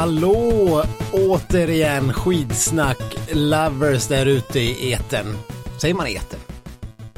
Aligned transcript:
Hallå 0.00 0.82
återigen 1.12 2.12
skidsnack 2.12 2.98
lovers 3.32 4.06
där 4.08 4.26
ute 4.26 4.60
i 4.60 4.92
eten. 4.92 5.26
Säger 5.80 5.94
man 5.94 6.06
eten? 6.06 6.38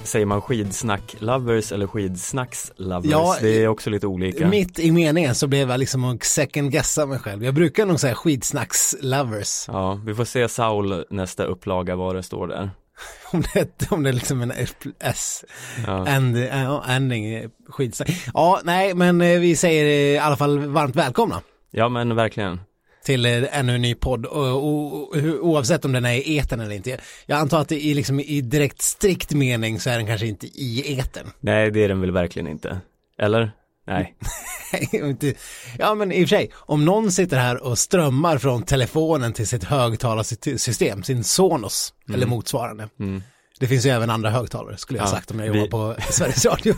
Säger 0.02 0.27
man 0.27 0.42
skidsnack 0.42 1.16
lovers 1.18 1.72
eller 1.72 1.86
skidsnacks 1.86 2.72
lovers? 2.77 3.10
Ja, 3.10 3.36
det 3.41 3.62
är 3.62 3.68
också 3.68 3.91
lite 3.91 4.06
olika. 4.06 4.48
Mitt 4.48 4.78
i 4.78 4.92
meningen 4.92 5.34
så 5.34 5.46
blev 5.46 5.70
jag 5.70 5.80
liksom 5.80 6.05
att 6.05 6.24
second 6.24 6.72
guessa 6.72 7.06
mig 7.06 7.19
själv. 7.19 7.45
Jag 7.45 7.55
brukar 7.55 7.86
nog 7.86 8.00
säga 8.00 8.14
skidsnacks 8.14 8.97
lovers. 9.00 9.64
Ja, 9.69 10.00
vi 10.06 10.14
får 10.14 10.24
se 10.24 10.48
Saul 10.48 11.05
nästa 11.10 11.45
upplaga 11.45 11.97
vad 11.97 12.14
det 12.14 12.22
står 12.22 12.47
där. 12.47 12.70
om 13.33 13.42
det, 13.55 13.91
om 13.92 14.02
det 14.02 14.10
är 14.10 14.12
liksom 14.12 14.42
en 14.42 14.52
S 15.00 15.45
Ja. 15.86 16.06
end, 16.06 16.36
äh, 16.36 16.91
ending 16.91 17.50
skitsnack. 17.69 18.10
Ja, 18.34 18.60
nej 18.64 18.95
men 18.95 19.20
eh, 19.20 19.41
vi 19.41 19.56
säger 19.56 19.84
i 19.84 20.19
alla 20.19 20.36
fall 20.36 20.58
varmt 20.58 20.97
välkomna. 20.97 21.41
Ja 21.70 21.88
men 21.88 22.16
verkligen. 22.16 22.60
Till 23.09 23.27
eh, 23.27 23.59
ännu 23.59 23.75
en 23.75 23.83
ny 23.83 23.95
podd 23.95 24.27
och, 24.27 25.17
oavsett 25.41 25.85
om 25.85 25.93
den 25.93 26.05
är 26.05 26.12
i 26.15 26.37
eten 26.37 26.61
eller 26.61 26.75
inte. 26.75 26.98
Jag 27.27 27.39
antar 27.39 27.61
att 27.61 27.69
det 27.69 27.81
i, 27.84 27.95
liksom, 27.95 28.21
i 28.21 28.41
direkt 28.41 28.83
strikt 28.83 29.33
mening 29.33 29.81
så 29.81 29.91
är 29.91 29.97
den 29.97 30.07
kanske 30.07 30.27
inte 30.27 30.47
i 30.47 30.98
eten. 30.98 31.27
Nej 31.41 31.71
det 31.71 31.84
är 31.84 31.89
den 31.89 32.01
väl 32.01 32.11
verkligen 32.11 32.48
inte. 32.48 32.81
Eller? 33.19 33.51
Nej. 33.87 34.15
Ja 35.79 35.95
men 35.95 36.12
i 36.12 36.25
och 36.25 36.29
för 36.29 36.37
sig, 36.37 36.50
om 36.55 36.84
någon 36.84 37.12
sitter 37.12 37.37
här 37.39 37.62
och 37.62 37.78
strömmar 37.78 38.39
från 38.39 38.62
telefonen 38.62 39.33
till 39.33 39.47
sitt 39.48 39.65
högtalarsystem, 39.65 41.03
sin 41.03 41.25
Sonos 41.25 41.95
eller 42.15 42.27
motsvarande. 42.27 42.89
Mm. 43.00 43.22
Det 43.61 43.67
finns 43.67 43.87
ju 43.87 43.91
även 43.91 44.11
andra 44.11 44.31
högtalare 44.31 44.77
skulle 44.77 44.98
jag 44.98 45.05
ha 45.05 45.11
Ja, 45.12 45.17
sagt 45.17 45.31
om 45.31 45.41
jag 45.41 45.53
vi- 45.53 45.59
jobbar 45.59 45.95
på 45.95 46.00
Sveriges 46.12 46.47
Radio. 46.47 46.75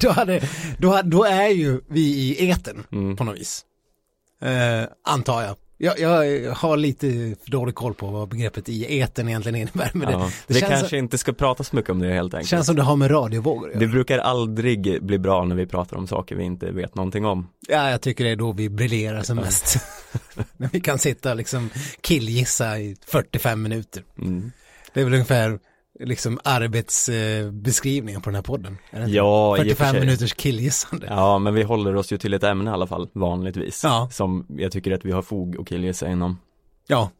då, 0.00 0.10
hade, 0.10 0.42
då, 0.78 1.00
då 1.04 1.24
är 1.24 1.48
ju 1.48 1.80
vi 1.88 2.00
i 2.00 2.48
eten 2.48 2.84
Mm. 2.92 3.16
på 3.16 3.24
något 3.24 3.36
vis. 3.38 3.64
Eh, 4.40 4.84
antar 5.04 5.42
jag. 5.42 5.56
jag. 5.78 5.98
Jag 6.00 6.52
har 6.54 6.76
lite 6.76 7.06
för 7.44 7.50
dålig 7.50 7.74
koll 7.74 7.94
på 7.94 8.06
vad 8.06 8.28
begreppet 8.28 8.68
i 8.68 8.98
eten 8.98 9.28
egentligen 9.28 9.56
innebär. 9.60 9.90
Men 9.94 10.10
Ja. 10.10 10.18
det, 10.18 10.24
Det, 10.46 10.54
det, 10.54 10.60
känns, 10.60 10.70
kanske 10.80 10.98
inte 10.98 11.18
ska 11.18 11.32
prata 11.32 11.64
så 11.64 11.76
mycket 11.76 11.90
om 11.90 11.98
det 11.98 12.12
helt 12.12 12.30
det 12.30 12.36
enkelt. 12.36 12.50
känns 12.50 12.66
som 12.66 12.76
det 12.76 12.82
har 12.82 12.96
med 12.96 13.10
radiovågor 13.10 13.68
att 13.72 13.78
Det 13.78 13.84
göra. 13.84 13.92
brukar 13.92 14.18
aldrig 14.18 15.02
bli 15.02 15.18
bra 15.18 15.44
när 15.44 15.56
vi 15.56 15.66
pratar 15.66 15.96
om 15.96 16.06
saker 16.06 16.36
vi 16.36 16.44
inte 16.44 16.70
vet 16.70 16.94
någonting 16.94 17.24
om. 17.24 17.48
Ja, 17.68 17.90
jag 17.90 18.00
tycker 18.00 18.24
det 18.24 18.30
är 18.30 18.36
då 18.36 18.52
vi 18.52 18.68
briljerar 18.70 19.22
som 19.22 19.36
mest. 19.36 19.78
När 20.56 20.68
vi 20.72 20.80
kan 20.80 20.98
sitta 20.98 21.30
och 21.30 21.36
liksom 21.36 21.70
killgissa 22.00 22.78
i 22.78 22.96
45 23.06 23.62
minuter. 23.62 24.02
Mm. 24.18 24.52
Det 24.94 25.00
är 25.00 25.04
väl 25.04 25.14
ungefär 25.14 25.58
liksom 26.00 26.38
arbetsbeskrivningen 26.44 28.20
på 28.20 28.30
den 28.30 28.34
här 28.34 28.42
podden. 28.42 28.78
Ja, 28.90 29.56
i 29.56 29.60
och 29.60 29.64
för 29.64 29.64
45 29.64 29.90
sig. 29.90 30.00
minuters 30.00 30.32
killgissande. 30.32 31.06
Ja, 31.10 31.38
men 31.38 31.54
vi 31.54 31.62
håller 31.62 31.96
oss 31.96 32.12
ju 32.12 32.18
till 32.18 32.34
ett 32.34 32.42
ämne 32.42 32.70
i 32.70 32.72
alla 32.72 32.86
fall, 32.86 33.08
vanligtvis. 33.12 33.84
Ja. 33.84 34.08
Som 34.12 34.46
jag 34.48 34.72
tycker 34.72 34.92
att 34.92 35.04
vi 35.04 35.12
har 35.12 35.22
fog 35.22 35.56
och 35.56 35.68
killgissa 35.68 36.10
inom. 36.10 36.38
Ja, 36.86 37.10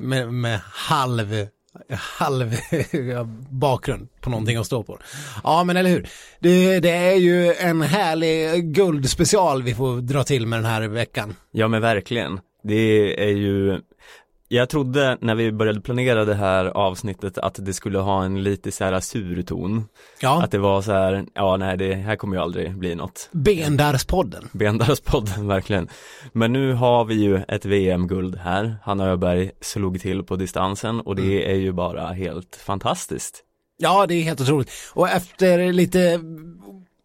med, 0.00 0.32
med 0.32 0.60
halv, 0.64 1.46
halv 1.90 2.54
bakgrund 3.50 4.08
på 4.20 4.30
någonting 4.30 4.56
att 4.56 4.66
stå 4.66 4.82
på. 4.82 4.98
Ja, 5.44 5.64
men 5.64 5.76
eller 5.76 5.90
hur. 5.90 6.08
Det, 6.40 6.80
det 6.80 6.90
är 6.90 7.16
ju 7.16 7.54
en 7.54 7.82
härlig 7.82 8.64
guldspecial 8.74 9.62
vi 9.62 9.74
får 9.74 10.00
dra 10.00 10.24
till 10.24 10.46
med 10.46 10.58
den 10.58 10.66
här 10.66 10.88
veckan. 10.88 11.34
Ja 11.50 11.68
men 11.68 11.82
verkligen. 11.82 12.40
Det 12.62 13.24
är 13.24 13.32
ju 13.36 13.80
Jag 14.54 14.68
trodde 14.68 15.18
när 15.20 15.34
vi 15.34 15.52
började 15.52 15.80
planera 15.80 16.24
det 16.24 16.34
här 16.34 16.64
avsnittet 16.64 17.38
att 17.38 17.58
det 17.66 17.72
skulle 17.72 17.98
ha 17.98 18.24
en 18.24 18.42
lite 18.42 18.72
så 18.72 18.84
här 18.84 19.00
sur 19.00 19.42
ton. 19.42 19.84
Ja, 20.20 20.42
Att 20.42 20.50
det 20.50 20.58
var 20.58 20.82
så 20.82 20.92
här, 20.92 21.24
ja 21.34 21.56
nej 21.56 21.76
det 21.76 21.94
här 21.94 22.16
kommer 22.16 22.36
ju 22.36 22.42
aldrig 22.42 22.78
bli 22.78 22.94
något. 22.94 23.28
Bendarspodden. 23.32 24.48
Bendarspodden 24.52 25.46
verkligen. 25.48 25.88
Men 26.32 26.52
nu 26.52 26.72
har 26.72 27.04
vi 27.04 27.14
ju 27.14 27.42
ett 27.48 27.64
VM-guld 27.64 28.36
här. 28.36 28.76
Hanna 28.82 29.06
Öberg 29.06 29.50
slog 29.60 30.00
till 30.00 30.22
på 30.22 30.36
distansen 30.36 31.00
och 31.00 31.16
det 31.16 31.50
är 31.50 31.56
ju 31.56 31.72
bara 31.72 32.06
helt 32.06 32.56
fantastiskt. 32.56 33.42
Ja, 33.76 34.06
det 34.06 34.14
är 34.14 34.22
helt 34.22 34.40
otroligt. 34.40 34.70
Och 34.92 35.08
efter 35.08 35.72
lite 35.72 36.20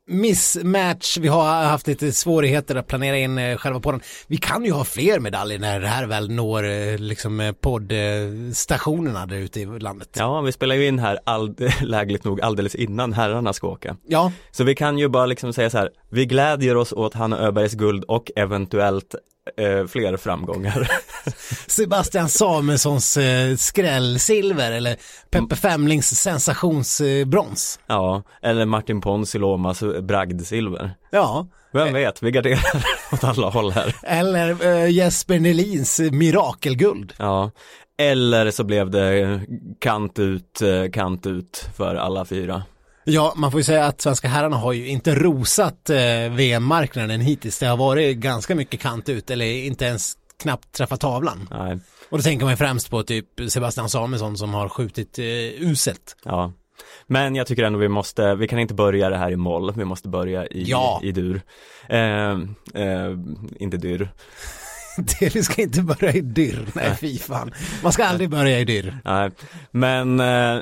missmatch, 0.10 1.18
vi 1.18 1.28
har 1.28 1.64
haft 1.64 1.88
lite 1.88 2.12
svårigheter 2.12 2.76
att 2.76 2.88
planera 2.88 3.18
in 3.18 3.38
eh, 3.38 3.58
själva 3.58 3.80
podden. 3.80 4.02
Vi 4.28 4.38
kan 4.38 4.66
ju 4.66 4.72
ha 4.72 4.84
fler 4.84 5.20
medaljer 5.20 5.60
när 5.60 5.80
det 5.80 5.88
här 5.88 6.06
väl 6.06 6.32
når 6.32 6.70
eh, 6.70 6.98
liksom 6.98 7.40
eh, 7.40 7.52
poddstationerna 7.52 9.26
där 9.26 9.38
ute 9.38 9.60
i 9.62 9.66
landet. 9.66 10.10
Ja, 10.20 10.42
vi 10.42 10.52
spelar 10.52 10.76
ju 10.76 10.88
in 10.88 11.00
här 11.00 11.20
all, 11.24 11.56
lägligt 11.82 12.24
nog 12.24 12.42
alldeles 12.42 12.76
innan 12.76 13.14
herrarna 13.14 13.54
ska 13.54 13.68
åka. 13.68 13.96
Ja, 14.08 14.32
Så 14.52 14.64
vi 14.64 14.76
kan 14.76 14.98
ju 14.98 15.08
bara 15.08 15.26
liksom 15.26 15.54
säga 15.54 15.70
så 15.70 15.78
här, 15.78 15.90
vi 16.10 16.26
glädjer 16.26 16.78
oss 16.78 16.94
åt 16.94 17.14
Hanna 17.14 17.38
Öbergs 17.40 17.74
guld 17.74 18.04
och 18.04 18.32
eventuellt 18.36 19.16
eh, 19.58 19.86
fler 19.88 20.18
framgångar. 20.18 20.92
Sebastian 21.68 22.30
Samuelssons 22.30 23.18
eh, 23.18 23.56
skrällsilver 23.56 24.72
eller 24.72 24.96
Peppe 25.30 25.56
Femlings 25.56 26.22
sensationsbrons. 26.22 27.80
ja, 27.88 28.24
eller 28.42 28.66
Martin 28.66 29.02
Ponsiluomas 29.02 29.84
bragdsilver. 30.02 30.92
Ja, 31.12 31.48
Vem 31.74 31.94
vet, 31.94 32.24
vi 32.24 32.32
garderar 32.32 32.84
åt 33.14 33.24
alla 33.24 33.50
håll 33.50 33.72
här. 33.72 33.96
eller 34.04 34.66
eh, 34.66 34.90
Jesper 34.92 35.40
Nelins 35.40 36.00
mirakelguld. 36.00 37.14
Ja, 37.18 37.52
eller 38.02 38.52
så 38.52 38.64
blev 38.64 38.90
det 38.90 39.42
kant 39.80 40.20
ut, 40.20 40.62
eh, 40.62 40.92
kant 40.94 41.26
ut 41.26 41.70
för 41.78 41.96
alla 41.96 42.26
fyra. 42.26 42.64
Ja, 43.04 43.34
man 43.36 43.52
får 43.52 43.60
ju 43.60 43.64
säga 43.64 43.86
att 43.86 44.02
svenska 44.02 44.28
herrarna 44.28 44.58
har 44.58 44.74
ju 44.74 44.88
inte 44.88 45.16
rosat 45.16 45.90
eh, 45.90 45.98
VM-marknaden 46.32 47.22
hittills. 47.22 47.60
Det 47.60 47.66
har 47.68 47.78
varit 47.78 48.18
ganska 48.18 48.56
mycket 48.56 48.80
kant 48.80 49.10
ut 49.10 49.30
eller 49.32 49.46
inte 49.46 49.86
ens 49.86 50.14
knappt 50.44 50.72
träffat 50.72 51.00
tavlan. 51.02 51.48
Nej, 51.52 51.80
Och 52.10 52.18
då 52.18 52.22
tänker 52.24 52.46
man 52.46 52.54
ju 52.54 52.58
främst 52.58 52.90
på 52.90 53.04
typ 53.04 53.26
Sebastian 53.50 53.90
Samuelsson 53.90 54.38
som 54.38 54.54
har 54.54 54.70
skjutit 54.70 55.20
eh, 55.20 55.26
uselt. 55.70 56.16
ja. 56.26 56.54
Men 57.08 57.36
jag 57.36 57.48
tycker 57.48 57.64
ändå 57.64 57.80
vi 57.80 57.88
måste, 57.88 58.36
vi 58.36 58.48
kan 58.48 58.60
inte 58.60 58.74
börja 58.74 59.10
det 59.10 59.18
här 59.18 59.32
i 59.32 59.36
moll, 59.36 59.74
vi 59.76 59.86
måste 59.86 60.10
börja 60.10 60.48
i, 60.48 60.64
Ja. 60.64 61.00
i 61.04 61.12
dur. 61.12 61.42
Eh, 61.90 62.30
eh, 62.74 63.12
inte 63.60 63.78
dyr. 63.78 64.10
Det, 65.20 65.36
vi 65.36 65.44
ska 65.44 65.62
inte 65.62 65.82
börja 65.82 66.14
i 66.14 66.22
dyrr, 66.22 66.66
nej 66.74 66.96
fy 67.02 67.18
fan. 67.18 67.52
Man 67.84 67.92
ska 67.94 68.06
aldrig 68.06 68.30
börja 68.30 68.60
i 68.60 68.66
dyrr. 68.66 68.98
Nej, 69.06 69.32
men 69.72 70.20
eh, 70.20 70.62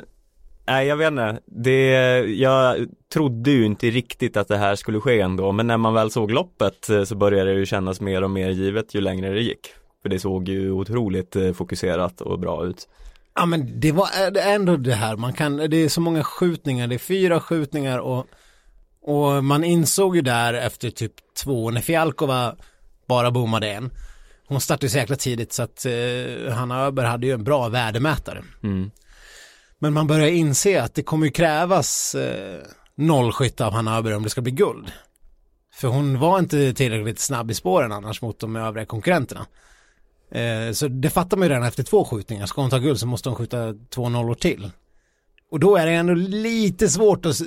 Nej 0.68 0.86
jag 0.86 0.96
vet 0.96 1.08
inte, 1.08 1.38
det, 1.46 1.90
jag 2.20 2.86
trodde 3.12 3.50
ju 3.50 3.64
inte 3.64 3.90
riktigt 3.90 4.36
att 4.36 4.48
det 4.48 4.56
här 4.56 4.76
skulle 4.76 5.00
ske 5.00 5.20
ändå 5.20 5.52
men 5.52 5.66
när 5.66 5.76
man 5.76 5.94
väl 5.94 6.10
såg 6.10 6.30
loppet 6.30 6.90
eh, 6.90 7.04
så 7.04 7.14
började 7.14 7.52
det 7.52 7.58
ju 7.58 7.66
kännas 7.66 8.00
mer 8.00 8.22
och 8.22 8.30
mer 8.30 8.50
givet 8.50 8.94
ju 8.94 9.00
längre 9.00 9.34
det 9.34 9.40
gick. 9.40 9.68
För 10.02 10.08
det 10.08 10.18
såg 10.18 10.48
ju 10.48 10.70
otroligt 10.70 11.36
eh, 11.36 11.52
fokuserat 11.52 12.20
och 12.20 12.38
bra 12.38 12.64
ut. 12.64 12.88
Ja 13.34 13.46
men 13.46 13.80
det 13.80 13.92
var 13.92 14.08
är 14.18 14.54
ändå 14.54 14.76
det 14.76 14.94
här, 14.94 15.16
man 15.16 15.32
kan, 15.32 15.56
det 15.56 15.76
är 15.76 15.88
så 15.88 16.00
många 16.00 16.24
skjutningar, 16.24 16.86
det 16.86 16.94
är 16.94 16.98
fyra 16.98 17.40
skjutningar 17.40 17.98
och, 17.98 18.26
och 19.02 19.44
man 19.44 19.64
insåg 19.64 20.16
ju 20.16 20.22
där 20.22 20.54
efter 20.54 20.90
typ 20.90 21.12
två, 21.44 21.70
när 21.70 21.80
Fialkova 21.80 22.56
bara 23.06 23.30
bommade 23.30 23.70
en. 23.70 23.90
Hon 24.46 24.60
startade 24.60 24.88
så 24.88 24.98
jäkla 24.98 25.16
tidigt 25.16 25.52
så 25.52 25.62
att 25.62 25.86
eh, 25.86 26.52
Hanna 26.52 26.80
Öberg 26.80 27.06
hade 27.06 27.26
ju 27.26 27.32
en 27.32 27.44
bra 27.44 27.68
värdemätare. 27.68 28.42
Mm. 28.62 28.90
Men 29.78 29.92
man 29.92 30.06
börjar 30.06 30.28
inse 30.28 30.82
att 30.82 30.94
det 30.94 31.02
kommer 31.02 31.26
ju 31.26 31.32
krävas 31.32 32.14
eh, 32.14 32.62
nollskytte 32.94 33.66
av 33.66 33.72
Hanna 33.72 33.96
Öberg 33.96 34.14
om 34.14 34.22
det 34.22 34.30
ska 34.30 34.40
bli 34.40 34.52
guld. 34.52 34.92
För 35.74 35.88
hon 35.88 36.18
var 36.18 36.38
inte 36.38 36.74
tillräckligt 36.74 37.18
snabb 37.18 37.50
i 37.50 37.54
spåren 37.54 37.92
annars 37.92 38.22
mot 38.22 38.38
de 38.38 38.56
övriga 38.56 38.86
konkurrenterna. 38.86 39.46
Eh, 40.30 40.72
så 40.72 40.88
det 40.88 41.10
fattar 41.10 41.36
man 41.36 41.48
ju 41.48 41.54
redan 41.54 41.66
efter 41.68 41.82
två 41.82 42.04
skjutningar. 42.04 42.46
Ska 42.46 42.60
hon 42.60 42.70
ta 42.70 42.78
guld 42.78 42.98
så 43.00 43.06
måste 43.06 43.28
hon 43.28 43.36
skjuta 43.36 43.74
två 43.90 44.08
nollor 44.08 44.34
till. 44.34 44.70
Och 45.50 45.60
då 45.60 45.76
är 45.76 45.86
det 45.86 45.92
ändå 45.92 46.14
lite 46.14 46.88
svårt 46.88 47.26
att, 47.26 47.40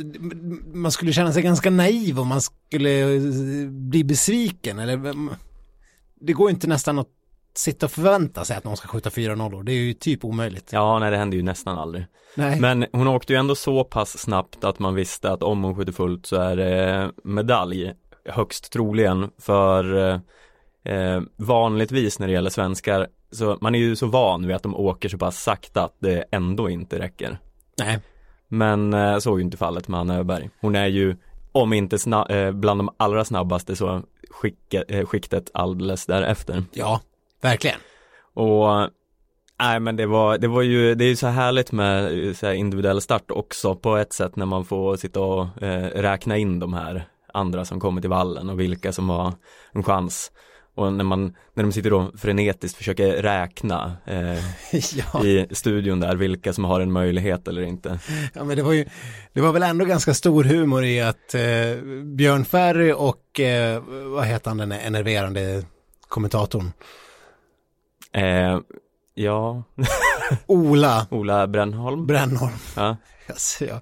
man 0.74 0.92
skulle 0.92 1.14
känna 1.14 1.34
sig 1.34 1.44
ganska 1.44 1.70
naiv 1.70 2.20
om 2.20 2.28
man 2.28 2.42
skulle 2.42 3.16
eh, 3.16 3.22
bli 3.68 4.04
besviken 4.04 4.80
eller 4.80 4.94
mm, 4.94 5.30
det 6.20 6.34
går 6.34 6.50
inte 6.50 6.68
nästan 6.68 7.00
att 7.00 7.08
sitta 7.54 7.86
och 7.86 7.92
förvänta 7.92 8.46
sig 8.46 8.58
att 8.58 8.64
någon 8.64 8.78
ska 8.78 8.88
skjuta 8.88 9.10
fyra 9.10 9.36
nollor. 9.36 9.64
Det 9.64 9.72
är 9.72 9.76
ju 9.76 9.94
typ 9.94 10.26
omöjligt. 10.26 10.70
Ja, 10.74 11.00
nej 11.00 11.12
det 11.12 11.18
hände 11.18 11.36
ju 11.36 11.44
nästan 11.44 11.78
aldrig. 11.78 12.06
Nej. 12.36 12.60
Men 12.60 12.86
hon 12.92 13.08
åkte 13.08 13.34
ju 13.34 13.40
ändå 13.40 13.56
så 13.56 13.84
pass 13.84 14.18
snabbt 14.18 14.64
att 14.64 14.80
man 14.80 14.96
visste 14.96 15.32
att 15.32 15.44
om 15.44 15.64
hon 15.64 15.76
skjuter 15.76 15.92
fullt 15.92 16.26
så 16.26 16.36
är 16.36 16.56
det 16.56 17.12
medalj 17.24 17.94
högst 18.26 18.72
troligen 18.72 19.32
för 19.38 20.10
eh, 20.10 20.20
eh, 20.96 21.22
vanligtvis 21.38 22.20
när 22.20 22.28
det 22.28 22.34
gäller 22.34 22.50
svenskar 22.50 23.08
så 23.32 23.58
man 23.62 23.76
är 23.76 23.80
ju 23.80 23.96
så 23.96 24.08
van 24.08 24.48
vid 24.48 24.56
att 24.56 24.64
de 24.64 24.76
åker 24.76 25.10
så 25.10 25.18
pass 25.18 25.44
sakta 25.44 25.84
att 25.84 25.96
det 26.00 26.26
ändå 26.32 26.70
inte 26.70 27.00
räcker. 27.00 27.40
Nej. 27.80 28.00
Men 28.48 28.94
eh, 28.94 29.18
så 29.18 29.34
är 29.34 29.38
ju 29.38 29.44
inte 29.44 29.58
fallet 29.58 29.88
med 29.88 30.00
Anna 30.00 30.18
Öberg. 30.18 30.50
Hon 30.62 30.76
är 30.76 30.88
ju 30.88 31.16
om 31.52 31.74
inte 31.74 31.98
eh, 32.30 32.52
bland 32.52 32.80
de 32.80 32.90
allra 32.98 33.26
snabbaste 33.26 33.76
så 33.76 34.02
skicka, 34.30 34.84
eh, 34.84 35.06
skiktet 35.06 35.52
alldeles 35.54 36.06
därefter. 36.06 36.64
Ja, 36.74 37.02
verkligen. 37.42 37.80
Och 38.34 38.90
Nej 39.62 39.80
men 39.80 39.96
det 39.96 40.06
var, 40.06 40.38
det 40.38 40.48
var 40.48 40.62
ju, 40.62 40.96
det 40.96 41.06
är 41.06 41.10
ju 41.10 41.16
så 41.16 41.28
härligt 41.28 41.72
med 41.72 42.12
så 42.38 42.46
här 42.46 42.54
individuell 42.54 43.02
start 43.02 43.32
också 43.32 43.76
på 43.76 43.98
ett 43.98 44.14
sätt 44.14 44.36
när 44.36 44.46
man 44.46 44.66
får 44.66 44.96
sitta 44.96 45.20
och 45.20 45.64
eh, 45.64 46.02
räkna 46.02 46.38
in 46.38 46.60
de 46.60 46.74
här 46.74 47.08
andra 47.34 47.66
som 47.66 47.80
kommer 47.80 48.02
till 48.02 48.10
vallen 48.10 48.50
och 48.50 48.60
vilka 48.60 48.92
som 48.92 49.10
har 49.10 49.34
en 49.72 49.84
chans. 49.84 50.32
Och 50.76 50.94
när 50.94 51.04
man, 51.04 51.36
när 51.54 51.64
de 51.64 51.72
sitter 51.72 51.90
då 51.90 52.12
frenetiskt 52.18 52.78
försöker 52.78 53.14
räkna 53.14 53.98
eh, 54.06 54.40
ja. 55.14 55.26
i 55.26 55.48
studion 55.52 56.00
där 56.00 56.16
vilka 56.16 56.54
som 56.54 56.64
har 56.64 56.82
en 56.82 56.92
möjlighet 56.92 57.48
eller 57.48 57.62
inte. 57.62 58.00
ja, 58.34 58.44
men 58.44 58.58
det 58.58 58.64
var 58.64 58.74
ju, 58.74 58.86
det 59.34 59.42
var 59.42 59.52
väl 59.52 59.64
ändå 59.64 59.86
ganska 59.86 60.14
stor 60.14 60.44
humor 60.44 60.84
i 60.84 61.02
att 61.02 61.36
eh, 61.36 61.84
Björn 62.04 62.46
Ferry 62.46 62.92
och, 62.92 63.40
eh, 63.40 63.84
vad 64.06 64.26
heter 64.26 64.50
han 64.50 64.58
den 64.58 64.72
enerverande 64.72 65.64
kommentatorn? 66.08 66.72
Eh, 68.14 68.60
ja, 69.14 69.64
Ola 70.46 71.08
Ola 71.10 71.48
Brännholm. 71.48 72.08
Brännholm. 72.08 72.54
Ja. 72.76 72.98
Alltså, 73.30 73.66
ja. 73.66 73.82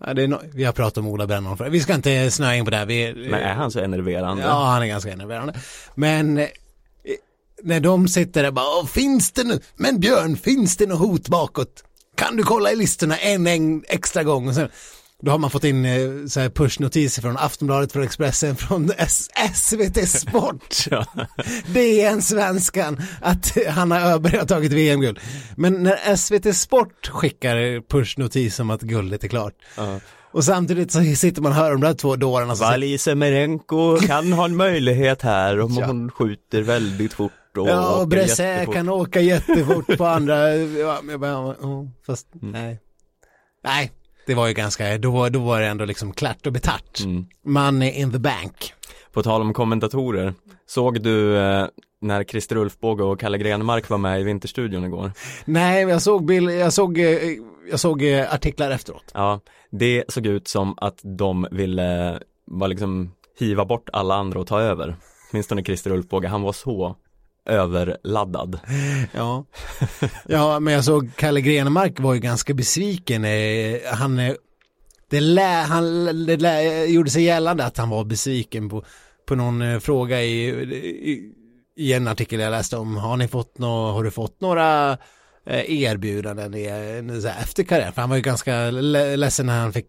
Ja, 0.00 0.14
det 0.14 0.22
är 0.22 0.28
no 0.28 0.40
vi 0.54 0.64
har 0.64 0.72
pratat 0.72 0.98
om 0.98 1.06
Ola 1.08 1.26
Brännholm 1.26 1.56
för 1.56 1.70
Vi 1.70 1.80
ska 1.80 1.94
inte 1.94 2.30
snöa 2.30 2.54
in 2.56 2.64
på 2.64 2.70
det 2.70 2.76
här. 2.76 2.86
Vi, 2.86 3.14
Men 3.30 3.40
är 3.40 3.54
han 3.54 3.70
så 3.70 3.80
enerverande? 3.80 4.42
Ja, 4.42 4.64
han 4.64 4.82
är 4.82 4.86
ganska 4.86 5.12
enerverande. 5.12 5.54
Men 5.94 6.38
eh, 6.38 6.46
när 7.62 7.80
de 7.80 8.08
sitter 8.08 8.42
där 8.42 8.50
bara, 8.50 8.78
"Åh, 8.80 8.86
finns 8.86 9.32
det 9.32 9.44
nu, 9.44 9.60
men 9.76 10.00
Björn, 10.00 10.36
finns 10.36 10.76
det 10.76 10.86
något 10.86 10.98
hot 10.98 11.28
bakåt? 11.28 11.84
Kan 12.16 12.36
du 12.36 12.42
kolla 12.42 12.72
i 12.72 12.76
listorna 12.76 13.16
en, 13.16 13.46
en 13.46 13.84
extra 13.88 14.22
gång? 14.22 14.48
Och 14.48 14.54
sen, 14.54 14.68
då 15.24 15.30
har 15.30 15.38
man 15.38 15.50
fått 15.50 15.64
in 15.64 15.84
eh, 15.84 16.26
så 16.28 16.50
pushnotiser 16.50 17.22
från 17.22 17.36
Aftonbladet, 17.36 17.92
från 17.92 18.02
Expressen, 18.02 18.56
från 18.56 18.90
S- 18.98 19.28
SVT 19.54 20.08
Sport. 20.08 20.74
Ja. 20.90 21.06
DN 21.66 22.22
Svenskan 22.22 23.00
att 23.20 23.56
Hanna 23.68 24.00
Öberg 24.00 24.36
har 24.38 24.46
tagit 24.46 24.72
VM-guld. 24.72 25.18
Men 25.56 25.82
när 25.82 26.16
SVT 26.16 26.56
Sport 26.56 27.06
skickar 27.08 27.88
pushnotis 27.88 28.60
om 28.60 28.70
att 28.70 28.80
guldet 28.82 29.24
är 29.24 29.28
klart 29.28 29.54
Ja. 29.76 30.00
och 30.32 30.44
samtidigt 30.44 30.92
så 30.92 31.02
sitter 31.16 31.42
man 31.42 31.52
och 31.52 31.56
hör 31.58 31.70
de 31.70 31.80
där 31.80 31.94
två 31.94 32.16
dårarna 32.16 32.56
som 32.56 32.66
Valij 32.66 32.98
Semerenko 32.98 33.96
kan 33.96 34.32
ha 34.32 34.44
en 34.44 34.56
möjlighet 34.56 35.22
här 35.22 35.60
om 35.60 35.74
Ja. 35.80 35.86
hon 35.86 36.10
skjuter 36.10 36.62
väldigt 36.62 37.12
fort 37.12 37.32
och 37.58 37.68
Ja, 37.68 37.94
och 38.02 38.12
jättefort. 38.14 38.74
kan 38.74 38.88
åka 38.88 39.20
jättefort 39.20 39.96
på 39.98 40.06
andra, 40.06 40.54
ja, 40.56 41.00
bara, 41.18 41.54
fast 42.06 42.26
Mm. 42.42 42.52
nej. 42.52 42.80
Nej, 43.64 43.92
det 44.26 44.34
var 44.34 44.46
ju 44.46 44.52
ganska, 44.54 44.98
då, 44.98 45.10
var- 45.10 45.30
då 45.30 45.38
var 45.38 45.60
det 45.60 45.66
ändå 45.66 45.84
liksom 45.84 46.12
klart 46.12 46.46
och 46.46 46.52
betart. 46.52 47.00
Mm. 47.04 47.26
Money 47.44 47.90
in 47.90 48.12
the 48.12 48.18
bank. 48.18 48.72
På 49.12 49.22
tal 49.22 49.40
om 49.40 49.52
kommentatorer, 49.54 50.34
såg 50.66 51.00
du 51.02 51.36
eh, 51.38 51.66
när 52.00 52.24
Christer 52.24 52.56
Ulfbåge 52.56 53.02
och 53.04 53.20
Kalle 53.20 53.38
Grenmark 53.38 53.88
var 53.90 53.98
med 53.98 54.20
i 54.20 54.24
Vinterstudion 54.24 54.84
igår? 54.84 55.12
Nej, 55.44 55.82
jag 55.82 56.02
såg, 56.02 56.24
bild, 56.24 56.50
jag 56.50 56.72
såg, 56.72 56.98
eh, 56.98 57.18
jag 57.70 57.80
såg 57.80 58.02
eh, 58.02 58.34
artiklar 58.34 58.70
efteråt. 58.70 59.10
Ja, 59.14 59.40
det 59.70 60.04
såg 60.08 60.26
ut 60.26 60.48
som 60.48 60.74
att 60.76 60.98
de 61.02 61.46
ville 61.50 62.18
bara 62.46 62.66
liksom 62.66 63.10
hiva 63.38 63.64
bort 63.64 63.88
alla 63.92 64.14
andra 64.14 64.40
och 64.40 64.46
ta 64.46 64.60
över. 64.60 64.96
Åtminstone 65.32 65.62
Christer 65.64 65.90
Ulfbåge, 65.90 66.28
han 66.28 66.42
var 66.42 66.52
så 66.52 66.96
överladdad. 67.46 68.58
Ja. 69.12 69.44
ja, 70.26 70.60
men 70.60 70.74
jag 70.74 70.84
såg 70.84 71.10
Kalle 71.16 71.40
Grenemark 71.40 72.00
var 72.00 72.14
ju 72.14 72.20
ganska 72.20 72.54
besviken. 72.54 73.24
Eh, 73.24 73.78
Han, 73.92 74.18
eh, 74.18 74.34
det, 75.10 75.20
lä, 75.20 75.62
han 75.68 76.04
det 76.26 76.36
lä, 76.36 76.84
gjorde 76.84 77.10
sig 77.10 77.22
gällande 77.22 77.64
att 77.64 77.76
han 77.76 77.88
var 77.90 78.04
besviken 78.04 78.68
på, 78.68 78.84
på 79.26 79.34
någon 79.34 79.62
eh, 79.62 79.78
fråga 79.78 80.22
i, 80.22 80.48
i, 80.48 81.32
i 81.76 81.92
en 81.92 82.08
artikel 82.08 82.40
jag 82.40 82.50
läste 82.50 82.76
om. 82.76 82.96
Har 82.96 83.16
ni 83.16 83.28
fått 83.28 83.58
nå, 83.58 83.90
har 83.92 84.04
du 84.04 84.10
fått 84.10 84.40
några 84.40 84.98
erbjudanden 85.46 86.54
i, 86.54 86.64
efter 87.42 87.62
karriären? 87.62 87.92
För 87.92 88.00
han 88.00 88.10
var 88.10 88.16
ju 88.16 88.22
ganska 88.22 88.70
le- 88.70 89.16
ledsen 89.16 89.46
när 89.46 89.60
han 89.60 89.72
fick 89.72 89.86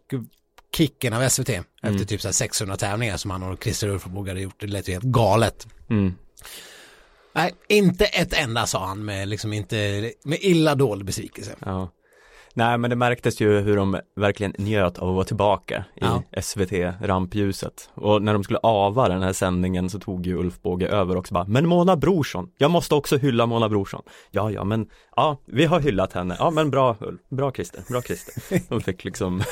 kicken 0.76 1.14
av 1.14 1.30
SVT 1.30 1.50
efter 1.84 2.06
typ 2.06 2.22
så 2.22 2.28
här 2.28 2.34
600 2.34 2.78
tävlingar 2.78 3.18
som 3.18 3.32
han 3.32 3.44
och 3.44 3.64
Christer 3.64 3.88
Ulfbåge 3.88 4.32
hade 4.32 4.42
gjort. 4.42 4.60
Det 4.60 4.68
lät 4.68 4.88
ju 4.90 4.94
helt 4.94 5.06
galet. 5.06 5.68
Mm. 5.90 6.14
Nej, 7.36 7.52
inte 7.70 8.06
ett 8.06 8.34
enda 8.34 8.66
sa 8.66 8.86
han 8.86 9.06
med 9.06 9.28
liksom 9.28 9.54
inte, 9.54 10.12
med 10.24 10.38
illa 10.42 10.76
dold 10.76 11.06
besvikelse. 11.06 11.56
Ja. 11.60 11.92
Nej 12.58 12.78
men 12.78 12.90
det 12.90 12.96
märktes 12.96 13.42
ju 13.42 13.60
hur 13.60 13.76
de 13.76 14.00
verkligen 14.16 14.54
njöt 14.58 14.98
av 14.98 15.10
att 15.10 15.16
vara 15.16 15.26
tillbaka 15.26 15.86
i 15.96 16.00
Ja. 16.02 16.24
SVT 16.42 16.72
rampljuset. 17.02 17.90
Och 17.94 18.22
när 18.22 18.34
de 18.34 18.44
skulle 18.44 18.60
ava 18.64 19.10
den 19.10 19.22
här 19.24 19.34
sändningen 19.34 19.90
så 19.90 20.00
tog 20.00 20.26
ju 20.26 20.38
Ulf 20.38 20.62
Båge 20.62 20.88
över 20.88 21.18
också 21.18 21.34
bara, 21.34 21.46
men 21.46 21.68
Mona 21.68 21.96
Brorsson, 21.96 22.50
jag 22.58 22.72
måste 22.72 22.96
också 22.96 23.18
hylla 23.18 23.46
Mona 23.46 23.70
Brorsson. 23.70 24.02
Ja, 24.32 24.52
ja, 24.52 24.64
men 24.64 24.88
ja, 25.16 25.38
vi 25.46 25.66
har 25.66 25.80
hyllat 25.80 26.14
henne. 26.14 26.36
Ja, 26.40 26.50
men 26.52 26.72
bra 26.72 26.98
Ulf, 27.00 27.22
bra 27.30 27.52
Christer, 27.52 27.84
bra 27.90 28.02
Christer. 28.02 28.34
De 28.70 28.82
fick 28.82 29.04
liksom, 29.04 29.44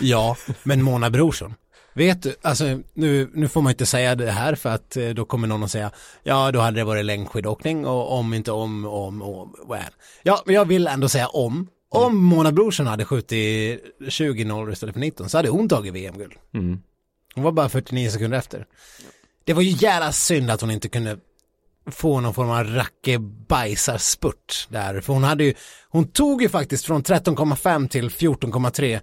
Ja, 0.00 0.36
men 0.62 0.82
Mona 0.82 1.10
Brorsson. 1.10 1.54
Vet 1.94 2.22
du, 2.22 2.34
alltså 2.42 2.80
nu, 2.94 3.30
nu 3.34 3.48
får 3.48 3.62
man 3.62 3.70
inte 3.70 3.86
säga 3.86 4.14
det 4.14 4.30
här 4.30 4.54
för 4.54 4.70
att 4.70 4.96
eh, 4.96 5.08
då 5.08 5.24
kommer 5.24 5.48
någon 5.48 5.62
att 5.62 5.70
säga 5.70 5.90
ja 6.22 6.52
då 6.52 6.60
hade 6.60 6.80
det 6.80 6.84
varit 6.84 7.04
längdskidåkning 7.04 7.86
och 7.86 8.12
om 8.18 8.34
inte 8.34 8.52
om, 8.52 8.84
om, 8.84 9.22
om, 9.22 9.54
well. 9.68 9.92
Ja, 10.22 10.42
men 10.46 10.54
jag 10.54 10.64
vill 10.64 10.86
ändå 10.86 11.08
säga 11.08 11.28
om. 11.28 11.68
Om 11.90 12.16
Mona 12.16 12.52
Brorsson 12.52 12.86
hade 12.86 13.04
skjutit 13.04 13.80
20-0 14.00 14.72
istället 14.72 14.92
för 14.92 15.00
19 15.00 15.28
så 15.28 15.38
hade 15.38 15.48
hon 15.48 15.68
tagit 15.68 15.94
VM-guld. 15.94 16.32
mm, 16.54 16.80
Hon 17.34 17.44
var 17.44 17.52
bara 17.52 17.68
49 17.68 18.10
sekunder 18.10 18.38
efter. 18.38 18.66
Det 19.44 19.52
var 19.52 19.62
ju 19.62 19.70
jävla 19.70 20.12
synd 20.12 20.50
att 20.50 20.60
hon 20.60 20.70
inte 20.70 20.88
kunde 20.88 21.18
få 21.90 22.20
någon 22.20 22.34
form 22.34 22.50
av 22.50 22.64
rackebajsarspurt 22.64 24.66
där. 24.70 25.00
För 25.00 25.12
hon 25.12 25.24
hade 25.24 25.44
ju, 25.44 25.54
hon 25.88 26.08
tog 26.08 26.42
ju 26.42 26.48
faktiskt 26.48 26.84
från 26.84 27.02
13,5 27.02 27.88
till 27.88 28.08
14,3. 28.08 29.00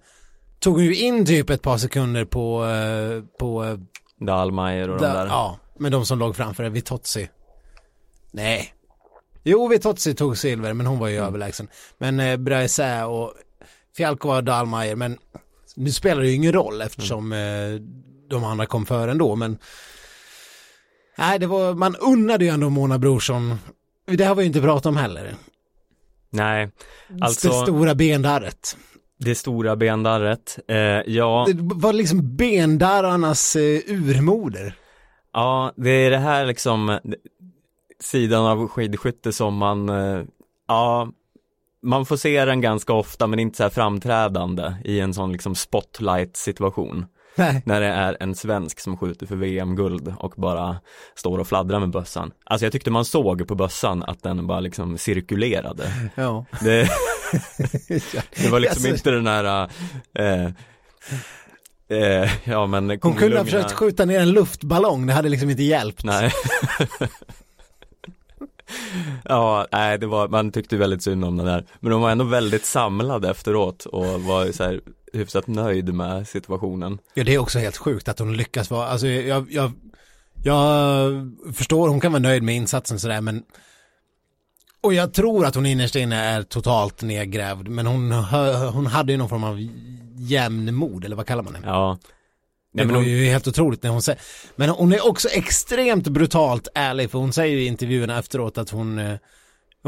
Tog 0.66 0.82
ju 0.82 0.96
in 0.96 1.26
typ 1.26 1.50
ett 1.50 1.62
par 1.62 1.78
sekunder 1.78 2.26
på, 2.26 2.66
eh, 2.66 3.24
på, 3.40 3.66
eh, 3.66 3.78
Dahlmeier 4.26 4.90
och 4.90 4.98
de 4.98 5.04
där, 5.04 5.26
ja, 5.26 5.60
med 5.80 5.92
de 5.92 6.06
som 6.06 6.20
låg 6.20 6.36
framför, 6.36 6.70
Vitozzi. 6.70 7.30
Nej. 8.32 8.74
Jo, 9.44 9.68
Vitozzi 9.68 10.14
tog 10.14 10.38
silver, 10.38 10.74
men 10.74 10.86
hon 10.86 11.00
var 11.00 11.08
ju 11.08 11.18
överlägsen. 11.18 11.68
Men 11.98 12.20
eh, 12.20 12.38
Braisä 12.38 13.06
och 13.06 13.34
Fialkova 13.98 14.38
och 14.38 14.44
Dahlmeier, 14.44 14.96
men 14.96 15.18
nu 15.76 15.92
spelar 15.92 16.22
det 16.22 16.28
ju 16.28 16.36
ingen 16.36 16.54
roll 16.54 16.82
eftersom 16.82 17.34
eh, 17.34 17.40
de 18.30 18.44
andra 18.44 18.66
kom 18.66 18.86
före 18.86 19.12
ändå, 19.12 19.36
men 19.36 19.58
Nej, 21.18 21.40
det 21.40 21.48
var, 21.48 21.74
man 21.74 21.96
unnade 21.96 22.46
ju 22.46 22.52
ändå 22.52 22.70
Mona 22.70 23.00
Brorsson, 23.00 23.60
det 24.06 24.24
har 24.24 24.36
vi 24.36 24.42
ju 24.42 24.48
inte 24.48 24.62
pratat 24.62 24.86
om 24.86 24.98
heller. 24.98 25.36
Nej, 26.30 26.70
det 27.08 27.26
alltså 27.26 27.52
stora 27.52 27.96
bendarret. 27.96 28.78
Det 29.18 29.36
stora 29.36 29.76
bendarret, 29.76 30.60
eh, 30.68 30.78
ja, 31.06 31.46
Det 31.48 31.56
var 31.60 31.94
liksom 31.94 32.36
bendarrarnas 32.36 33.56
eh, 33.56 33.80
urmoder. 33.88 34.76
ja, 35.34 35.72
det 35.76 35.90
är 35.90 36.12
det 36.12 36.18
här 36.18 36.46
liksom 36.46 37.00
sidan 38.00 38.46
av 38.46 38.68
skidskytte 38.68 39.34
som 39.34 39.56
man, 39.58 39.90
eh, 39.90 40.24
ja, 40.68 41.08
man 41.82 42.06
får 42.06 42.18
se 42.18 42.46
den 42.46 42.62
ganska 42.62 42.94
ofta 42.94 43.28
men 43.28 43.40
inte 43.40 43.58
så 43.58 43.64
här 43.64 43.70
framträdande 43.70 44.74
i 44.84 45.00
en 45.00 45.14
sån 45.14 45.32
liksom 45.32 45.56
spotlight 45.56 46.38
situation. 46.38 47.06
Nej. 47.36 47.62
När 47.66 47.82
det 47.82 47.88
är 47.88 48.18
en 48.20 48.36
svensk 48.36 48.80
som 48.80 48.98
skjuter 48.98 49.26
för 49.26 49.36
VM-guld 49.36 50.14
och 50.20 50.34
bara 50.38 50.78
står 51.16 51.40
och 51.40 51.48
fladdrar 51.48 51.80
med 51.80 51.90
bössan. 51.90 52.32
Alltså 52.44 52.66
jag 52.66 52.72
tyckte 52.72 52.92
man 52.92 53.06
såg 53.06 53.48
på 53.48 53.56
bössan 53.56 54.04
att 54.04 54.24
den 54.24 54.48
bara 54.48 54.60
liksom 54.60 54.98
cirkulerade. 54.98 55.92
Ja. 56.16 56.46
Det, 56.62 56.82
det 58.36 58.50
var 58.50 58.60
liksom 58.60 58.72
Alltså- 58.72 58.88
inte 58.88 59.12
den 59.12 59.28
här 59.28 59.70
eh, 60.20 60.46
eh, 61.90 62.30
ja 62.44 62.66
men 62.66 62.90
Hon 62.90 62.98
kunde 63.00 63.22
ha 63.24 63.28
lugna- 63.30 63.46
försökt 63.46 63.72
skjuta 63.72 64.06
ner 64.06 64.20
en 64.20 64.32
luftballong, 64.32 65.08
det 65.08 65.14
hade 65.14 65.30
liksom 65.30 65.50
inte 65.50 65.64
hjälpt. 65.64 66.04
Nej 66.04 66.32
Ja, 69.24 69.68
nej 69.72 69.98
det 69.98 70.08
var, 70.08 70.28
man 70.28 70.52
tyckte 70.52 70.78
väldigt 70.78 71.04
synd 71.04 71.26
om 71.26 71.38
den 71.38 71.46
där 71.46 71.66
Men 71.80 71.92
de 71.92 72.02
var 72.02 72.12
ändå 72.12 72.26
väldigt 72.26 72.66
samlade 72.66 73.30
efteråt 73.30 73.86
och 73.86 74.22
var 74.24 74.52
så 74.52 74.64
här 74.64 74.82
hyfsat 75.16 75.48
nöjd 75.48 75.94
med 75.94 76.28
situationen 76.28 77.00
Ja, 77.14 77.24
det 77.24 77.34
är 77.34 77.38
också 77.38 77.60
helt 77.60 77.78
sjukt 77.78 78.08
att 78.08 78.20
hon 78.20 78.38
lyckas 78.38 78.70
vara, 78.70 78.88
alltså 78.88 79.08
jag, 79.08 79.52
jag, 79.52 79.72
jag 80.44 81.12
förstår, 81.54 81.90
hon 81.90 82.00
kan 82.00 82.12
vara 82.12 82.22
nöjd 82.22 82.44
med 82.44 82.56
insatsen 82.56 83.00
sådär, 83.00 83.22
men 83.22 83.44
och 84.82 84.94
jag 84.94 85.14
tror 85.14 85.46
att 85.46 85.56
hon 85.56 85.66
innerst 85.66 85.96
inne 85.96 86.16
är 86.16 86.44
totalt 86.44 87.02
nedgrävd, 87.02 87.68
men 87.68 87.88
hon, 87.88 88.12
hon 88.74 88.86
hade 88.86 89.12
ju 89.12 89.18
någon 89.18 89.30
form 89.30 89.44
av 89.44 89.60
jämnmod, 90.18 91.06
eller 91.06 91.16
vad 91.16 91.28
kallar 91.28 91.44
man 91.44 91.54
det? 91.54 91.60
Ja 91.64 91.98
Det 92.02 92.08
Nej, 92.72 92.86
men 92.86 92.96
var 92.96 93.02
hon, 93.02 93.12
ju 93.12 93.26
helt 93.26 93.48
otroligt 93.48 93.84
när 93.84 93.90
hon 93.90 94.02
säger, 94.02 94.22
men 94.56 94.70
hon 94.70 94.94
är 94.94 95.08
också 95.08 95.30
extremt 95.30 96.08
brutalt 96.08 96.68
ärlig, 96.76 97.12
för 97.12 97.20
hon 97.20 97.34
säger 97.34 97.58
i 97.58 97.66
intervjuerna 97.66 98.20
efteråt 98.20 98.58
att 98.58 98.70
hon, 98.70 99.00
eh, 99.00 99.18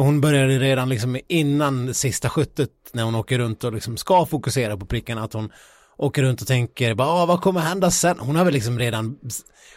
hon 0.04 0.22
började 0.22 0.60
redan 0.60 0.89
liksom 0.89 1.20
innan 1.27 1.94
sista 1.94 2.30
skyttet, 2.30 2.70
när 2.92 3.04
hon 3.04 3.16
åker 3.16 3.38
runt 3.39 3.63
och 3.63 3.74
liksom 3.74 3.98
ska 3.98 4.25
fokusera 4.25 4.77
på 4.77 4.86
prickarna, 4.86 5.24
att 5.24 5.34
hon 5.34 5.51
åker 5.98 6.24
runt 6.24 6.42
och 6.42 6.48
tänker, 6.48 6.94
bara, 6.94 7.08
"Ah, 7.08 7.25
vad 7.25 7.42
kommer 7.42 7.62
hända 7.62 7.92
sen? 7.92 8.20
Hon 8.20 8.36
har 8.36 8.46
väl 8.46 8.54
liksom 8.54 8.80
redan, 8.80 9.18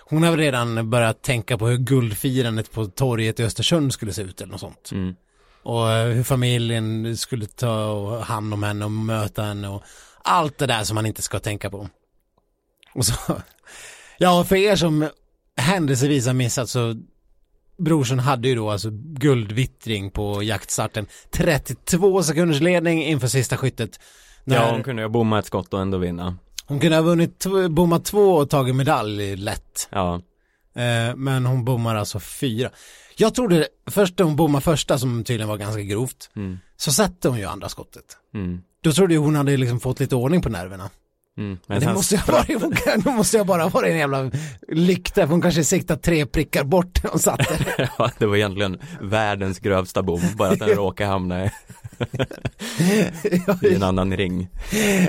hon 0.04 0.22
har 0.22 0.30
väl 0.30 0.40
redan 0.40 0.90
börjat 0.90 1.22
tänka 1.22 1.58
på 1.58 1.66
hur 1.68 1.76
guldfirandet 1.78 2.72
på 2.72 2.86
torget 2.86 3.40
i 3.40 3.44
Östersund 3.44 3.92
skulle 3.92 4.12
se 4.12 4.22
ut 4.22 4.40
eller 4.40 4.52
något 4.52 4.60
sånt. 4.60 4.90
mm, 4.92 5.14
Och 5.62 5.90
eh, 5.90 6.08
hur 6.08 6.22
familjen 6.24 7.16
skulle 7.16 7.46
ta 7.46 8.20
hand 8.20 8.54
om 8.54 8.62
henne 8.62 8.84
och 8.84 8.90
möta 8.90 9.42
henne 9.42 9.68
och 9.68 9.82
allt 10.24 10.58
det 10.58 10.66
där 10.66 10.84
som 10.84 10.94
man 10.94 11.06
inte 11.06 11.22
ska 11.22 11.38
tänka 11.38 11.70
på. 11.70 11.88
Och 12.94 13.06
så, 13.06 13.14
ja 14.18 14.44
för 14.44 14.56
er 14.56 14.76
som 14.76 15.08
händelsevis 15.56 16.26
har 16.26 16.34
missat 16.34 16.68
så 16.68 16.94
Brorsson 17.80 18.18
hade 18.18 18.48
ju 18.48 18.54
då 18.54 18.70
alltså 18.70 18.88
guldvittring 19.34 20.10
på 20.10 20.42
jaktstarten. 20.42 21.06
32 21.30 22.22
sekunders 22.22 22.60
ledning 22.60 23.04
inför 23.04 23.28
sista 23.28 23.56
skyttet. 23.56 24.00
När 24.44 24.56
Ja, 24.56 24.70
hon 24.72 24.82
kunde 24.82 25.02
ju 25.02 25.08
bomma 25.08 25.38
ett 25.38 25.46
skott 25.46 25.74
och 25.74 25.80
ändå 25.80 25.98
vinna. 25.98 26.36
hon 26.66 26.80
kunde 26.80 26.96
ha 26.96 27.02
vunnit, 27.02 27.46
bommat 27.70 28.04
två 28.04 28.32
och 28.34 28.50
tagit 28.50 28.76
medalj 28.76 29.36
lätt. 29.36 29.88
Ja, 29.90 30.20
Eh, 30.74 31.16
men 31.16 31.46
hon 31.46 31.64
bommar 31.64 31.94
alltså 31.96 32.20
fyra. 32.20 32.70
Jag 33.16 33.34
trodde, 33.34 33.68
först 33.90 34.18
när 34.18 34.24
hon 34.26 34.36
bommade 34.36 34.62
första 34.64 34.98
som 34.98 35.24
tydligen 35.24 35.48
var 35.48 35.56
ganska 35.56 35.82
grovt, 35.82 36.30
mm, 36.36 36.58
så 36.76 36.92
satte 36.92 37.28
hon 37.28 37.38
ju 37.38 37.44
andra 37.44 37.68
skottet. 37.68 38.04
mm, 38.34 38.60
Då 38.82 38.92
trodde 38.92 39.14
jag 39.14 39.20
hon 39.20 39.34
hade 39.36 39.56
liksom 39.56 39.80
fått 39.80 40.00
lite 40.00 40.14
ordning 40.16 40.42
på 40.42 40.48
nerverna. 40.48 40.90
Mm. 41.40 41.58
Men 41.66 41.80
det 41.86 41.94
måste 41.94 42.16
ha 42.16 42.32
varit, 42.32 43.04
hon 43.04 43.16
måste 43.16 43.36
jag 43.36 43.46
bara 43.46 43.68
varit 43.68 43.90
en 43.90 43.98
jävla 43.98 44.30
lykta, 44.68 45.20
för 45.20 45.26
hon 45.26 45.42
kanske 45.42 45.64
siktat 45.64 46.02
tre 46.02 46.26
prickar 46.26 46.64
bort 46.64 47.02
när 47.02 47.10
hon 47.10 47.20
satt 47.20 47.38
där. 47.38 47.90
Ja, 47.98 48.10
det 48.18 48.26
var 48.26 48.36
egentligen 48.36 48.78
världens 49.00 49.58
grövsta 49.58 50.02
bom, 50.02 50.20
bara 50.34 50.50
att 50.50 50.58
den 50.58 50.68
råkade 50.76 51.10
hamna 51.10 51.44
i, 51.44 51.50
i 53.62 53.74
en 53.74 53.82
annan 53.82 54.16
ring. 54.16 54.48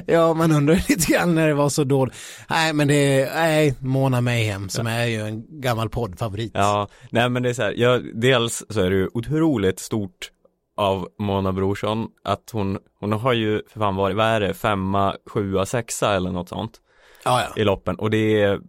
Ja, 0.05 0.33
man 0.33 0.51
undrar 0.51 0.75
lite 0.75 1.11
grann 1.11 1.35
när 1.35 1.47
det 1.47 1.53
var 1.53 1.69
så 1.69 1.83
dåligt. 1.83 2.15
Nej, 2.49 2.73
men 2.73 2.87
det 2.87 3.21
är, 3.21 3.35
nej, 3.35 3.75
Mona 3.79 4.21
Mayhem 4.21 4.69
som 4.69 4.87
är 4.87 5.05
ju 5.05 5.21
en 5.21 5.61
gammal 5.61 5.89
poddfavorit. 5.89 6.51
Ja, 6.53 6.87
nej 7.09 7.29
men 7.29 7.43
det 7.43 7.49
är 7.49 7.53
så 7.53 7.61
här, 7.61 7.73
ja, 7.77 7.99
dels 8.13 8.63
så 8.69 8.81
är 8.81 8.89
det 8.89 8.95
ju 8.95 9.09
otroligt 9.13 9.79
stort 9.79 10.31
av 10.77 11.07
Mona 11.19 11.51
Brorsson 11.51 12.07
att 12.23 12.49
hon, 12.53 12.77
hon 12.99 13.13
har 13.13 13.33
ju 13.33 13.61
för 13.67 13.79
fan 13.79 13.95
varit, 13.95 14.15
vad 14.15 14.25
är 14.25 14.39
det, 14.39 14.53
femma, 14.53 15.15
sjua, 15.25 15.65
sexa 15.65 16.13
eller 16.15 16.31
något 16.31 16.49
sånt 16.49 16.81
ja, 17.25 17.41
ja. 17.55 17.61
i 17.61 17.63
loppen 17.63 17.95
och 17.95 18.09
det 18.09 18.41
är, 18.41 18.59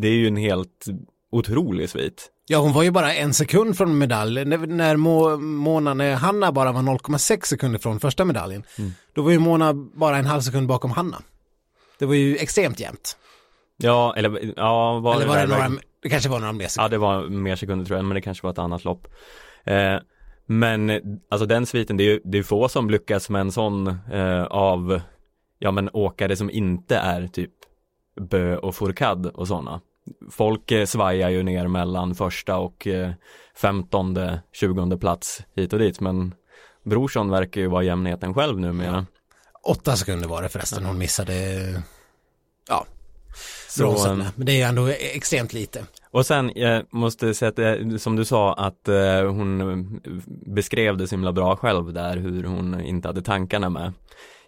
det 0.00 0.08
är 0.08 0.12
ju 0.12 0.26
en 0.26 0.36
helt 0.36 0.84
otrolig 1.32 1.90
svit. 1.90 2.30
Ja, 2.48 2.58
hon 2.58 2.72
var 2.72 2.82
ju 2.82 2.90
bara 2.90 3.14
en 3.14 3.34
sekund 3.34 3.76
från 3.76 3.98
medalj. 3.98 4.44
När, 4.44 4.58
när 4.58 4.96
Mo, 4.96 5.36
Mona, 5.36 5.94
när 5.94 6.14
Hanna 6.14 6.52
bara 6.52 6.72
var 6.72 6.82
0,6 6.82 7.44
sekunder 7.46 7.78
från 7.78 8.00
första 8.00 8.24
medaljen, 8.24 8.62
Mm. 8.78 8.90
då 9.14 9.22
var 9.22 9.30
ju 9.30 9.38
Mona 9.38 9.74
bara 9.74 10.16
en 10.16 10.26
halv 10.26 10.40
sekund 10.40 10.66
bakom 10.68 10.90
Hanna. 10.90 11.22
Det 11.98 12.06
var 12.06 12.14
ju 12.14 12.36
extremt 12.36 12.80
jämnt. 12.80 13.16
Ja, 13.76 14.14
eller 14.16 14.52
ja, 14.56 14.98
var 14.98 15.14
Eller 15.14 15.26
var 15.26 15.34
det 15.36 15.40
där 15.40 15.48
några, 15.68 15.80
det 16.02 16.08
kanske 16.08 16.28
var 16.28 16.38
några 16.40 16.52
mer 16.52 16.64
Ja, 16.64 16.68
sekunder. 16.68 16.90
det 16.90 16.98
var 16.98 17.22
mer 17.28 17.56
sekunder 17.56 17.84
tror 17.86 17.98
jag, 17.98 18.04
men 18.04 18.14
det 18.14 18.20
kanske 18.20 18.42
var 18.42 18.50
ett 18.52 18.58
annat 18.58 18.84
lopp. 18.84 19.06
Eh, 19.64 19.96
men 20.46 21.00
alltså 21.28 21.46
den 21.46 21.66
sviten, 21.66 21.96
det 21.96 22.04
är 22.04 22.06
ju 22.06 22.20
det 22.24 22.38
är 22.38 22.42
få 22.42 22.68
som 22.68 22.90
lyckas 22.90 23.30
med 23.30 23.40
en 23.40 23.52
sån 23.52 23.86
eh, 24.12 24.42
av, 24.44 25.00
ja 25.58 25.70
men 25.70 25.90
åkare 25.92 26.36
som 26.36 26.50
inte 26.50 26.96
är 26.96 27.26
typ 27.26 27.52
Bö 28.20 28.56
och 28.56 28.74
Fourcade 28.74 29.28
och 29.30 29.48
sådana. 29.48 29.80
Folk 30.30 30.70
eh, 30.70 30.86
svajar 30.86 31.30
ju 31.30 31.42
ner 31.42 31.68
mellan 31.68 32.14
första 32.14 32.56
och 32.56 32.86
eh, 32.86 33.10
femtonde, 33.56 34.42
tjugonde 34.52 34.98
plats 34.98 35.42
hit 35.54 35.72
och 35.72 35.78
dit, 35.78 36.00
men 36.00 36.34
Brorsson 36.82 37.30
verkar 37.30 37.60
ju 37.60 37.66
vara 37.66 37.82
jämnheten 37.82 38.34
själv 38.34 38.60
numera. 38.60 39.06
Åtta 39.62 39.96
sekunder 39.96 40.28
var 40.28 40.42
det 40.42 40.48
förresten 40.48 40.84
hon 40.84 40.98
missade, 40.98 41.34
ja, 42.68 42.86
Så, 43.68 44.06
eh. 44.06 44.16
Men 44.16 44.46
det 44.46 44.52
är 44.52 44.56
ju 44.56 44.62
ändå 44.62 44.86
extremt 44.86 45.52
lite. 45.52 45.86
Och 46.16 46.26
sen, 46.26 46.52
jag 46.54 46.84
måste 46.90 47.34
säga 47.34 47.48
att 47.48 47.56
det, 47.56 47.98
som 47.98 48.16
du 48.16 48.24
sa 48.24 48.52
att 48.54 48.88
eh, 48.88 49.32
hon 49.32 49.60
eh, 49.60 49.76
beskrev 50.54 50.96
det 50.96 51.08
så 51.08 51.14
himla 51.14 51.32
bra 51.32 51.56
själv 51.56 51.92
där 51.92 52.16
hur 52.16 52.44
hon 52.44 52.80
inte 52.80 53.08
hade 53.08 53.22
tankarna 53.22 53.70
med. 53.70 53.92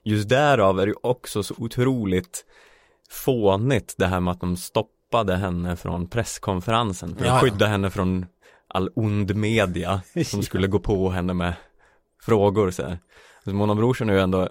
Just 0.03 0.29
därav 0.29 0.81
är 0.81 0.87
det 0.87 0.95
också 1.03 1.43
så 1.43 1.55
otroligt 1.59 2.45
fånigt 3.11 3.95
det 3.99 4.07
här 4.07 4.21
med 4.21 4.33
att 4.33 4.41
de 4.41 4.57
stoppade 4.57 5.37
henne 5.37 5.77
från 5.77 6.07
presskonferensen 6.07 7.17
för 7.17 7.25
att 7.25 7.29
Ja, 7.29 7.35
ja. 7.35 7.41
skydda 7.41 7.67
henne 7.67 7.91
från 7.91 8.27
all 8.69 8.91
ond 8.95 9.37
media 9.37 10.01
som 10.25 10.43
skulle 10.43 10.67
gå 10.67 10.79
på 10.79 11.11
henne 11.11 11.35
med 11.35 11.55
frågor 12.23 12.71
så 12.71 12.83
här. 12.83 12.99
Så 13.45 13.51
Mona 13.51 13.75
Brorsson 13.75 14.11
är 14.11 14.15
ju 14.15 14.21
ändå 14.21 14.49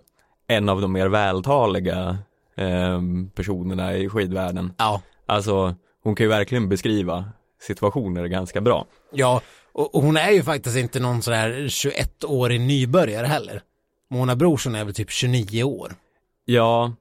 en 0.47 0.69
av 0.69 0.81
de 0.81 0.91
mer 0.91 1.07
vältaliga 1.07 2.17
eh, 2.55 3.01
personerna 3.36 3.97
i 3.97 4.09
skidvärlden. 4.09 4.74
Ja, 4.77 5.01
Alltså, 5.25 5.75
hon 6.08 6.16
kan 6.16 6.24
ju 6.24 6.30
verkligen 6.30 6.70
beskriva 6.70 7.26
situationer 7.62 8.26
ganska 8.28 8.62
bra. 8.62 8.86
ja, 9.12 9.42
och, 9.74 9.96
och 9.96 10.02
hon 10.04 10.18
är 10.18 10.32
ju 10.32 10.44
faktiskt 10.44 10.78
inte 10.78 11.00
någon 11.00 11.22
sådär 11.22 11.50
21-årig 11.68 12.62
nybörjare 12.62 13.26
heller. 13.28 13.62
Mona 14.10 14.36
Brorsson 14.36 14.76
är 14.76 14.86
väl 14.86 14.94
typ 14.94 15.12
29 15.12 15.64
år. 15.64 15.94
Ja, 16.46 16.94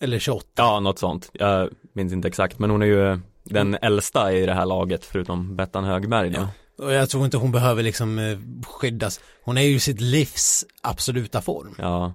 Eller 0.00 0.18
28. 0.18 0.46
ja, 0.56 0.80
något 0.80 0.98
sånt. 0.98 1.30
Jag 1.32 1.70
minns 1.92 2.12
inte 2.12 2.28
exakt, 2.28 2.58
men 2.58 2.70
hon 2.70 2.82
är 2.82 2.86
ju 2.86 3.20
den 3.44 3.74
äldsta 3.74 4.32
i 4.32 4.46
det 4.46 4.54
här 4.54 4.66
laget, 4.66 5.04
förutom 5.04 5.56
Bettan 5.56 5.84
Högberg 5.84 6.30
då. 6.30 6.48
Och 6.84 6.92
jag 6.92 7.10
tror 7.10 7.24
inte 7.24 7.36
hon 7.36 7.52
behöver 7.52 7.82
liksom 7.82 8.18
eh, 8.18 8.38
skyddas. 8.66 9.20
Hon 9.44 9.58
är 9.58 9.62
ju 9.62 9.78
sitt 9.78 10.00
livs 10.00 10.64
absoluta 10.82 11.40
form. 11.42 11.74
Ja. 11.78 12.14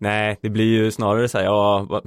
Nej, 0.00 0.38
det 0.42 0.50
blir 0.50 0.64
ju 0.64 0.90
snarare 0.90 1.28
så 1.28 1.38
här, 1.38 1.44
ja, 1.44 2.02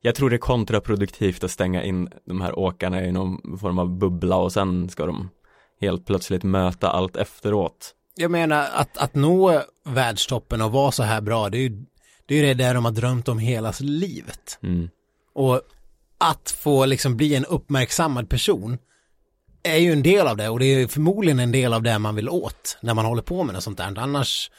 jag 0.00 0.14
tror 0.14 0.30
det 0.30 0.36
är 0.36 0.38
kontraproduktivt 0.38 1.44
att 1.44 1.50
stänga 1.50 1.82
in 1.82 2.08
de 2.24 2.40
här 2.40 2.58
åkarna 2.58 3.04
i 3.04 3.12
någon 3.12 3.58
form 3.58 3.78
av 3.78 3.98
bubbla 3.98 4.36
och 4.36 4.52
sen 4.52 4.88
ska 4.88 5.06
de 5.06 5.28
helt 5.80 6.06
plötsligt 6.06 6.42
möta 6.42 6.90
allt 6.90 7.16
efteråt. 7.16 7.94
Jag 8.14 8.30
menar 8.30 8.68
att, 8.74 8.98
att 8.98 9.14
nå 9.14 9.62
världstoppen 9.84 10.62
och 10.62 10.72
vara 10.72 10.92
så 10.92 11.02
här 11.02 11.20
bra, 11.20 11.48
det 11.48 11.58
är 11.58 11.62
ju 11.62 11.84
det, 12.26 12.34
är 12.34 12.42
det 12.42 12.54
där 12.54 12.74
de 12.74 12.84
har 12.84 12.92
drömt 12.92 13.28
om 13.28 13.38
hela 13.38 13.72
livet. 13.80 14.58
Mm. 14.62 14.88
Och 15.34 15.60
att 16.18 16.50
få 16.50 16.86
liksom 16.86 17.16
bli 17.16 17.34
en 17.34 17.44
uppmärksammad 17.44 18.28
person 18.28 18.78
är 19.62 19.76
ju 19.76 19.92
en 19.92 20.02
del 20.02 20.26
av 20.26 20.36
det 20.36 20.48
och 20.48 20.58
det 20.58 20.64
är 20.64 20.86
förmodligen 20.86 21.40
en 21.40 21.52
del 21.52 21.74
av 21.74 21.82
det 21.82 21.98
man 21.98 22.14
vill 22.14 22.28
åt 22.28 22.78
när 22.80 22.94
man 22.94 23.04
håller 23.04 23.22
på 23.22 23.44
med 23.44 23.54
något 23.54 23.64
sånt 23.64 23.78
där. 23.78 23.98
Annars 23.98 24.50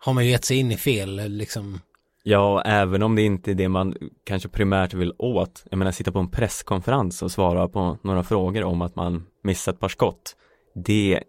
har 0.00 0.12
man 0.12 0.24
ju 0.24 0.30
gett 0.30 0.44
sig 0.44 0.56
in 0.56 0.72
i 0.72 0.76
fel 0.76 1.28
liksom. 1.28 1.80
Ja, 2.28 2.62
även 2.62 3.02
om 3.02 3.14
det 3.14 3.22
inte 3.22 3.50
är 3.50 3.54
det 3.54 3.68
man 3.68 3.94
kanske 4.24 4.48
primärt 4.48 4.94
vill 4.94 5.12
åt. 5.18 5.64
Jag 5.70 5.78
menar 5.78 5.92
sitta 5.92 6.12
på 6.12 6.18
en 6.18 6.30
presskonferens 6.30 7.22
och 7.22 7.32
svara 7.32 7.68
på 7.68 7.98
några 8.02 8.22
frågor 8.22 8.64
om 8.64 8.82
att 8.82 8.96
man 8.96 9.26
missat 9.42 9.74
ett 9.74 9.80
par 9.80 9.88
skott. 9.88 10.36
Det 10.74 11.22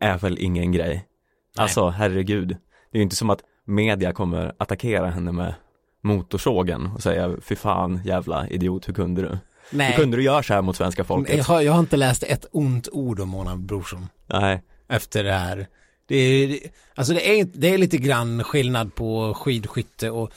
är 0.00 0.18
väl 0.18 0.38
ingen 0.38 0.72
grej. 0.72 1.06
Alltså 1.56 1.88
herregud. 1.88 2.48
Det 2.48 2.96
är 2.96 2.98
ju 2.98 3.02
inte 3.02 3.16
som 3.16 3.30
att 3.30 3.40
media 3.64 4.12
kommer 4.12 4.54
attackera 4.58 5.10
henne 5.10 5.32
med 5.32 5.54
motorsågen 6.02 6.86
och 6.86 7.02
säga 7.02 7.36
fy 7.42 7.56
fan 7.56 8.00
jävla 8.04 8.48
idiot, 8.48 8.88
hur 8.88 8.94
kunde 8.94 9.22
du? 9.22 9.28
Hur 9.28 9.38
Nej, 9.70 9.96
kunde 9.96 10.16
du 10.16 10.22
göra 10.22 10.42
så 10.42 10.54
här 10.54 10.62
mot 10.62 10.76
svenska 10.76 11.00
jag 11.00 11.06
folket? 11.06 11.46
har, 11.46 11.60
jag 11.60 11.72
har 11.72 11.80
inte 11.80 11.96
läst 11.96 12.22
ett 12.22 12.46
ont 12.52 12.88
ord 12.92 13.20
om 13.20 13.28
Mona 13.28 13.56
Brorsson. 13.56 14.06
Nej, 14.26 14.62
efter 14.88 15.24
det 15.24 15.32
här. 15.32 15.66
Det 16.06 16.16
är, 16.16 16.58
alltså 16.94 17.12
det 17.14 17.40
är, 17.40 17.44
det 17.54 17.68
är 17.74 17.78
lite 17.78 17.96
grann 17.96 18.44
skillnad 18.44 18.94
på 18.94 19.34
skidskytte 19.34 20.10
och 20.10 20.30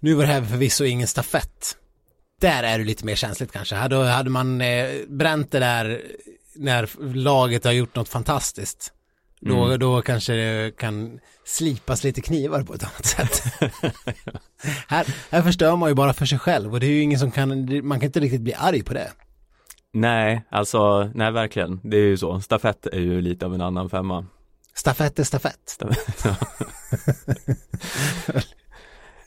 nu 0.00 0.14
var 0.14 0.22
det 0.26 0.32
här 0.32 0.42
förvisso 0.44 0.84
ingen 0.84 1.06
stafett. 1.08 1.76
Där 2.40 2.62
är 2.62 2.78
det 2.78 2.84
lite 2.84 3.04
mer 3.06 3.14
känsligt 3.14 3.52
kanske. 3.52 3.74
Hade, 3.74 3.96
hade 3.96 4.30
man 4.30 4.60
eh, 4.60 4.86
bränt 5.08 5.50
det 5.52 5.58
där 5.58 6.02
när 6.56 6.88
laget 7.14 7.64
har 7.64 7.72
gjort 7.72 7.94
något 7.94 8.08
fantastiskt. 8.08 8.92
Då, 9.40 9.64
Mm. 9.64 9.78
då 9.78 10.02
kanske 10.02 10.32
det 10.32 10.76
kan 10.76 11.20
slipas 11.44 12.04
lite 12.04 12.20
knivar 12.20 12.62
på 12.62 12.74
ett 12.74 12.82
annat 12.82 13.04
sätt. 13.06 13.42
här, 14.88 15.06
här 15.30 15.42
förstör 15.42 15.76
man 15.76 15.88
ju 15.88 15.94
bara 15.94 16.12
för 16.12 16.26
sig 16.26 16.38
själv 16.38 16.72
och 16.74 16.80
det 16.80 16.86
är 16.86 16.90
ju 16.90 17.00
ingen 17.02 17.18
som 17.18 17.30
kan, 17.30 17.48
man 17.86 18.00
kan 18.00 18.06
inte 18.06 18.20
riktigt 18.20 18.40
bli 18.40 18.54
arg 18.54 18.82
på 18.82 18.94
det. 18.94 19.12
nej, 19.92 20.44
alltså, 20.50 21.10
nej 21.14 21.30
verkligen. 21.32 21.80
Det 21.82 21.96
är 21.96 22.06
ju 22.06 22.16
så. 22.16 22.40
Stafett 22.40 22.86
är 22.86 23.00
ju 23.00 23.20
lite 23.20 23.46
av 23.46 23.54
en 23.54 23.60
annan 23.60 23.90
femma. 23.90 24.26
Stafett 24.74 25.18
är 25.18 25.24
stafett. 25.24 25.78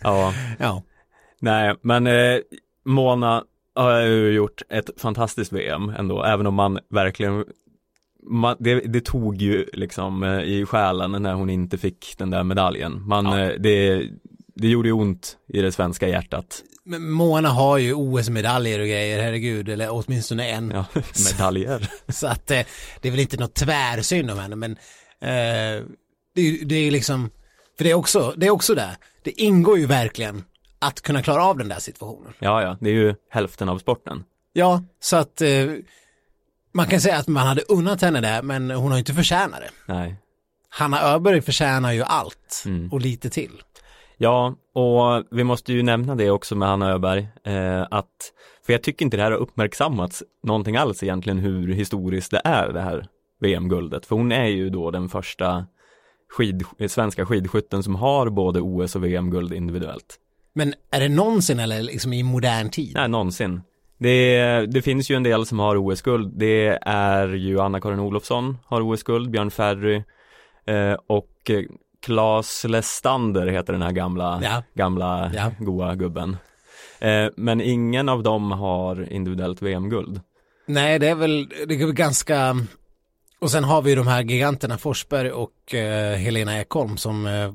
Ja, 0.02 0.34
Ja. 0.60 0.84
Nej, 1.40 1.76
men 1.82 2.08
eh, 2.08 2.38
Mona 2.86 3.44
har 3.76 4.02
ju 4.02 4.32
gjort 4.32 4.62
ett 4.70 4.90
fantastiskt 4.98 5.52
VM 5.54 5.90
ändå, 5.90 6.24
även 6.24 6.48
om 6.48 6.54
man 6.56 6.80
verkligen 6.90 7.46
man, 8.30 8.56
det, 8.60 8.80
det 8.80 9.06
tog 9.06 9.36
ju 9.42 9.66
liksom 9.74 10.24
eh, 10.24 10.40
i 10.42 10.66
själen 10.66 11.12
när 11.24 11.34
hon 11.34 11.50
inte 11.50 11.78
fick 11.78 12.16
den 12.18 12.30
där 12.30 12.44
medaljen. 12.44 13.08
Man, 13.08 13.26
Ja. 13.26 13.40
eh, 13.40 13.52
det, 13.60 14.08
det 14.56 14.68
gjorde 14.68 14.88
ju 14.88 14.94
ont 14.94 15.38
i 15.48 15.62
det 15.62 15.72
svenska 15.72 16.08
hjärtat. 16.08 16.64
Men 16.86 17.10
Mona 17.12 17.50
har 17.50 17.78
ju 17.78 17.94
OS-medaljer 17.94 18.80
och 18.80 18.86
grejer, 18.88 19.24
herregud, 19.24 19.70
eller 19.70 19.88
åtminstone 19.92 20.48
en. 20.50 20.72
Ja, 20.72 20.86
medaljer. 21.32 21.90
Så 22.12 22.28
att 22.28 22.52
eh, 22.52 22.60
det 23.02 23.08
är 23.08 23.12
väl 23.12 23.20
inte 23.20 23.38
något 23.38 23.54
tvärsynd 23.56 24.32
om 24.32 24.38
henne, 24.40 24.56
men 24.56 24.78
eh, 25.24 25.84
det, 26.36 26.42
är 26.42 26.46
ju- 26.52 26.66
det 26.66 26.76
är 26.76 26.92
liksom, 26.92 27.30
för 27.78 27.84
det 27.84 27.92
är 27.92 27.96
också, 27.96 28.34
det 28.38 28.46
är 28.48 28.50
också 28.52 28.76
det, 28.76 28.98
det 29.24 29.42
ingår 29.42 29.78
ju 29.80 29.86
verkligen 29.86 30.44
att 30.80 31.02
kunna 31.02 31.24
klara 31.24 31.44
av 31.46 31.58
den 31.58 31.68
där 31.70 31.80
situationen. 31.80 32.34
Ja, 32.40 32.62
ja, 32.62 32.78
det 32.82 32.90
är 32.90 32.94
ju 32.94 33.16
hälften 33.30 33.70
av 33.70 33.78
sporten. 33.78 34.24
Ja, 34.54 34.84
så 35.00 35.16
att 35.18 35.42
eh, 35.42 35.50
man 36.74 36.88
kan 36.88 37.02
säga 37.02 37.18
att 37.18 37.28
man 37.28 37.48
hade 37.48 37.62
unnat 37.70 38.02
henne 38.02 38.22
det, 38.22 38.42
men 38.44 38.72
hon 38.72 38.92
har 38.92 38.98
ju 38.98 39.00
inte 39.00 39.14
förtjänat 39.14 39.60
det. 39.60 39.94
Nej. 39.94 40.16
Hanna 40.70 41.02
Öberg 41.02 41.42
förtjänar 41.42 41.92
ju 41.92 42.04
allt 42.04 42.64
Mm. 42.66 42.92
och 42.92 43.02
lite 43.02 43.30
till. 43.30 43.62
Ja, 44.18 44.56
och 44.74 45.24
vi 45.32 45.44
måste 45.44 45.74
ju 45.74 45.84
nämna 45.84 46.16
det 46.16 46.30
också 46.32 46.56
med 46.56 46.68
Hanna 46.68 46.90
Öberg, 46.92 47.28
eh, 47.44 47.82
att, 47.92 48.32
för 48.66 48.74
jag 48.74 48.84
tycker 48.84 49.06
inte 49.06 49.18
det 49.18 49.24
här 49.24 49.32
har 49.32 49.38
uppmärksammats 49.38 50.24
någonting 50.44 50.78
alls 50.78 51.04
egentligen 51.04 51.40
hur 51.40 51.74
historiskt 51.74 52.32
det 52.32 52.42
är 52.44 52.70
det 52.74 52.82
här 52.82 53.08
VM-guldet. 53.44 54.06
För 54.06 54.16
hon 54.16 54.32
är 54.32 54.46
ju 54.48 54.70
då 54.70 54.92
den 54.92 55.10
första 55.10 55.66
skid, 56.30 56.64
svenska 56.90 57.26
skidskytten 57.26 57.84
som 57.84 57.96
har 57.96 58.30
både 58.30 58.62
OS 58.62 58.96
och 58.96 59.04
VM-guld 59.04 59.54
individuellt. 59.54 60.20
Men 60.56 60.74
är 60.92 61.00
det 61.00 61.10
någonsin 61.10 61.60
eller 61.60 61.82
liksom 61.82 62.14
i 62.14 62.24
modern 62.24 62.70
tid? 62.70 62.92
Nej, 62.96 63.10
någonsin. 63.10 63.62
Det, 63.98 64.66
det 64.66 64.82
finns 64.82 65.12
ju 65.12 65.16
en 65.16 65.24
del 65.24 65.46
som 65.46 65.60
har 65.60 65.76
OS-guld. 65.78 66.32
Det 66.40 66.80
är 66.86 67.28
ju 67.28 67.60
Anna-Karin 67.62 68.00
Olofsson 68.00 68.58
har 68.66 68.82
OS-guld, 68.94 69.32
Björn 69.32 69.52
Ferry 69.52 70.04
eh, 70.66 70.94
och 71.08 71.52
Claes 72.06 72.64
Lestander 72.64 73.48
heter 73.48 73.74
den 73.74 73.82
här 73.82 73.92
gamla, 73.92 74.40
Ja. 74.44 74.64
gamla 74.74 75.32
Ja. 75.36 75.52
goa 75.60 75.96
gubben. 75.96 76.38
Eh, 77.00 77.28
men 77.38 77.62
ingen 77.62 78.10
av 78.10 78.24
dem 78.24 78.52
har 78.52 79.14
individuellt 79.14 79.62
VM-guld. 79.62 80.22
Nej, 80.66 81.00
det 81.00 81.08
är 81.08 81.16
väl, 81.16 81.50
det 81.68 81.74
är 81.82 81.92
ganska, 81.92 82.56
och 83.44 83.52
sen 83.52 83.64
har 83.64 83.82
vi 83.82 83.90
ju 83.90 83.96
de 83.96 84.08
här 84.08 84.24
giganterna 84.24 84.78
Forsberg 84.78 85.32
och 85.32 85.74
eh, 85.74 86.18
Helena 86.18 86.60
Ekholm 86.60 86.98
som 86.98 87.26
eh, 87.28 87.54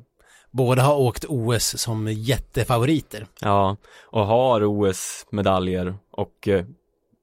båda 0.50 0.82
har 0.82 0.96
åkt 0.96 1.24
OS 1.28 1.78
som 1.78 2.08
jättefavoriter. 2.12 3.26
Ja, 3.40 3.76
och 4.04 4.26
har 4.26 4.64
OS-medaljer 4.64 5.94
och 6.10 6.48
eh, 6.48 6.64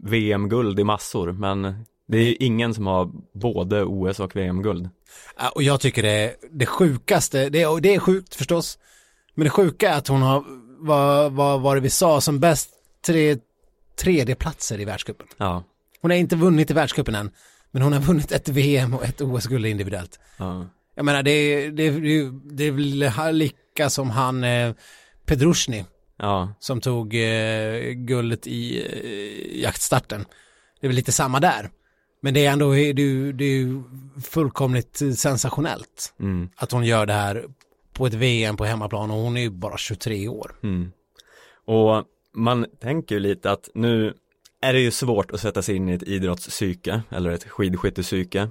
VM-guld 0.03 0.79
i 0.79 0.83
massor, 0.83 1.31
men 1.31 1.85
det 2.07 2.17
är 2.17 2.23
ju 2.23 2.35
ingen 2.35 2.73
som 2.73 2.87
har 2.87 3.11
både 3.33 3.83
OS 3.83 4.19
och 4.19 4.35
VM-guld. 4.35 4.89
Ja, 5.37 5.49
Och 5.49 5.63
jag 5.63 5.79
tycker 5.79 6.03
det, 6.03 6.35
det 6.51 6.65
sjukaste, 6.65 7.49
det, 7.49 7.65
och 7.65 7.81
det 7.81 7.95
är 7.95 7.99
sjukt 7.99 8.35
förstås, 8.35 8.79
men 9.33 9.43
det 9.43 9.49
sjuka 9.49 9.89
är 9.93 9.97
att 9.97 10.07
hon 10.07 10.21
har, 10.21 10.43
vad, 10.79 11.31
vad 11.31 11.61
var 11.61 11.75
det 11.75 11.81
vi 11.81 11.89
sa, 11.89 12.21
som 12.21 12.39
bäst 12.39 12.69
tre, 13.05 13.37
tredje 13.99 14.35
platser 14.35 14.79
i 14.79 14.85
världscupen. 14.85 15.27
Ja, 15.37 15.63
Hon 16.01 16.11
har 16.11 16.17
inte 16.17 16.35
vunnit 16.35 16.71
i 16.71 16.73
världscupen 16.73 17.15
än, 17.15 17.31
men 17.75 17.81
hon 17.83 17.93
har 17.93 17.99
vunnit 17.99 18.31
ett 18.31 18.49
VM 18.49 18.93
och 18.93 19.03
ett 19.03 19.21
OS-guld 19.21 19.65
individuellt. 19.65 20.19
ja, 20.37 20.65
Jag 20.95 21.05
menar, 21.05 21.23
det, 21.23 21.31
är- 21.31 21.71
det, 21.71 21.83
är- 21.83 22.55
det 22.55 22.63
är 22.63 22.71
väl 22.71 23.35
lika 23.35 23.89
som 23.89 24.09
han 24.09 24.43
eh, 24.43 24.73
Pedrushny 25.25 25.85
ja, 26.17 26.53
som 26.59 26.81
tog 26.81 27.15
eh, 27.15 27.79
guldet 27.91 28.47
i 28.47 28.79
eh, 28.79 29.61
jaktstarten. 29.61 30.25
Det 30.79 30.87
är 30.87 30.89
väl 30.89 30.95
lite 30.95 31.11
samma 31.11 31.39
där. 31.39 31.69
Men 32.21 32.33
det 32.33 32.45
är 32.45 32.51
ändå, 32.51 32.71
det 32.71 32.79
är 32.79 33.33
det 33.33 33.45
är 33.45 33.83
fullkomligt 34.21 35.01
sensationellt 35.15 36.13
mm, 36.19 36.49
att 36.55 36.71
hon 36.71 36.85
gör 36.85 37.05
det 37.05 37.13
här 37.13 37.45
på 37.93 38.07
ett 38.07 38.13
VM 38.13 38.57
på 38.57 38.65
hemmaplan 38.65 39.11
och 39.11 39.17
hon 39.17 39.37
är 39.37 39.41
ju 39.41 39.49
bara 39.49 39.77
23 39.77 40.27
år. 40.27 40.55
mm. 40.63 40.91
Och 41.67 42.03
man 42.35 42.65
tänker 42.81 43.15
ju 43.15 43.21
lite 43.21 43.51
att 43.51 43.69
nu 43.73 44.13
är 44.65 44.73
det 44.73 44.79
ju 44.79 44.91
svårt 44.91 45.31
att 45.31 45.39
sätta 45.39 45.61
sig 45.61 45.75
in 45.75 45.89
i 45.89 45.93
ett 45.93 46.03
idrottspsyke 46.03 47.01
eller 47.09 47.29
ett 47.29 47.43
skidskyttepsyke. 47.43 48.49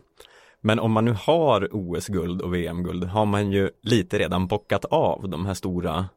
Men 0.61 0.79
om 0.79 0.93
man 0.93 1.05
nu 1.05 1.17
har 1.21 1.69
OS-guld 1.73 2.43
och 2.43 2.55
VM-guld 2.55 3.05
har 3.05 3.27
man 3.27 3.53
ju 3.53 3.71
lite 3.83 4.19
redan 4.19 4.47
bockat 4.47 4.85
av 4.85 5.29
de 5.29 5.47
här 5.47 5.55
stora 5.55 6.09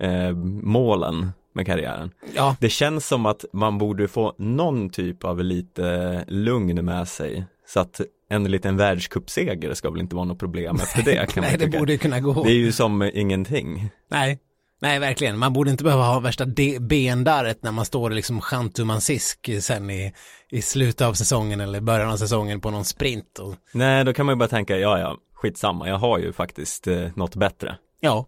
eh, 0.00 0.32
målen 0.62 1.28
med 1.54 1.66
karriären. 1.66 2.10
Ja, 2.34 2.56
Det 2.60 2.68
känns 2.68 3.06
som 3.08 3.26
att 3.26 3.44
man 3.52 3.78
borde 3.78 4.08
få 4.08 4.34
någon 4.38 4.90
typ 4.90 5.24
av 5.24 5.44
lite 5.44 6.24
lugn 6.28 6.84
med 6.84 7.08
sig 7.08 7.44
så 7.66 7.80
att 7.80 8.00
en 8.30 8.44
liten 8.44 8.76
världscupseger 8.76 9.74
ska 9.74 9.90
väl 9.90 10.00
inte 10.00 10.16
vara 10.16 10.24
något 10.24 10.38
problem 10.38 10.76
efter 10.76 11.02
det 11.02 11.30
kan 11.32 11.42
man 11.42 11.50
nej 11.50 11.58
det 11.58 11.64
tycka. 11.66 11.78
borde 11.78 11.96
kunna 11.96 12.20
gå. 12.20 12.44
Det 12.44 12.50
är 12.50 12.54
ju 12.54 12.72
som 12.72 13.10
ingenting. 13.14 13.90
Nej, 14.10 14.38
nej 14.80 14.98
verkligen. 14.98 15.38
Man 15.38 15.52
borde 15.52 15.70
inte 15.70 15.84
behöva 15.84 16.02
ha 16.04 16.20
värsta 16.20 16.46
bendarret 16.80 17.62
när 17.62 17.72
man 17.72 17.84
står 17.84 18.10
liksom 18.10 18.40
chantumansisk 18.40 19.50
sen 19.60 19.90
i, 19.90 20.12
i 20.50 20.62
slutet 20.62 21.00
av 21.06 21.14
säsongen 21.14 21.60
eller 21.60 21.80
början 21.80 22.10
av 22.10 22.16
säsongen 22.16 22.60
på 22.60 22.70
någon 22.70 22.84
sprint. 22.84 23.38
Och, 23.38 23.54
Nej, 23.72 24.04
då 24.04 24.12
kan 24.12 24.26
man 24.26 24.32
ju 24.32 24.36
bara 24.38 24.48
tänka, 24.48 24.76
ja 24.78 24.98
ja, 24.98 25.16
skitsamma, 25.34 25.88
jag 25.88 25.98
har 25.98 26.18
ju 26.18 26.32
faktiskt 26.32 26.86
eh, 26.86 27.08
något 27.16 27.36
bättre. 27.36 27.76
ja. 28.00 28.26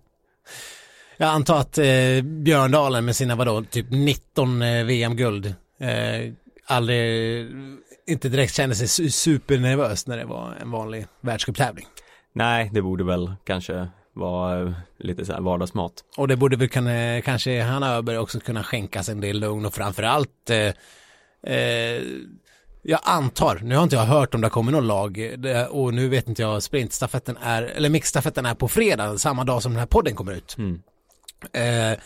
Jag 1.20 1.28
antar 1.28 1.56
att 1.60 1.78
eh, 1.78 2.22
Björndalen 2.22 3.04
med 3.04 3.16
sina 3.16 3.34
vadå, 3.36 3.62
typ 3.70 3.86
19 3.90 4.62
eh, 4.62 4.84
VM-guld 4.84 5.46
eh, 5.80 6.32
aldrig, 6.66 7.46
inte 8.06 8.28
direkt 8.28 8.54
kände 8.54 8.74
sig 8.74 8.86
su- 8.86 9.08
supernervös 9.10 10.06
när 10.06 10.16
det 10.16 10.24
var 10.24 10.54
en 10.60 10.70
vanlig 10.70 11.06
världscuptävling. 11.20 11.86
Nej, 12.32 12.70
det 12.72 12.82
borde 12.82 13.04
väl 13.04 13.32
kanske 13.44 13.88
vara 14.18 14.62
eh, 14.62 14.72
lite 14.98 15.24
så 15.24 15.32
här 15.32 15.40
vardagsmat. 15.40 15.92
Och 16.16 16.28
det 16.28 16.36
borde 16.36 16.56
väl 16.56 16.68
kunna, 16.68 17.20
kanske 17.20 17.62
Hanna 17.62 17.94
Öberg 17.94 18.18
också 18.18 18.40
kunna 18.40 18.62
skänkas 18.64 19.08
en 19.08 19.20
del 19.20 19.40
lugn 19.40 19.66
och 19.66 19.74
framförallt 19.74 20.50
eh, 20.50 21.54
eh, 21.54 22.02
jag 22.82 23.00
antar, 23.02 23.60
nu 23.62 23.76
har 23.76 23.82
inte 23.82 23.96
jag 23.96 24.02
hört 24.02 24.34
om 24.34 24.40
det 24.40 24.50
kommer 24.50 24.72
någon 24.72 24.86
lag 24.86 25.18
och 25.70 25.94
nu 25.94 26.08
vet 26.08 26.28
inte 26.28 26.42
jag, 26.42 26.62
sprintstafetten 26.62 27.36
är, 27.42 27.62
eller 27.62 27.88
mixstafetten 27.88 28.46
är 28.46 28.54
på 28.54 28.68
fredag, 28.68 29.18
samma 29.18 29.44
dag 29.44 29.62
som 29.62 29.72
den 29.72 29.78
här 29.78 29.86
podden 29.86 30.14
kommer 30.14 30.32
ut. 30.32 30.56
Mm. 30.58 30.82
Eh, 31.52 31.98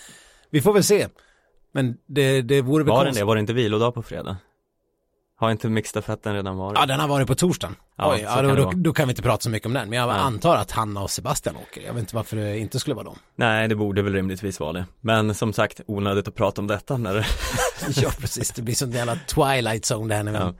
vi 0.51 0.61
får 0.61 0.73
väl 0.73 0.85
se. 0.85 1.09
Men 1.73 1.97
det, 2.07 2.43
det 2.43 2.61
vore 2.61 2.85
väl 2.85 2.91
Var 2.91 2.99
den 2.99 3.07
konstigt. 3.07 3.21
det? 3.21 3.25
Var 3.25 3.35
det 3.35 3.41
inte 3.41 3.53
vilodag 3.53 3.95
på 3.95 4.03
fredag? 4.03 4.37
Har 5.43 5.51
inte 5.51 5.69
mixstafetten 5.69 6.35
redan 6.35 6.57
varit? 6.57 6.79
Ja, 6.79 6.87
den 6.87 7.01
har 7.01 7.09
varit 7.09 7.27
på 7.29 7.35
torsdagen. 7.35 7.77
Ja, 7.97 8.13
Oj, 8.15 8.21
ja, 8.23 8.35
kan 8.35 8.45
då, 8.45 8.55
det 8.55 8.63
då, 8.63 8.73
då 8.75 8.93
kan 8.93 9.09
vi 9.09 9.13
inte 9.13 9.23
prata 9.23 9.41
så 9.43 9.51
mycket 9.51 9.67
om 9.67 9.73
den. 9.73 9.89
Men 9.91 9.99
jag 9.99 10.09
Ja. 10.09 10.13
antar 10.13 10.57
att 10.57 10.71
Hanna 10.71 11.03
och 11.03 11.11
Sebastian 11.11 11.57
åker. 11.57 11.81
Jag 11.83 11.93
vet 11.93 12.01
inte 12.01 12.17
varför 12.17 12.37
det 12.37 12.59
inte 12.59 12.79
skulle 12.81 12.95
vara 12.95 13.05
dem. 13.05 13.19
Nej, 13.37 13.69
det 13.69 13.75
borde 13.75 14.03
väl 14.03 14.13
rimligtvis 14.13 14.61
vara 14.61 14.73
det. 14.73 14.87
Men 15.01 15.35
som 15.35 15.53
sagt, 15.53 15.81
onödigt 15.87 16.29
att 16.29 16.35
prata 16.35 16.61
om 16.61 16.67
detta 16.67 16.97
när 16.97 17.15
det... 17.15 17.25
ja, 18.03 18.11
precis. 18.19 18.51
Det 18.51 18.63
blir 18.63 18.75
sånt 18.75 18.95
jävla 18.95 19.17
twilight 19.17 19.93
zone 19.93 20.09
det 20.09 20.15
här 20.15 20.25
vi... 20.33 20.39
Ja. 20.39 20.55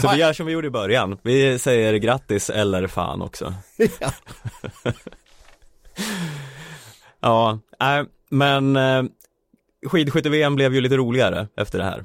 Så 0.00 0.08
vi 0.08 0.16
gör 0.20 0.32
som 0.32 0.46
vi 0.46 0.52
gjorde 0.52 0.66
i 0.66 0.70
början. 0.70 1.18
Vi 1.22 1.58
säger 1.58 1.94
grattis 1.94 2.50
eller 2.50 2.86
fan 2.86 3.22
också. 3.22 3.54
Ja. 4.00 4.12
Ja, 7.20 7.58
äh, 7.80 8.06
men 8.30 8.76
eh, 8.76 9.02
skidskytte-VM 9.86 10.54
blev 10.54 10.74
ju 10.74 10.80
lite 10.80 10.96
roligare 10.96 11.48
efter 11.56 11.78
det 11.78 11.84
här. 11.84 12.04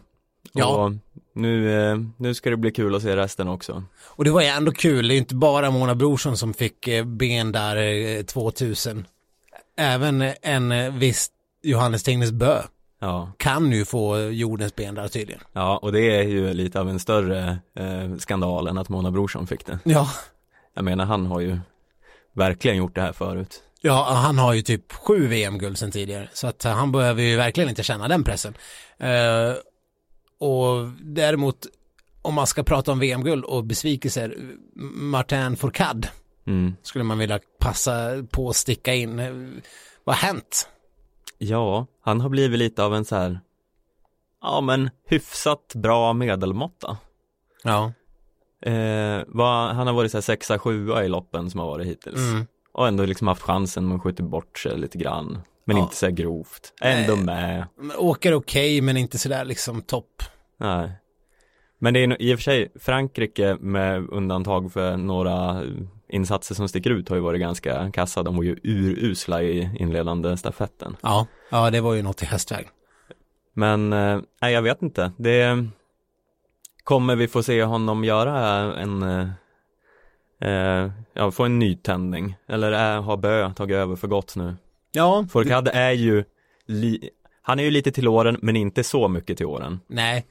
Ja. 0.54 0.66
Och 0.86 0.92
nu, 1.34 1.82
eh, 1.92 1.98
nu 2.18 2.34
ska 2.34 2.50
det 2.50 2.58
bli 2.58 2.72
kul 2.72 2.96
att 2.96 3.02
se 3.02 3.16
resten 3.16 3.48
också. 3.48 3.84
Och 4.04 4.24
det 4.24 4.32
var 4.32 4.42
ju 4.42 4.48
ändå 4.48 4.72
kul, 4.72 5.08
det 5.08 5.14
är 5.14 5.16
ju 5.16 5.20
inte 5.20 5.36
bara 5.36 5.72
Mona 5.72 5.96
Brorsson 5.96 6.38
som 6.38 6.54
fick 6.54 6.88
eh, 6.88 7.06
ben 7.06 7.52
där 7.52 7.76
eh, 7.78 8.24
2000. 8.24 9.08
Även 9.78 10.22
eh, 10.22 10.34
en 10.42 10.72
eh, 10.72 10.94
viss 10.94 11.30
Johannes 11.64 12.04
Tingnes 12.04 12.32
Bö 12.32 12.62
Ja, 13.04 13.32
kan 13.38 13.72
ju 13.72 13.86
få 13.86 14.20
jordens 14.20 14.76
ben 14.76 14.96
där 14.96 15.08
tydligen. 15.08 15.42
ja 15.54 15.78
och 15.78 15.92
det 15.92 16.16
är 16.18 16.24
ju 16.24 16.54
lite 16.54 16.80
av 16.80 16.90
en 16.90 17.00
större 17.00 17.60
eh, 17.76 18.16
skandal 18.18 18.68
än 18.68 18.78
att 18.78 18.90
Mona 18.90 19.12
Brorsson 19.12 19.48
fick 19.48 19.66
det. 19.66 19.80
Ja. 19.84 20.10
Jag 20.74 20.86
menar, 20.86 21.06
han 21.06 21.26
har 21.26 21.40
ju 21.40 21.60
verkligen 22.34 22.78
gjort 22.78 22.96
det 22.96 23.02
här 23.02 23.14
förut. 23.14 23.62
Ja, 23.82 24.14
han 24.14 24.38
har 24.38 24.54
ju 24.54 24.62
typ 24.62 24.92
sju 24.94 25.28
VM-guld 25.28 25.78
sedan 25.78 25.92
tidigare. 25.92 26.30
Så 26.34 26.48
att 26.48 26.64
han 26.64 26.92
behöver 26.92 27.24
ju 27.24 27.36
verkligen 27.38 27.70
inte 27.70 27.84
känna 27.84 28.08
den 28.08 28.24
pressen. 28.24 28.54
Eh, 28.98 29.10
och 30.42 30.88
däremot, 31.02 31.68
om 32.22 32.34
man 32.34 32.48
ska 32.48 32.64
prata 32.64 32.92
om 32.92 33.00
VM-guld 33.00 33.46
och 33.46 33.64
besvikelser, 33.64 34.38
Martin 34.94 35.56
Fourcade 35.58 36.10
Mm. 36.46 36.76
skulle 36.84 37.04
man 37.04 37.18
vilja 37.18 37.40
passa 37.60 38.24
på 38.32 38.50
att 38.50 38.56
sticka 38.56 38.94
in. 38.94 39.18
Vad 40.04 40.16
har 40.16 40.28
hänt? 40.28 40.70
Ja, 41.38 41.86
han 42.02 42.22
har 42.22 42.30
blivit 42.30 42.60
lite 42.60 42.84
av 42.84 42.96
en 42.96 43.06
så 43.06 43.16
här, 43.16 43.40
ja 44.42 44.62
men 44.62 44.90
hyfsat 45.08 45.74
bra 45.76 46.14
medelmåtta. 46.14 46.98
Ja. 47.64 47.94
Eh, 48.72 49.22
vad, 49.28 49.76
han 49.76 49.88
har 49.88 49.94
varit 49.94 50.12
så 50.12 50.18
här 50.18 50.22
sexa, 50.22 50.60
sjua 50.60 51.04
i 51.06 51.10
loppen 51.10 51.50
som 51.50 51.60
har 51.60 51.68
varit 51.68 51.88
hittills. 51.88 52.18
Mm. 52.32 52.48
Och 52.74 52.88
ändå 52.88 53.06
liksom 53.06 53.28
haft 53.28 53.42
chansen 53.42 53.88
men 53.88 54.00
skjutit 54.00 54.26
bort 54.26 54.60
sig 54.60 54.78
lite 54.78 54.98
grann. 54.98 55.42
Men 55.66 55.78
Ja. 55.78 55.84
inte 55.84 55.96
så 55.96 56.06
här 56.06 56.14
grovt. 56.14 56.74
Ändå 56.82 57.16
Nej. 57.16 57.26
med. 57.26 57.68
Men 57.78 57.98
Åker 57.98 58.34
okej, 58.34 58.82
men 58.82 58.98
inte 58.98 59.18
sådär 59.18 59.46
liksom 59.46 59.82
topp. 59.82 60.24
Nej. 60.58 60.92
Men 61.80 61.94
det 61.94 62.00
är 62.00 62.22
i 62.22 62.34
och 62.36 62.40
för 62.40 62.44
sig 62.44 62.72
Frankrike 62.80 63.58
med 63.60 64.10
undantag 64.10 64.74
för 64.74 64.98
några 64.98 65.64
insatser 66.10 66.56
som 66.56 66.68
sticker 66.70 66.90
ut 66.90 67.10
har 67.10 67.16
ju 67.16 67.22
varit 67.22 67.42
ganska 67.42 67.92
kassa. 67.92 68.24
De 68.24 68.36
var 68.36 68.44
ju 68.44 68.56
urusla 68.64 69.44
i 69.44 69.70
inledande 69.80 70.38
stafetten. 70.38 70.98
Ja. 71.02 71.28
Ja, 71.50 71.70
det 71.70 71.82
var 71.82 71.94
ju 71.94 72.02
något 72.02 72.22
i 72.24 72.26
hästväg. 72.26 72.68
Men 73.54 73.94
eh, 73.94 74.20
nej, 74.42 74.54
jag 74.54 74.62
vet 74.62 74.82
inte. 74.82 75.12
Det 75.18 75.66
kommer 76.84 77.16
vi 77.16 77.28
få 77.28 77.44
se 77.44 77.64
honom 77.64 78.04
göra 78.04 78.38
en 78.80 79.04
eh, 79.04 79.28
eh, 80.52 80.92
ja, 81.14 81.32
få 81.32 81.44
en 81.44 81.60
nytändning. 81.60 82.36
Eller 82.48 82.72
är, 82.72 83.02
har 83.02 83.18
Bö 83.18 83.54
tagit 83.54 83.76
över 83.76 83.96
för 83.96 84.08
gott 84.08 84.36
nu? 84.36 84.56
Ja. 84.92 85.26
Fourcade 85.32 85.72
är 85.72 85.92
ju 85.92 86.24
li, 86.66 87.10
han 87.42 87.60
är 87.60 87.64
ju 87.64 87.72
lite 87.72 87.92
till 87.92 88.08
åren 88.08 88.38
men 88.42 88.56
inte 88.56 88.84
så 88.84 89.08
mycket 89.08 89.38
till 89.38 89.46
åren. 89.46 89.80
Nej. 89.88 90.26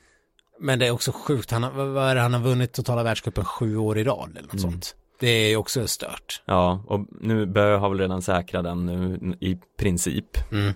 Men 0.60 0.78
det 0.78 0.86
är 0.86 0.90
också 0.90 1.12
sjukt. 1.12 1.50
Han 1.50 1.62
har, 1.62 1.70
vad 1.70 2.10
är 2.10 2.14
det, 2.14 2.20
han 2.20 2.34
har 2.34 2.40
vunnit 2.40 2.72
totala 2.72 3.02
världscupen 3.02 3.44
sju 3.44 3.76
år 3.76 3.98
i 3.98 4.04
rad 4.04 4.30
eller 4.30 4.42
något 4.42 4.52
Mm. 4.52 4.58
sånt. 4.70 4.96
Det 5.20 5.28
är 5.28 5.48
ju 5.48 5.56
också 5.56 5.86
stört. 5.86 6.42
Ja, 6.44 6.84
och 6.86 7.06
nu 7.20 7.46
Bö 7.46 7.76
har 7.76 7.88
väl 7.88 7.98
redan 8.00 8.22
säkrat 8.22 8.64
den 8.64 8.86
nu 8.86 9.34
i 9.40 9.58
princip. 9.78 10.26
Mm. 10.52 10.72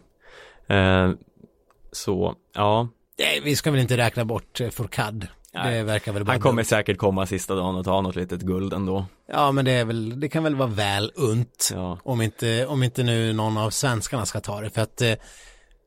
Eh, 0.67 1.17
så, 1.93 2.35
ja, 2.55 2.89
Nej, 3.19 3.41
vi 3.45 3.57
ska 3.57 3.71
väl 3.71 3.81
inte 3.81 3.97
räkna 3.97 4.25
bort 4.25 4.61
eh, 4.61 4.71
Det 5.55 5.83
verkar 5.83 6.13
väl 6.13 6.25
bara 6.25 6.33
Han 6.33 6.41
kommer 6.41 6.63
dumt. 6.63 6.67
säkert 6.67 6.99
komma 6.99 7.27
sista 7.27 7.55
dagen 7.55 7.77
och 7.77 7.85
ta 7.85 8.01
något 8.01 8.17
litet 8.17 8.41
guld 8.41 8.73
ändå. 8.73 9.07
Ja, 9.29 9.53
men 9.53 9.65
det 9.65 9.71
är 9.73 9.85
väl, 9.85 10.21
det 10.21 10.29
kan 10.29 10.43
väl 10.45 10.55
vara 10.55 10.69
väl 10.69 11.13
unt. 11.15 11.71
Ja. 11.75 11.99
Om 12.05 12.23
inte, 12.23 12.67
om 12.67 12.83
inte 12.83 13.03
nu 13.03 13.33
någon 13.33 13.57
av 13.59 13.71
svenskarna 13.71 14.27
ska 14.27 14.41
ta 14.41 14.61
det. 14.61 14.71
För 14.71 14.83
att 14.83 15.01
eh, 15.03 15.15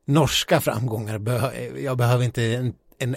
norska 0.06 0.62
framgångar, 0.62 1.18
behö, 1.18 1.52
jag 1.78 1.98
behöver 1.98 2.24
inte 2.26 2.44
en, 2.44 2.74
en, 3.00 3.16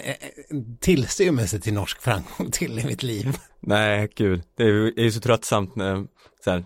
en 0.49 0.77
tillstymmelse 0.77 1.59
till 1.59 1.73
norsk 1.73 2.01
framgång 2.01 2.51
till 2.51 2.79
i 2.79 2.85
mitt 2.85 3.03
liv. 3.03 3.37
Nej, 3.59 4.09
gud. 4.15 4.43
Det 4.57 4.63
är 4.63 4.99
ju 4.99 5.11
så 5.11 5.19
tröttsamt 5.19 5.75
när, 5.75 6.05
så 6.43 6.51
här, 6.51 6.65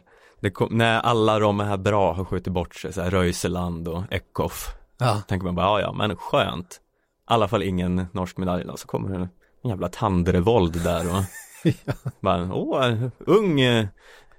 kom, 0.53 0.77
när 0.77 0.99
alla 0.99 1.39
de 1.39 1.59
här 1.59 1.77
bra 1.77 2.13
har 2.13 2.25
skjutit 2.25 2.53
bort 2.53 2.75
sig, 2.75 2.93
så 2.93 3.01
här 3.01 3.09
Röiseland 3.11 3.87
och 3.87 4.03
Eckhoff. 4.11 4.67
Ja, 4.97 5.21
Tänker 5.27 5.45
man 5.45 5.55
bara, 5.55 5.65
ja 5.65 5.81
ja, 5.81 5.93
men 5.93 6.15
skönt. 6.15 6.81
I 7.29 7.33
alla 7.33 7.47
fall 7.47 7.63
ingen 7.63 8.05
norsk 8.11 8.37
medalj 8.37 8.63
då, 8.65 8.77
så 8.77 8.87
kommer 8.87 9.19
det 9.19 9.29
en 9.65 9.69
jävla 9.69 9.89
tandrevold 9.89 10.83
där 10.83 11.05
och 11.15 11.23
bara, 12.21 12.53
åh, 12.53 13.07
ung 13.19 13.61
eh, 13.61 13.85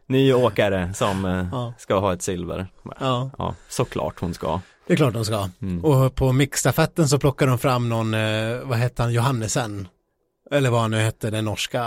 ny 0.07 0.33
åkare 0.33 0.95
som 0.95 1.25
eh, 1.25 1.47
Ja. 1.53 1.75
ska 1.79 1.99
ha 1.99 2.13
ett 2.13 2.23
silver. 2.23 2.67
Bara, 2.83 2.97
ja, 3.01 3.31
Ja, 3.39 3.55
såklart 3.69 4.21
hon 4.21 4.35
ska. 4.35 4.61
det 4.87 4.93
är 4.93 4.97
klart 4.97 5.15
de 5.15 5.25
ska. 5.25 5.49
Mm. 5.63 5.85
Och 5.85 6.15
på 6.15 6.33
mixstafetten 6.33 7.09
så 7.09 7.19
plockar 7.19 7.47
de 7.47 7.59
fram 7.59 7.89
någon, 7.89 8.15
eh, 8.15 8.59
vad 8.65 8.79
hette 8.79 9.03
han, 9.03 9.13
Johannesen. 9.13 9.89
Eller 10.51 10.71
vad 10.71 10.81
han 10.81 10.91
nu 10.91 10.97
hette, 10.99 11.31
den 11.31 11.45
norska 11.45 11.83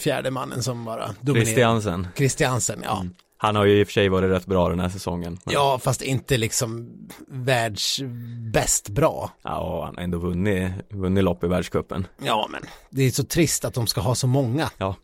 fjärde 0.00 0.30
mannen 0.30 0.62
som 0.62 0.84
bara 0.84 1.06
dominerade. 1.20 1.44
Christiansen. 1.46 2.08
Christiansen, 2.16 2.80
ja. 2.84 3.04
Han 3.40 3.56
har 3.56 3.64
ju 3.64 3.80
i 3.80 3.82
och 3.82 3.86
för 3.86 3.92
sig 3.92 4.08
varit 4.08 4.30
rätt 4.30 4.46
bra 4.46 4.68
den 4.68 4.80
här 4.80 4.88
säsongen. 4.88 5.38
Men, 5.44 5.54
Ja, 5.54 5.78
fast 5.82 6.02
inte 6.02 6.36
liksom 6.36 6.90
världsbäst 7.28 8.88
bra. 8.88 9.30
ja, 9.42 9.84
han 9.84 9.94
har 9.96 10.02
ändå 10.02 10.18
vunnit, 10.18 10.72
vunnit 10.90 11.24
lopp 11.24 11.44
i 11.44 11.46
världscupen. 11.46 12.06
Ja, 12.22 12.48
men 12.50 12.62
det 12.90 13.02
är 13.02 13.10
så 13.10 13.24
trist 13.24 13.64
att 13.64 13.74
de 13.74 13.86
ska 13.86 14.00
ha 14.00 14.14
så 14.14 14.26
många. 14.26 14.70
Ja, 14.78 14.94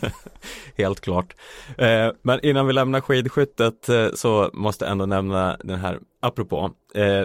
helt 0.76 1.00
klart. 1.00 1.34
Eh, 1.78 2.08
men 2.22 2.40
innan 2.44 2.66
vi 2.66 2.72
lämnar 2.72 3.00
skidskyttet 3.00 3.88
eh, 3.88 4.06
så 4.14 4.50
måste 4.52 4.84
jag 4.84 4.92
ändå 4.92 5.06
nämna 5.06 5.56
den 5.64 5.78
här, 5.80 5.98
apropå, 6.20 6.70
eh, 6.94 7.24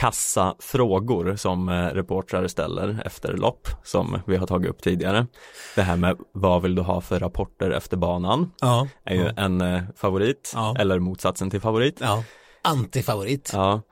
kassa 0.00 0.54
frågor 0.58 1.36
som 1.36 1.68
eh, 1.68 1.86
reportrar 1.86 2.46
ställer 2.46 3.02
efter 3.04 3.32
lopp 3.36 3.68
som 3.84 4.20
vi 4.26 4.36
har 4.36 4.46
tagit 4.46 4.70
upp 4.70 4.82
tidigare. 4.82 5.26
Det 5.74 5.82
här 5.82 5.96
med 5.96 6.16
vad 6.32 6.62
vill 6.62 6.74
du 6.74 6.82
ha 6.82 7.00
för 7.00 7.18
rapporter 7.20 7.70
efter 7.70 7.96
banan 7.96 8.50
Ja. 8.60 8.88
är 9.04 9.14
ju 9.14 9.32
en 9.36 9.60
eh, 9.60 9.82
favorit 9.96 10.52
Ja. 10.54 10.76
eller 10.78 10.98
motsatsen 10.98 11.50
till 11.50 11.60
favorit. 11.60 11.98
Ja. 12.00 12.24
Antifavorit. 12.62 13.50
Ja, 13.54 13.82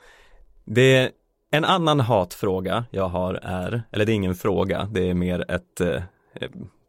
det 0.64 1.10
en 1.50 1.64
annan 1.64 2.00
hatfråga 2.00 2.84
jag 2.90 3.08
har 3.08 3.34
är, 3.34 3.82
eller 3.92 4.04
det 4.04 4.12
är 4.12 4.14
ingen 4.14 4.34
fråga, 4.34 4.88
det 4.92 5.10
är 5.10 5.14
mer 5.14 5.50
ett, 5.50 5.80
eh, 5.80 6.02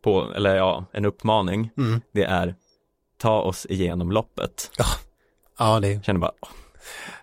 på, 0.03 0.33
eller 0.35 0.55
ja, 0.55 0.85
en 0.91 1.05
uppmaning. 1.05 1.69
Mm. 1.77 2.01
Det 2.11 2.23
är 2.23 2.55
ta 3.17 3.41
oss 3.41 3.65
igenom 3.69 4.11
loppet. 4.11 4.71
Ja, 5.57 5.79
det 5.79 5.87
är, 5.87 5.93
Jag 5.93 6.03
känner 6.05 6.19
bara, 6.19 6.31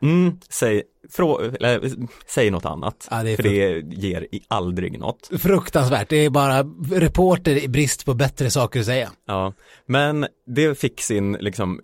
mm, 0.02 0.38
säg, 0.48 0.82
frå, 1.10 1.40
eller, 1.40 1.90
säg 2.26 2.50
något 2.50 2.64
annat. 2.64 3.08
Ja, 3.10 3.22
det 3.22 3.36
för 3.36 3.42
det 3.42 3.80
ger 3.80 4.26
aldrig 4.48 4.98
något. 4.98 5.30
fruktansvärt. 5.38 6.08
Det 6.08 6.16
är 6.16 6.30
bara 6.30 6.62
reporter 6.92 7.64
i 7.64 7.68
brist 7.68 8.04
på 8.04 8.14
bättre 8.14 8.50
saker 8.50 8.80
att 8.80 8.86
säga. 8.86 9.10
Ja, 9.26 9.52
men 9.86 10.26
det 10.46 10.78
fick 10.78 11.00
sin, 11.00 11.32
liksom, 11.32 11.80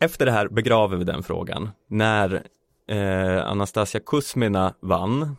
efter 0.00 0.26
det 0.26 0.32
här 0.32 0.48
begraver 0.48 0.96
vi 0.96 1.04
den 1.04 1.22
frågan. 1.22 1.70
När 1.90 2.42
eh, 2.88 3.46
Anastasia 3.46 4.00
Kuzmina 4.06 4.74
vann 4.80 5.36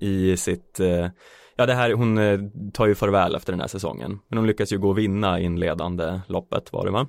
i 0.00 0.36
sitt, 0.36 0.80
eh, 0.80 1.08
ja 1.56 1.66
det 1.66 1.74
här, 1.74 1.92
hon 1.92 2.18
eh, 2.18 2.40
tar 2.72 2.86
ju 2.86 2.94
farväl 2.94 3.34
efter 3.34 3.52
den 3.52 3.60
här 3.60 3.68
säsongen, 3.68 4.18
men 4.28 4.38
hon 4.38 4.46
lyckas 4.46 4.72
ju 4.72 4.78
gå 4.78 4.88
och 4.88 4.98
vinna 4.98 5.40
inledande 5.40 6.20
loppet 6.26 6.72
var 6.72 6.84
det 6.84 6.90
va? 6.90 7.08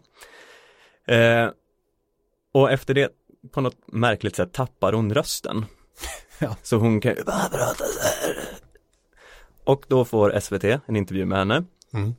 Eh, 1.08 1.50
och 2.54 2.72
efter 2.72 2.94
det, 2.94 3.10
på 3.52 3.62
något 3.62 3.78
märkligt 3.86 4.36
sätt 4.36 4.54
tappar 4.54 4.94
hon 4.94 5.14
rösten. 5.14 5.66
Ja. 6.42 6.56
Så 6.62 6.78
hon 6.78 7.02
kan 7.02 7.16
bara 7.26 7.50
prata 7.50 7.84
så 7.86 8.00
här. 8.02 8.38
Och 9.64 9.86
då 9.88 10.06
får 10.06 10.40
SVT 10.40 10.64
en 10.64 10.96
intervju 10.96 11.26
med 11.26 11.38
henne. 11.38 11.64
Mm. 11.94 12.14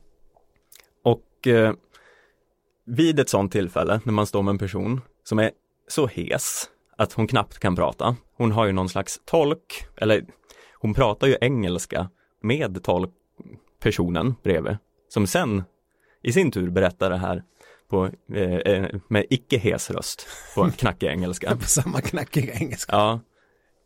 Och 1.03 1.47
eh, 1.47 1.73
vid 2.85 3.19
ett 3.19 3.29
sånt 3.29 3.51
tillfälle 3.51 4.01
när 4.03 4.13
man 4.13 4.25
står 4.25 4.41
med 4.43 4.51
en 4.51 4.57
person 4.57 5.01
som 5.23 5.39
är 5.39 5.51
så 5.87 6.07
hes 6.07 6.69
att 6.97 7.13
hon 7.13 7.27
knappt 7.27 7.59
kan 7.59 7.75
prata. 7.75 8.15
Hon 8.37 8.51
har 8.51 8.65
ju 8.65 8.71
någon 8.71 8.89
slags 8.89 9.21
tolk, 9.25 9.85
eller 9.97 10.25
hon 10.73 10.93
pratar 10.93 11.27
ju 11.27 11.37
engelska 11.41 12.09
med 12.41 12.83
tolkpersonen 12.83 14.35
bredvid. 14.43 14.77
Som 15.09 15.27
sen 15.27 15.63
i 16.23 16.33
sin 16.33 16.51
tur 16.51 16.69
berättar 16.69 17.09
det 17.09 17.17
här 17.17 17.43
på, 17.91 18.09
eh, 18.33 18.43
eh, 18.43 18.95
med 19.07 19.25
icke-hes 19.29 19.91
röst 19.91 20.27
på 20.55 20.63
en 20.63 20.71
knackig 20.81 21.07
engelska. 21.07 21.55
På 21.55 21.65
samma 21.65 22.01
knackiga 22.01 22.53
engelska. 22.53 22.95
Ja, 22.95 23.19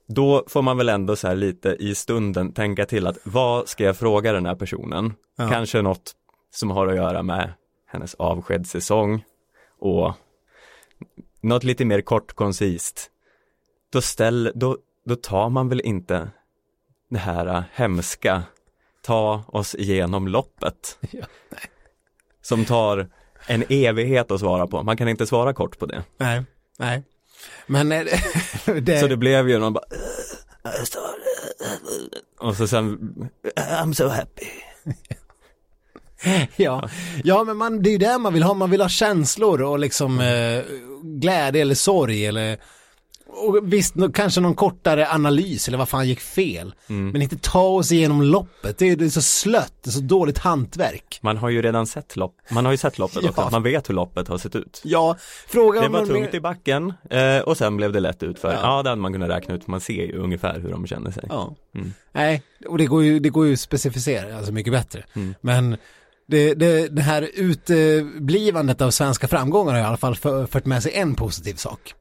då 0.07 0.43
får 0.47 0.61
man 0.61 0.77
väl 0.77 0.89
ändå 0.89 1.15
så 1.15 1.27
här 1.27 1.35
lite 1.35 1.69
i 1.79 1.95
stunden 1.95 2.53
tänka 2.53 2.85
till 2.85 3.07
att 3.07 3.17
vad 3.23 3.69
ska 3.69 3.83
jag 3.83 3.97
fråga 3.97 4.33
den 4.33 4.45
här 4.45 4.55
personen? 4.55 5.13
Ja. 5.35 5.49
Kanske 5.49 5.81
något 5.81 6.11
som 6.53 6.71
har 6.71 6.87
att 6.87 6.95
göra 6.95 7.23
med 7.23 7.53
hennes 7.87 8.15
avskedssäsong 8.15 9.23
och 9.79 10.13
något 11.41 11.63
lite 11.63 11.85
mer 11.85 12.01
kort 12.01 12.33
koncist. 12.33 13.11
Då, 13.91 14.01
ställ, 14.01 14.51
då, 14.55 14.77
då 15.05 15.15
tar 15.15 15.49
man 15.49 15.69
väl 15.69 15.81
inte 15.81 16.29
det 17.09 17.17
här 17.17 17.63
hemska, 17.73 18.43
ta 19.01 19.43
oss 19.47 19.75
igenom 19.75 20.27
loppet. 20.27 20.97
Ja, 21.11 21.25
Som 22.41 22.65
tar 22.65 23.09
en 23.47 23.63
evighet 23.69 24.31
att 24.31 24.39
svara 24.39 24.67
på. 24.67 24.83
Man 24.83 24.97
kan 24.97 25.07
inte 25.07 25.27
svara 25.27 25.53
kort 25.53 25.79
på 25.79 25.85
det. 25.85 26.03
Nej, 26.17 26.43
nej. 26.79 27.03
Men 27.67 27.91
eh, 27.91 28.03
det, 28.81 28.99
Så 28.99 29.07
det 29.07 29.17
blev 29.17 29.49
ju 29.49 29.59
någon 29.59 29.73
bara 29.73 29.83
"Jag 30.63 30.87
står, 30.87 31.01
och 32.39 32.55
så 32.55 32.67
sen 32.67 32.97
I'm 33.55 33.93
so 33.93 34.07
happy. 34.07 34.45
ja. 36.55 36.89
ja, 37.23 37.43
men 37.43 37.57
man, 37.57 37.81
det 37.83 37.89
är 37.89 37.91
ju 37.91 37.97
det 37.97 38.17
man 38.17 38.33
vill 38.33 38.43
ha. 38.43 38.53
Man 38.53 38.71
vill 38.71 38.81
ha 38.81 38.89
känslor 38.89 39.61
och 39.61 39.79
liksom 39.79 40.19
eh, 40.19 40.63
glädje 41.03 41.61
eller 41.61 41.75
sorg 41.75 42.25
eller 42.25 42.57
och 43.27 43.73
visst, 43.73 43.95
kanske 44.13 44.41
någon 44.41 44.55
kortare 44.55 45.11
analys 45.11 45.67
eller 45.67 45.77
vad 45.77 45.89
fan 45.89 46.07
gick 46.07 46.19
fel. 46.19 46.73
Mm. 46.87 47.09
Men 47.09 47.21
inte 47.21 47.37
ta 47.37 47.63
oss 47.63 47.91
igenom 47.91 48.21
loppet. 48.21 48.77
Det 48.77 48.85
är, 48.85 48.95
det 48.95 49.05
är 49.05 49.09
så 49.09 49.21
slött, 49.21 49.73
det 49.83 49.89
är 49.89 49.91
så 49.91 49.99
dåligt 49.99 50.37
hantverk. 50.37 51.19
Man 51.21 51.37
har 51.37 51.49
ju 51.49 51.61
redan 51.61 51.87
sett 51.87 52.15
lopp, 52.15 52.35
man 52.49 52.65
har 52.65 52.71
ju 52.71 52.77
sett 52.77 52.97
loppet 52.97 53.19
Ja. 53.23 53.29
också, 53.29 53.47
man 53.51 53.63
vet 53.63 53.89
hur 53.89 53.93
loppet 53.93 54.27
har 54.27 54.37
sett 54.37 54.55
ut. 54.55 54.81
Ja, 54.83 55.15
fråga 55.47 55.81
Det 55.81 55.87
var 55.87 55.99
någon 55.99 56.07
tungt 56.07 56.33
i 56.33 56.39
backen 56.39 56.93
eh, 57.09 57.39
och 57.39 57.57
sen 57.57 57.77
blev 57.77 57.91
det 57.91 57.99
lätt 57.99 58.23
utför. 58.23 58.53
Ja. 58.53 58.59
Ja, 58.61 58.83
det 58.83 58.89
hade 58.89 59.01
man 59.01 59.13
kunnat 59.13 59.29
räkna 59.29 59.55
ut, 59.55 59.67
man 59.67 59.81
ser 59.81 60.05
ju 60.05 60.17
ungefär 60.17 60.59
hur 60.59 60.69
de 60.69 60.87
känner 60.87 61.11
sig. 61.11 61.23
Ja. 61.29 61.55
Mm. 61.75 61.93
Nej, 62.11 62.43
och 62.67 62.77
det 62.77 62.85
går 62.85 63.03
ju, 63.03 63.19
det 63.19 63.29
går 63.29 63.47
ju 63.47 63.53
att 63.53 63.59
specificera, 63.59 64.37
alltså 64.37 64.51
mycket 64.51 64.73
bättre. 64.73 65.03
Mm. 65.13 65.35
Men 65.41 65.77
det, 66.27 66.53
det, 66.53 66.87
det 66.87 67.01
här 67.01 67.29
uteblivandet 67.33 68.81
av 68.81 68.91
svenska 68.91 69.27
framgångar 69.27 69.73
har 69.73 69.79
i 69.79 69.83
alla 69.83 69.97
fall 69.97 70.15
för, 70.15 70.45
fört 70.45 70.65
med 70.65 70.83
sig 70.83 70.93
en 70.95 71.15
positiv 71.15 71.53
sak. 71.53 71.93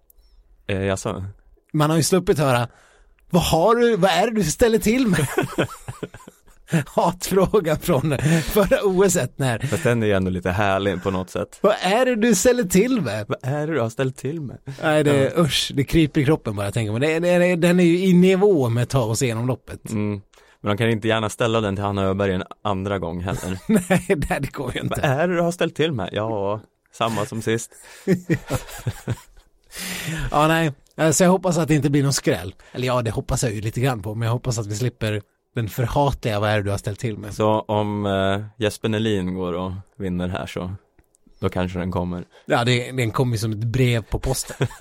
Eh, 0.66 0.82
jag 0.82 0.98
sa, 0.98 1.24
Man 1.72 1.90
har 1.90 1.96
ju 1.96 2.02
sluppit 2.02 2.38
höra, 2.38 2.68
vad 3.30 3.42
har 3.42 3.76
du, 3.76 3.96
vad 3.96 4.10
är 4.10 4.26
det 4.26 4.34
du 4.34 4.44
ställer 4.44 4.78
till 4.78 5.06
med? 5.06 5.26
Hatfråga 6.86 7.76
från 7.76 8.18
förra 8.42 8.82
OSet 8.82 9.38
när, 9.38 9.58
fast 9.58 9.82
den 9.82 10.02
är 10.02 10.06
ju 10.06 10.12
ändå 10.12 10.30
lite 10.30 10.50
härlig 10.50 11.02
på 11.02 11.10
något 11.10 11.30
sätt. 11.30 11.58
vad 11.60 11.74
är 11.80 12.06
det 12.06 12.16
du 12.16 12.34
ställer 12.34 12.64
till 12.64 13.00
med? 13.00 13.24
Vad 13.28 13.38
är 13.42 13.66
det 13.66 13.72
du 13.72 13.80
har 13.80 13.90
ställt 13.90 14.16
till 14.16 14.40
med? 14.40 14.58
Nej, 14.82 15.04
det, 15.04 15.38
usch, 15.38 15.72
det 15.74 15.84
kryper 15.84 16.20
i 16.20 16.24
kroppen 16.24 16.56
bara 16.56 16.66
jag 16.66 16.74
tänker 16.74 16.92
på 16.92 16.98
det. 16.98 17.18
det, 17.18 17.56
den 17.56 17.80
är 17.80 17.84
ju 17.84 17.98
i 17.98 18.12
nivå 18.14 18.68
med 18.68 18.88
ta 18.88 19.02
oss 19.04 19.22
igenom 19.22 19.46
loppet. 19.46 19.90
Mm. 19.90 20.20
Men 20.60 20.68
de 20.68 20.76
kan 20.76 20.90
inte 20.90 21.08
gärna 21.08 21.28
ställa 21.28 21.60
den 21.60 21.76
till 21.76 21.84
Hanna 21.84 22.02
Öberg 22.02 22.32
en 22.32 22.44
andra 22.62 22.98
gång 22.98 23.20
heller. 23.20 23.58
Nej, 23.68 24.40
det, 24.40 24.52
går 24.52 24.74
ju 24.74 24.80
Vad 24.80 24.98
inte. 24.98 25.00
är 25.00 25.28
det 25.28 25.34
du 25.34 25.40
har 25.40 25.52
ställt 25.52 25.74
till 25.76 25.92
med? 25.92 26.08
Ja, 26.12 26.60
samma 26.92 27.26
som 27.26 27.42
sist. 27.42 27.70
Ja, 30.30 30.48
nej. 30.48 30.72
Så 31.12 31.24
jag 31.24 31.30
hoppas 31.30 31.58
att 31.58 31.68
det 31.68 31.74
inte 31.74 31.90
blir 31.90 32.02
någon 32.02 32.12
skräll. 32.12 32.54
Eller 32.72 32.86
ja, 32.86 33.02
det 33.02 33.10
hoppas 33.10 33.42
jag 33.42 33.52
ju 33.52 33.60
lite 33.60 33.80
grann 33.80 34.02
på, 34.02 34.14
men 34.14 34.26
jag 34.26 34.32
hoppas 34.32 34.58
att 34.58 34.66
vi 34.66 34.76
slipper 34.76 35.22
den 35.54 35.68
förhatliga 35.68 36.40
vad 36.40 36.50
är 36.50 36.56
det 36.56 36.62
du 36.62 36.70
har 36.70 36.78
ställt 36.78 36.98
till 36.98 37.18
med. 37.18 37.34
Så 37.34 37.60
om 37.60 38.06
eh, 38.06 38.44
Jesper 38.58 38.88
Nelin 38.88 39.34
går 39.34 39.52
och 39.52 39.72
vinner 39.96 40.28
här 40.28 40.46
så 40.46 40.74
då 41.40 41.48
kanske 41.48 41.78
den 41.78 41.90
kommer. 41.90 42.24
Ja, 42.46 42.64
det, 42.64 42.92
den 42.92 43.10
kommer 43.10 43.36
som 43.36 43.52
ett 43.52 43.58
brev 43.64 44.02
på 44.02 44.18
posten. 44.18 44.66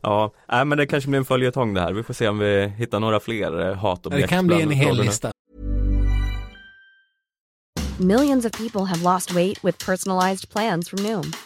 Ja, 0.00 0.32
nej 0.48 0.64
men 0.64 0.78
det 0.78 0.86
kanske 0.86 1.10
blir 1.10 1.18
en 1.18 1.24
följetong 1.24 1.74
det 1.74 1.80
här. 1.80 1.92
Vi 1.92 2.02
får 2.02 2.14
se 2.14 2.28
om 2.28 2.38
vi 2.38 2.68
hittar 2.68 3.00
några 3.00 3.20
fler 3.20 3.68
eh, 3.68 3.76
hatobjekt. 3.76 4.22
Det 4.22 4.28
kan 4.28 4.46
bli 4.46 4.62
en 4.62 4.70
hel 4.70 4.96
lista. 4.96 5.30
Millions 7.98 8.44
of 8.44 8.52
people 8.52 8.80
have 8.80 9.02
lost 9.14 9.32
weight 9.32 9.64
with 9.64 9.86
personalized 9.86 10.50
plans 10.50 10.90
from 10.90 11.02
Noom, 11.02 11.32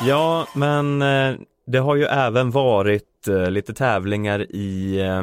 Ja, 0.00 0.46
men 0.54 1.02
eh, 1.02 1.34
det 1.66 1.78
har 1.78 1.96
ju 1.96 2.04
även 2.04 2.50
varit 2.50 3.28
eh, 3.28 3.50
lite 3.50 3.74
tävlingar 3.74 4.46
i 4.52 5.00
eh, 5.00 5.22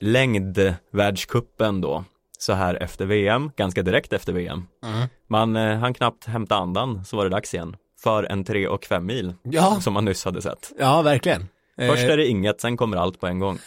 längdvärldskuppen 0.00 1.80
då. 1.80 2.04
Så 2.38 2.52
här 2.52 2.82
efter 2.82 3.06
VM, 3.06 3.50
ganska 3.56 3.82
direkt 3.82 4.12
efter 4.12 4.32
VM. 4.32 4.66
Mm. 4.84 5.08
Man 5.28 5.56
eh, 5.56 5.78
hann 5.78 5.94
knappt 5.94 6.24
hämta 6.24 6.56
andan 6.56 7.04
så 7.04 7.16
var 7.16 7.24
det 7.24 7.30
dags 7.30 7.54
igen. 7.54 7.76
För 8.02 8.24
en 8.24 8.44
tre 8.44 8.68
och 8.68 8.84
fem 8.84 9.06
mil 9.06 9.34
Ja, 9.42 9.80
som 9.80 9.94
man 9.94 10.04
nyss 10.04 10.24
hade 10.24 10.42
sett. 10.42 10.72
ja 10.78 11.02
verkligen. 11.02 11.48
Först 11.76 12.02
är 12.02 12.16
det 12.16 12.26
inget, 12.26 12.60
sen 12.60 12.76
kommer 12.76 12.96
allt 12.96 13.20
på 13.20 13.26
en 13.26 13.38
gång. 13.38 13.58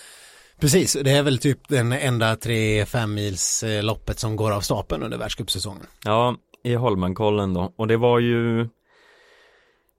Precis, 0.60 0.98
det 1.04 1.12
är 1.12 1.24
väl 1.24 1.38
typ 1.38 1.68
den 1.68 1.92
enda 1.92 2.36
3-5 2.36 3.08
mils 3.08 3.64
loppet 3.82 4.20
som 4.20 4.36
går 4.36 4.52
av 4.52 4.62
stapeln 4.62 5.04
under 5.04 5.18
världscupsäsongen. 5.18 5.86
Ja, 6.06 6.36
i 6.64 6.74
Holmenkollen 6.76 7.54
då. 7.54 7.74
Och 7.76 7.88
det 7.88 7.98
var 7.98 8.20
ju 8.20 8.68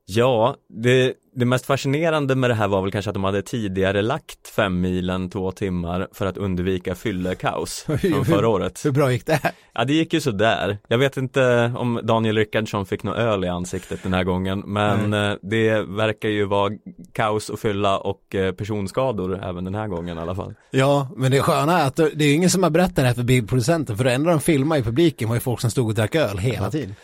Ja, 0.09 0.57
det, 0.69 1.15
det 1.35 1.45
mest 1.45 1.67
fascinerande 1.67 2.35
med 2.35 2.51
det 2.51 2.55
här 2.55 2.69
var 2.69 2.83
väl 2.83 2.93
kanske 2.93 3.11
att 3.11 3.15
de 3.15 3.25
hade 3.25 3.43
tidigare 3.43 4.03
lagt 4.03 4.49
fem 4.49 4.81
milen 4.81 5.31
två 5.31 5.53
timmar 5.53 6.09
för 6.13 6.27
att 6.27 6.37
undvika 6.37 6.95
fyllekaos 6.95 7.87
från 8.01 8.25
förra 8.25 8.49
året. 8.49 8.85
Hur 8.85 8.91
bra 8.91 9.13
gick 9.13 9.27
det? 9.27 9.41
här? 9.43 9.53
Ja, 9.75 9.85
det 9.85 9.93
gick 9.93 10.13
ju 10.13 10.21
sådär. 10.21 10.79
Jag 10.89 10.99
vet 10.99 11.17
inte 11.17 11.73
om 11.77 12.01
Daniel 12.03 12.37
Rickardsson 12.37 12.87
fick 12.87 13.03
något 13.03 13.17
öl 13.17 13.45
i 13.45 13.49
ansiktet 13.49 14.03
den 14.03 14.15
här 14.15 14.25
gången, 14.25 14.61
men 14.67 15.13
eh, 15.13 15.35
det 15.43 15.83
verkar 15.83 16.29
ju 16.29 16.45
vara 16.45 16.73
kaos 17.13 17.51
och 17.51 17.59
fylla 17.59 17.99
och 17.99 18.35
eh, 18.35 18.53
personskador 18.53 19.45
även 19.45 19.65
den 19.65 19.75
här 19.75 19.89
gången 19.89 20.19
i 20.19 20.21
alla 20.21 20.35
fall. 20.35 20.55
Ja, 20.71 21.09
men 21.17 21.31
det 21.31 21.41
sköna 21.41 21.79
är 21.79 21.87
att 21.87 21.97
det 21.97 22.25
är 22.25 22.35
ingen 22.35 22.51
som 22.51 22.63
har 22.63 22.71
berättat 22.71 22.97
det 22.97 23.03
här 23.03 23.15
för 23.15 23.23
bildproducenten, 23.23 23.97
för 23.97 24.05
det 24.05 24.13
enda 24.13 24.31
de 24.31 24.41
filmade 24.41 24.81
i 24.81 24.85
publiken 24.85 25.29
var 25.29 25.37
ju 25.37 25.41
folk 25.41 25.61
som 25.61 25.71
stod 25.71 25.89
och 25.89 25.95
drack 25.95 26.15
öl 26.15 26.39
hela 26.39 26.71
tiden. 26.71 26.95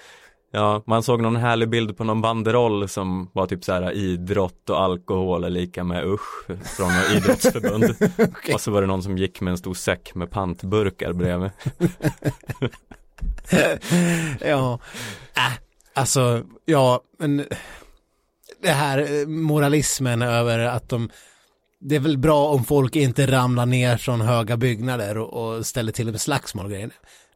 Ja, 0.55 0.83
man 0.87 1.03
såg 1.03 1.23
någon 1.23 1.37
härlig 1.37 1.69
bild 1.69 1.97
på 1.97 2.05
någon 2.05 2.21
banderoll 2.21 2.89
som 2.89 3.31
var 3.33 3.47
typ 3.47 3.65
så 3.65 3.73
här 3.73 3.93
idrott 3.93 4.71
och 4.71 4.81
alkohol 4.81 5.45
är 5.45 5.51
lika 5.51 5.85
med 5.85 6.05
usch 6.07 6.47
från 6.77 6.89
något 6.89 7.11
idrottsförbund. 7.15 7.95
Och 8.55 8.61
så 8.61 8.71
var 8.71 8.81
det 8.81 8.87
någon 8.87 9.03
som 9.03 9.19
gick 9.19 9.41
med 9.41 9.51
en 9.51 9.59
stor 9.59 9.75
säck 9.75 10.15
med 10.15 10.31
pantburkar 10.31 11.13
bredvid. 11.13 11.51
ja, 14.41 14.79
äh, 15.37 15.53
alltså, 15.95 16.43
ja, 16.65 17.01
men 17.19 17.47
det 18.63 18.71
här 18.71 18.99
eh, 18.99 19.27
moralismen 19.27 20.23
över 20.23 20.59
att 20.59 20.89
de 20.89 21.11
det 21.81 21.97
är 21.97 22.01
väl 22.01 22.19
bra 22.19 22.47
om 22.47 22.65
folk 22.65 22.97
inte 22.97 23.27
ramlar 23.27 23.67
ner 23.67 23.97
från 23.97 24.21
höga 24.21 24.57
byggnader 24.57 25.19
och, 25.19 25.57
och 25.57 25.67
ställer 25.67 25.93
till 25.93 26.11
med 26.11 26.21
slagsmål 26.21 26.65
och 26.65 26.71
grejer. 26.71 26.91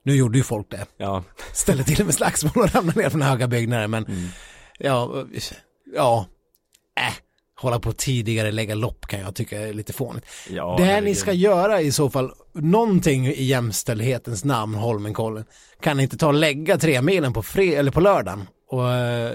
Nu 0.06 0.16
gjorde 0.16 0.38
ju 0.38 0.44
folk 0.44 0.70
det. 0.70 0.86
Ja, 0.96 1.24
Ställer 1.52 1.82
till 1.84 2.04
med 2.04 2.14
slagsmål 2.14 2.64
och 2.64 2.74
ramlar 2.74 2.94
ner 2.94 3.10
från 3.10 3.22
höga 3.22 3.48
byggnader, 3.48 3.86
men 3.88 4.06
ja, 4.78 5.24
ja, 5.94 6.26
äh, 7.00 7.14
hålla 7.60 7.78
på 7.80 7.92
tidigare 7.92 8.50
lägga 8.52 8.74
lopp 8.74 9.06
kan 9.06 9.20
jag 9.20 9.34
tycka 9.34 9.60
är 9.60 9.72
lite 9.72 9.92
fånigt. 9.92 10.26
ja 10.50 10.74
det 10.78 10.84
ni 10.84 10.88
herregud. 10.90 11.16
ska 11.16 11.32
göra 11.32 11.80
i 11.80 11.92
så 11.92 12.10
fall, 12.10 12.30
någonting 12.54 13.26
i 13.26 13.44
jämställdhetens 13.44 14.44
namn, 14.44 14.74
Holmenkollen, 14.74 15.44
kan 15.80 15.96
ni 15.96 16.02
inte 16.02 16.16
ta 16.16 16.26
och 16.26 16.34
lägga 16.34 16.78
tre 16.78 17.02
milen 17.02 17.32
på, 17.32 17.42
fre- 17.42 17.76
eller 17.78 17.90
på 17.90 18.00
lördagen 18.00 18.48
och 18.70 18.92
eh, 18.92 19.32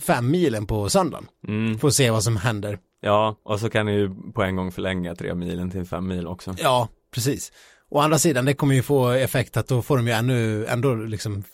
fem 0.00 0.30
milen 0.30 0.66
på 0.66 0.88
söndagen. 0.88 1.26
Mm, 1.48 1.78
Får 1.78 1.90
se 1.90 2.10
vad 2.10 2.22
som 2.24 2.36
händer. 2.36 2.78
ja, 3.00 3.40
och 3.44 3.60
så 3.60 3.70
kan 3.70 3.86
ni 3.86 3.92
ju 3.92 4.10
på 4.34 4.42
en 4.42 4.56
gång 4.56 4.72
förlänga 4.72 5.14
tre 5.14 5.34
milen 5.34 5.70
till 5.70 5.84
fem 5.84 6.08
mil 6.08 6.26
också. 6.26 6.54
Ja, 6.58 6.88
precis. 7.14 7.52
Å 7.94 8.00
andra 8.00 8.18
sidan, 8.18 8.44
det 8.44 8.54
kommer 8.54 8.74
ju 8.74 8.82
få 8.82 9.08
effekt 9.10 9.56
att 9.56 9.68
då 9.68 9.82
får 9.82 9.96
de 9.96 10.06
ju 10.06 10.12
ännu, 10.12 10.66
ändå 10.66 10.94
liksom 10.94 11.44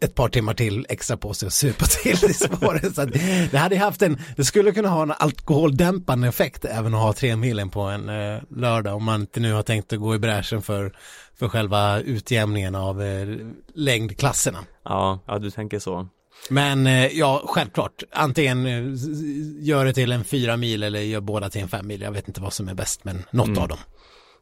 ett 0.00 0.14
par 0.14 0.28
timmar 0.28 0.54
till 0.54 0.86
extra 0.88 1.16
på 1.16 1.34
sig 1.34 1.46
att 1.46 1.52
supa 1.52 1.84
till 1.86 2.30
i 2.30 2.34
spåret. 2.34 2.94
Så 2.94 3.04
det 3.50 3.58
hade 3.58 3.76
haft 3.78 4.02
en, 4.02 4.18
det 4.36 4.44
skulle 4.44 4.72
kunna 4.72 4.88
ha 4.88 5.02
en 5.02 5.12
alkoholdämpande 5.18 6.28
effekt 6.28 6.64
även 6.64 6.94
att 6.94 7.00
ha 7.00 7.12
tre 7.12 7.36
milen 7.36 7.70
på 7.70 7.80
en 7.80 8.08
eh, 8.08 8.40
lördag 8.50 8.96
om 8.96 9.04
man 9.04 9.20
inte 9.20 9.40
nu 9.40 9.52
har 9.52 9.62
tänkt 9.62 9.92
att 9.92 9.98
gå 9.98 10.14
i 10.14 10.18
bräschen 10.18 10.62
för, 10.62 10.92
för 11.38 11.48
själva 11.48 12.00
utjämningen 12.00 12.74
av 12.74 13.02
eh, 13.02 13.26
längdklasserna. 13.74 14.58
Ja, 14.84 15.20
ja, 15.26 15.38
du 15.38 15.50
tänker 15.50 15.78
så. 15.78 16.08
Men 16.50 16.86
eh, 16.86 17.06
ja, 17.06 17.42
självklart, 17.46 18.02
antingen 18.12 18.66
eh, 18.66 18.82
gör 19.68 19.84
det 19.84 19.92
till 19.92 20.12
en 20.12 20.24
fyra 20.24 20.56
mil 20.56 20.82
eller 20.82 21.00
gör 21.00 21.20
båda 21.20 21.50
till 21.50 21.60
en 21.62 21.68
fem 21.68 21.86
mil. 21.86 22.00
Jag 22.00 22.12
vet 22.12 22.28
inte 22.28 22.40
vad 22.40 22.52
som 22.52 22.68
är 22.68 22.74
bäst, 22.74 23.04
men 23.04 23.24
något 23.30 23.46
Mm. 23.48 23.58
av 23.62 23.68
dem. 23.68 23.78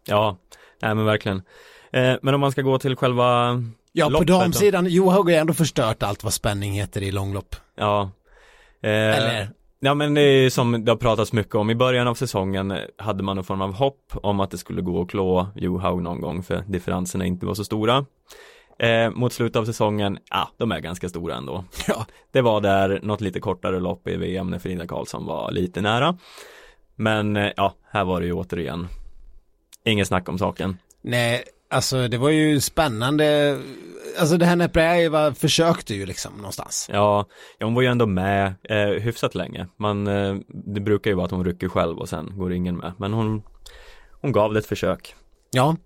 Ja, 0.07 0.38
nej 0.83 0.95
men 0.95 1.05
verkligen. 1.05 1.43
Eh, 1.93 2.15
men 2.23 2.35
om 2.35 2.41
man 2.41 2.53
ska 2.53 2.62
gå 2.62 2.79
till 2.79 2.97
själva 2.97 3.62
Ja, 3.93 4.07
på 4.07 4.11
loppet 4.12 4.29
då? 4.29 4.39
damsidan, 4.39 4.87
Johaug 4.87 5.25
har 5.25 5.31
ju 5.31 5.37
ändå 5.37 5.53
förstört 5.53 6.03
allt 6.03 6.25
vad 6.25 6.33
spänning 6.33 6.73
heter 6.73 7.03
i 7.03 7.12
långlopp. 7.12 7.57
Ja. 7.77 8.11
Eh, 8.83 8.91
Eller? 8.91 9.49
Ja 9.81 9.95
men 9.95 10.15
det 10.15 10.21
är 10.21 10.43
ju 10.43 10.51
som 10.51 10.85
det 10.85 10.93
har 10.93 10.97
pratats 10.97 11.33
mycket 11.33 11.55
om 11.55 11.71
i 11.71 11.75
början 11.75 12.09
av 12.09 12.15
säsongen 12.15 12.79
hade 12.99 13.23
man 13.23 13.37
någon 13.37 13.45
form 13.45 13.61
av 13.62 13.73
hopp 13.75 14.12
om 14.15 14.41
att 14.41 14.51
det 14.51 14.59
skulle 14.59 14.83
gå 14.83 15.03
att 15.03 15.09
klå 15.11 15.49
Johaug 15.55 16.03
någon 16.03 16.21
gång 16.21 16.43
för 16.43 16.65
differenserna 16.67 17.25
inte 17.25 17.47
var 17.47 17.55
så 17.55 17.65
stora. 17.65 18.05
Eh, 18.79 19.11
mot 19.11 19.33
slutet 19.33 19.57
av 19.57 19.65
säsongen, 19.65 20.19
ja 20.31 20.49
de 20.57 20.73
är 20.73 20.81
ganska 20.81 21.09
stora 21.09 21.35
ändå. 21.37 21.65
Ja, 21.89 22.07
Det 22.31 22.41
var 22.41 22.61
där 22.61 23.01
något 23.03 23.21
lite 23.21 23.41
kortare 23.41 23.81
lopp 23.81 24.09
i 24.09 24.17
VM 24.17 24.51
när 24.51 24.59
Frida 24.59 24.87
Karlsson 24.87 25.27
var 25.27 25.51
lite 25.51 25.81
nära. 25.81 26.19
Men 26.97 27.37
eh, 27.37 27.53
ja, 27.57 27.75
här 27.91 28.05
var 28.05 28.21
det 28.21 28.27
ju 28.27 28.33
återigen 28.33 28.89
Inget 29.87 30.09
snack 30.09 30.29
om 30.29 30.38
saken. 30.38 30.79
nej, 31.03 31.44
alltså 31.70 32.09
det 32.09 32.18
var 32.18 32.31
ju 32.31 32.61
spännande. 32.61 33.59
Alltså 34.18 34.37
det 34.37 34.46
här 34.46 34.57
Nepraeva 34.57 35.35
försökte 35.35 35.94
ju 35.94 36.07
liksom 36.07 36.33
någonstans. 36.37 36.88
Ja, 36.92 37.27
ja, 37.59 37.66
hon 37.66 37.75
var 37.75 37.83
ju 37.83 37.88
ändå 37.88 38.07
med 38.07 38.55
eh, 38.62 39.03
hyfsat 39.03 39.35
länge. 39.35 39.66
Man, 39.77 40.07
eh, 40.07 40.37
det 40.49 40.81
brukar 40.81 41.11
ju 41.11 41.14
vara 41.14 41.25
att 41.25 41.31
hon 41.31 41.44
rycker 41.44 41.68
själv 41.68 41.99
och 41.99 42.09
sen 42.09 42.38
går 42.38 42.53
ingen 42.53 42.77
med. 42.77 42.92
Men 42.99 43.12
hon, 43.12 43.42
hon 44.20 44.33
gav 44.33 44.53
det 44.53 44.59
ett 44.59 44.66
försök. 44.66 45.14
Ja. 45.51 45.77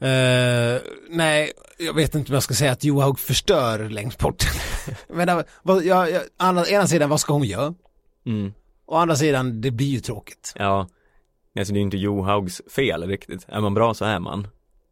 Eh, 0.00 0.80
nej, 1.10 1.52
jag 1.78 1.94
vet 1.94 2.14
inte 2.14 2.30
om 2.30 2.34
jag 2.34 2.42
ska 2.42 2.54
säga 2.54 2.72
att 2.72 2.84
Johaug 2.84 3.18
förstör 3.18 3.88
längdsporten. 3.88 4.50
Men 5.08 5.28
äh, 5.28 5.40
vad, 5.62 5.84
jag, 5.84 6.10
jag, 6.10 6.22
andra, 6.36 6.66
ena 6.66 6.86
sidan, 6.86 7.10
vad 7.10 7.20
ska 7.20 7.32
hon 7.32 7.44
göra? 7.44 7.74
Mm. 8.26 8.52
Å 8.86 8.96
andra 8.96 9.16
sidan, 9.16 9.60
det 9.60 9.70
blir 9.70 9.86
ju 9.86 10.00
tråkigt. 10.00 10.52
Ja, 10.56 10.88
alltså 11.60 11.72
det 11.72 11.76
är 11.76 11.80
ju 11.80 11.84
inte 11.84 11.96
Johaugs 11.96 12.62
fel 12.76 13.02
riktigt. 13.08 13.46
Är 13.48 13.60
man 13.60 13.74
bra 13.74 13.94
så 13.94 14.04
är 14.04 14.20
man. 14.20 14.46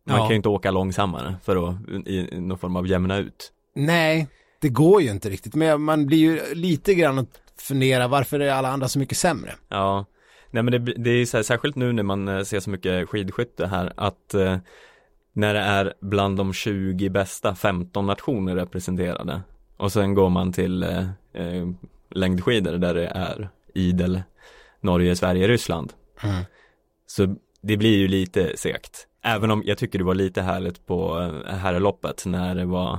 Man 0.07 0.17
Ja. 0.17 0.23
kan 0.23 0.29
ju 0.29 0.37
inte 0.37 0.49
åka 0.49 0.71
långsammare 0.71 1.35
för 1.45 1.69
att 1.69 1.75
i, 2.07 2.29
någon 2.41 2.59
form 2.59 2.77
av 2.77 2.87
jämna 2.87 3.17
ut. 3.19 3.53
Nej, 3.75 4.29
det 4.61 4.69
går 4.69 5.03
ju 5.03 5.11
inte 5.11 5.31
riktigt. 5.31 5.55
Men 5.55 5.83
man 5.83 6.07
blir 6.07 6.19
ju 6.19 6.55
lite 6.55 6.95
grann 6.95 7.19
att 7.19 7.41
fundera, 7.57 8.09
varför 8.09 8.41
är 8.41 8.53
alla 8.53 8.69
andra 8.69 8.89
så 8.89 8.99
mycket 8.99 9.19
sämre? 9.19 9.55
Ja, 9.69 10.05
nej 10.51 10.63
men 10.63 10.73
det, 10.73 10.79
det 10.79 11.11
är 11.11 11.27
så 11.27 11.37
här, 11.37 11.45
särskilt 11.45 11.77
nu 11.77 11.93
när 11.93 12.03
man 12.03 12.29
eh, 12.29 12.43
ser 12.43 12.61
så 12.61 12.71
mycket 12.71 13.09
skidskytte 13.09 13.67
här 13.67 13.93
att 13.97 14.35
eh, 14.35 14.57
när 15.33 15.55
det 15.55 15.61
är 15.61 15.95
bland 16.01 16.37
de 16.37 16.53
20 16.53 17.09
bästa 17.11 17.55
15 17.55 18.07
nationer 18.07 18.57
representerade 18.57 19.41
och 19.77 19.93
sen 19.93 20.15
går 20.15 20.29
man 20.31 20.53
till 20.53 20.83
eh, 20.83 20.99
eh, 21.33 21.69
längdskidor 22.11 22.73
där 22.79 22.95
det 22.95 23.07
är 23.07 23.49
idel 23.75 24.23
Norge, 24.81 25.17
Sverige, 25.17 25.49
Ryssland. 25.49 25.93
Mm. 26.23 26.45
Så 27.07 27.37
det 27.63 27.77
blir 27.77 27.99
ju 27.99 28.09
lite 28.09 28.57
segt. 28.57 29.07
Även 29.25 29.51
om 29.51 29.63
jag 29.67 29.79
tycker 29.79 29.99
det 29.99 30.05
var 30.05 30.15
lite 30.15 30.43
härligt 30.43 30.87
på 30.87 31.21
eh, 31.49 31.55
herrloppet 31.55 32.23
när 32.27 32.55
det 32.55 32.65
var 32.65 32.99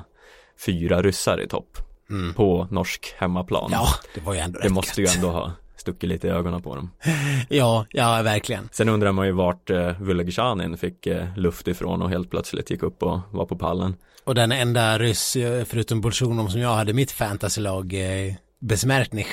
fyra 0.66 1.02
ryssar 1.02 1.42
i 1.42 1.48
topp 1.48 1.78
Mm. 2.10 2.34
på 2.34 2.68
norsk 2.72 3.14
hemmaplan. 3.18 3.70
Ja, 3.74 3.88
det 4.16 4.22
var 4.22 4.34
ju 4.34 4.40
ändå 4.40 4.60
det 4.60 4.66
rätt 4.66 4.72
måste 4.72 5.02
ju 5.02 5.08
ändå 5.08 5.30
ha 5.30 5.52
stuckit 5.78 6.10
lite 6.10 6.28
i 6.28 6.30
ögonen 6.30 6.62
på 6.62 6.76
dem. 6.76 6.92
Ja, 7.50 7.86
ja, 7.90 8.22
verkligen. 8.22 8.70
Sen 8.72 8.90
undrar 8.90 9.12
man 9.12 9.26
ju 9.26 9.32
vart 9.32 9.70
eh, 9.70 10.02
Vulegishanin 10.02 10.78
fick 10.78 11.08
eh, 11.08 11.38
luft 11.38 11.68
ifrån 11.68 12.02
och 12.02 12.10
helt 12.10 12.30
plötsligt 12.30 12.70
gick 12.70 12.84
upp 12.84 13.04
och 13.04 13.20
var 13.32 13.46
på 13.46 13.56
pallen. 13.58 13.96
Och 14.24 14.36
den 14.36 14.52
enda 14.52 15.00
ryss, 15.00 15.36
eh, 15.36 15.66
förutom 15.66 16.02
Bolsjunov 16.02 16.48
som 16.48 16.62
jag 16.62 16.76
hade 16.76 16.94
mitt 16.94 17.12
fantasylag, 17.12 17.94
eh, 17.94 18.34
Besmertnich, 18.60 19.28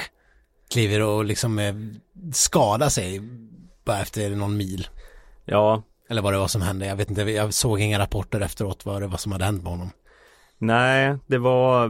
kliver 0.72 1.02
och 1.02 1.24
liksom 1.24 1.58
eh, 1.58 1.74
skadar 2.32 2.88
sig 2.88 3.20
bara 3.90 4.00
efter 4.00 4.30
någon 4.30 4.56
mil. 4.56 4.88
Ja, 5.44 5.82
Eller 6.10 6.22
vad 6.22 6.32
det 6.32 6.38
var 6.38 6.48
som 6.48 6.62
hände, 6.62 6.86
jag 6.86 6.96
vet 6.96 7.10
inte, 7.10 7.22
jag 7.22 7.54
såg 7.54 7.80
inga 7.80 7.98
rapporter 7.98 8.40
efteråt 8.40 8.86
vad 8.86 9.02
det 9.02 9.06
var 9.06 9.16
som 9.18 9.32
hade 9.32 9.44
hänt 9.44 9.62
med 9.62 9.72
honom. 9.72 9.90
nej, 10.58 11.16
det 11.26 11.38
var 11.38 11.88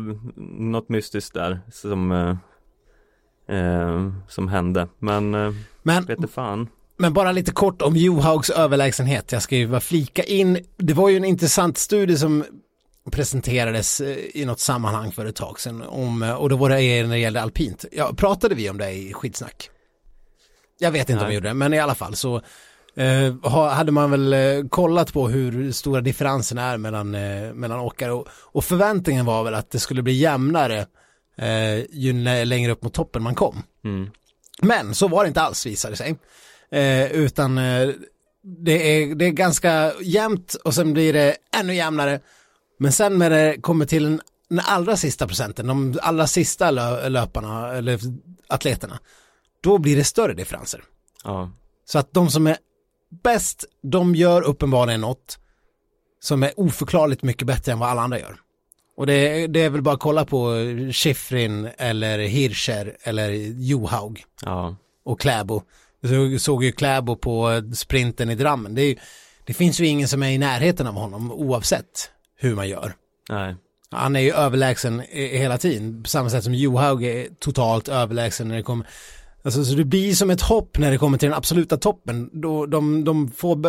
något 0.71 0.89
mystiskt 0.89 1.35
där 1.35 1.61
som 1.73 2.13
eh, 2.13 2.37
eh, 3.57 4.13
som 4.29 4.49
hände. 4.49 4.89
Men 4.99 5.35
eh, 5.35 5.53
Men 5.83 6.05
vet 6.05 6.19
inte 6.19 6.33
fan. 6.33 6.69
Men 6.97 7.13
bara 7.13 7.33
lite 7.33 7.53
kort 7.53 7.83
om 7.83 7.97
Johaugs 7.97 8.51
överlägsenhet. 8.51 9.33
Jag 9.33 9.43
ska 9.43 9.57
ju 9.57 9.69
bara 9.69 9.81
flika 9.81 10.23
in. 10.23 10.59
Det 10.77 10.95
var 10.95 11.09
ju 11.09 11.17
en 11.17 11.25
intressant 11.25 11.79
studie 11.79 12.17
som 12.17 12.45
presenterades 13.11 14.01
eh, 14.01 14.17
i 14.35 14.45
något 14.45 14.61
sammanhang 14.61 15.13
för 15.13 15.27
ett 15.27 15.37
tag 15.37 15.61
sedan. 15.61 15.83
Om, 15.83 16.23
och 16.23 16.49
då 16.49 16.57
var 16.57 16.69
det 16.71 17.03
när 17.03 17.09
det 17.09 17.19
gällde 17.19 17.43
alpint. 17.43 17.85
Ja, 17.93 18.13
pratade 18.17 18.55
vi 18.55 18.71
om 18.71 18.79
det 18.79 18.91
i 18.93 19.13
skitsnack? 19.13 19.71
Jag 20.83 20.90
vet 20.90 21.11
inte 21.11 21.14
Nej. 21.14 21.23
om 21.23 21.29
vi 21.29 21.35
gjorde 21.35 21.49
det, 21.49 21.55
men 21.55 21.75
i 21.75 21.79
alla 21.79 21.95
fall 21.95 22.16
så 22.16 22.37
eh, 22.97 23.35
ha- 23.43 23.71
hade 23.71 23.93
man 23.93 24.11
väl 24.11 24.33
eh, 24.33 24.69
kollat 24.69 25.12
på 25.12 25.29
hur 25.29 25.73
stora 25.73 26.01
differenserna 26.01 26.62
är 26.62 26.77
mellan, 26.77 27.14
eh, 27.14 27.53
mellan 27.55 27.81
åkare 27.81 28.12
och, 28.12 28.29
och 28.33 28.64
förväntningen 28.64 29.25
var 29.27 29.45
väl 29.45 29.55
att 29.55 29.71
det 29.71 29.79
skulle 29.79 30.03
bli 30.03 30.12
jämnare 30.12 30.87
eh, 31.38 31.85
ju 31.90 32.12
längre 32.45 32.73
upp 32.73 32.83
mot 32.83 32.95
toppen 32.95 33.23
man 33.23 33.35
kom. 33.35 33.62
Mm. 33.85 34.11
Men 34.62 34.95
så 34.95 35.09
var 35.09 35.25
det 35.25 35.29
inte 35.29 35.40
alls 35.43 35.66
visade 35.66 35.97
sig. 35.97 36.19
Eh, 36.71 37.12
utan 37.12 37.55
det, 38.64 39.03
är, 39.03 39.14
det 39.14 39.25
är 39.25 39.31
ganska 39.31 39.93
jämnt 40.03 40.55
och 40.64 40.75
sen 40.75 40.93
blir 40.93 41.12
det 41.12 41.37
ännu 41.61 41.75
jämnare. 41.75 42.21
Men 42.79 42.93
sen 42.93 43.19
när 43.19 43.31
det 43.31 43.57
kommer 43.61 43.87
till 43.87 44.03
den, 44.03 44.21
den 44.49 44.61
allra 44.66 44.97
sista 44.97 45.27
procenten, 45.27 45.66
de 45.66 45.99
allra 46.03 46.27
sista 46.27 46.71
lö, 46.71 47.09
löparna 47.09 47.73
eller 47.73 47.99
atleterna, 48.49 48.99
då 49.62 49.79
blir 49.79 49.96
det 49.96 50.05
större 50.05 50.35
differenser. 50.35 50.85
Ja. 51.25 51.51
Så 51.85 51.99
att 51.99 52.12
de 52.12 52.31
som 52.31 52.46
är 52.46 52.57
bäst, 53.23 53.64
de 53.83 54.14
gör 54.14 54.42
uppenbarligen 54.42 55.01
något 55.01 55.38
som 56.23 56.42
är 56.42 56.61
oförklarligt 56.61 57.23
mycket 57.23 57.46
bättre 57.46 57.73
än 57.73 57.79
vad 57.79 57.88
alla 57.88 58.03
andra 58.03 58.18
gör. 58.20 58.37
Och 58.96 59.07
det, 59.07 59.46
det 59.46 59.61
är 59.61 59.70
väl 59.70 59.83
bara 59.83 59.94
att 59.94 60.01
kolla 60.01 60.25
på 60.25 60.55
Schifrin 60.92 61.68
eller 61.79 62.18
Hirscher 62.18 62.96
eller 63.03 63.31
Johaug 63.61 64.25
Ja. 64.42 64.77
och 65.05 65.20
Kläbo. 65.20 65.62
Jag 66.01 66.40
såg 66.40 66.64
ju 66.64 66.73
Kläbo 66.73 67.16
på 67.16 67.62
sprinten 67.75 68.31
i 68.31 68.35
Drammen. 68.35 68.75
Det, 68.75 68.96
det 69.46 69.55
finns 69.55 69.81
ju 69.81 69.87
ingen 69.87 70.09
som 70.09 70.23
är 70.23 70.31
i 70.31 70.38
närheten 70.38 70.87
av 70.87 70.94
honom 70.94 71.33
oavsett 71.33 72.11
hur 72.37 72.55
man 72.55 72.68
gör. 72.68 72.94
Nej. 73.29 73.57
Han 73.90 74.16
är 74.16 74.20
ju 74.20 74.33
överlägsen 74.33 75.03
hela 75.11 75.59
tiden, 75.59 76.03
på 76.03 76.09
samma 76.09 76.31
sätt 76.31 76.44
som 76.44 76.55
Johaug 76.55 77.05
är 77.05 77.29
totalt 77.38 77.88
överlägsen 77.88 78.49
när 78.49 78.57
det 78.57 78.62
kommer 78.62 78.87
Alltså, 79.42 79.64
så 79.64 79.74
det 79.74 79.85
blir 79.85 80.14
som 80.14 80.31
ett 80.31 80.40
hopp 80.40 80.79
när 80.79 80.90
det 80.90 80.98
kommer 80.98 81.18
till 81.18 81.29
den 81.29 81.38
absoluta 81.38 81.76
toppen. 81.76 82.31
Då 82.33 82.66
de, 82.66 83.05
de 83.05 83.31
få 83.31 83.62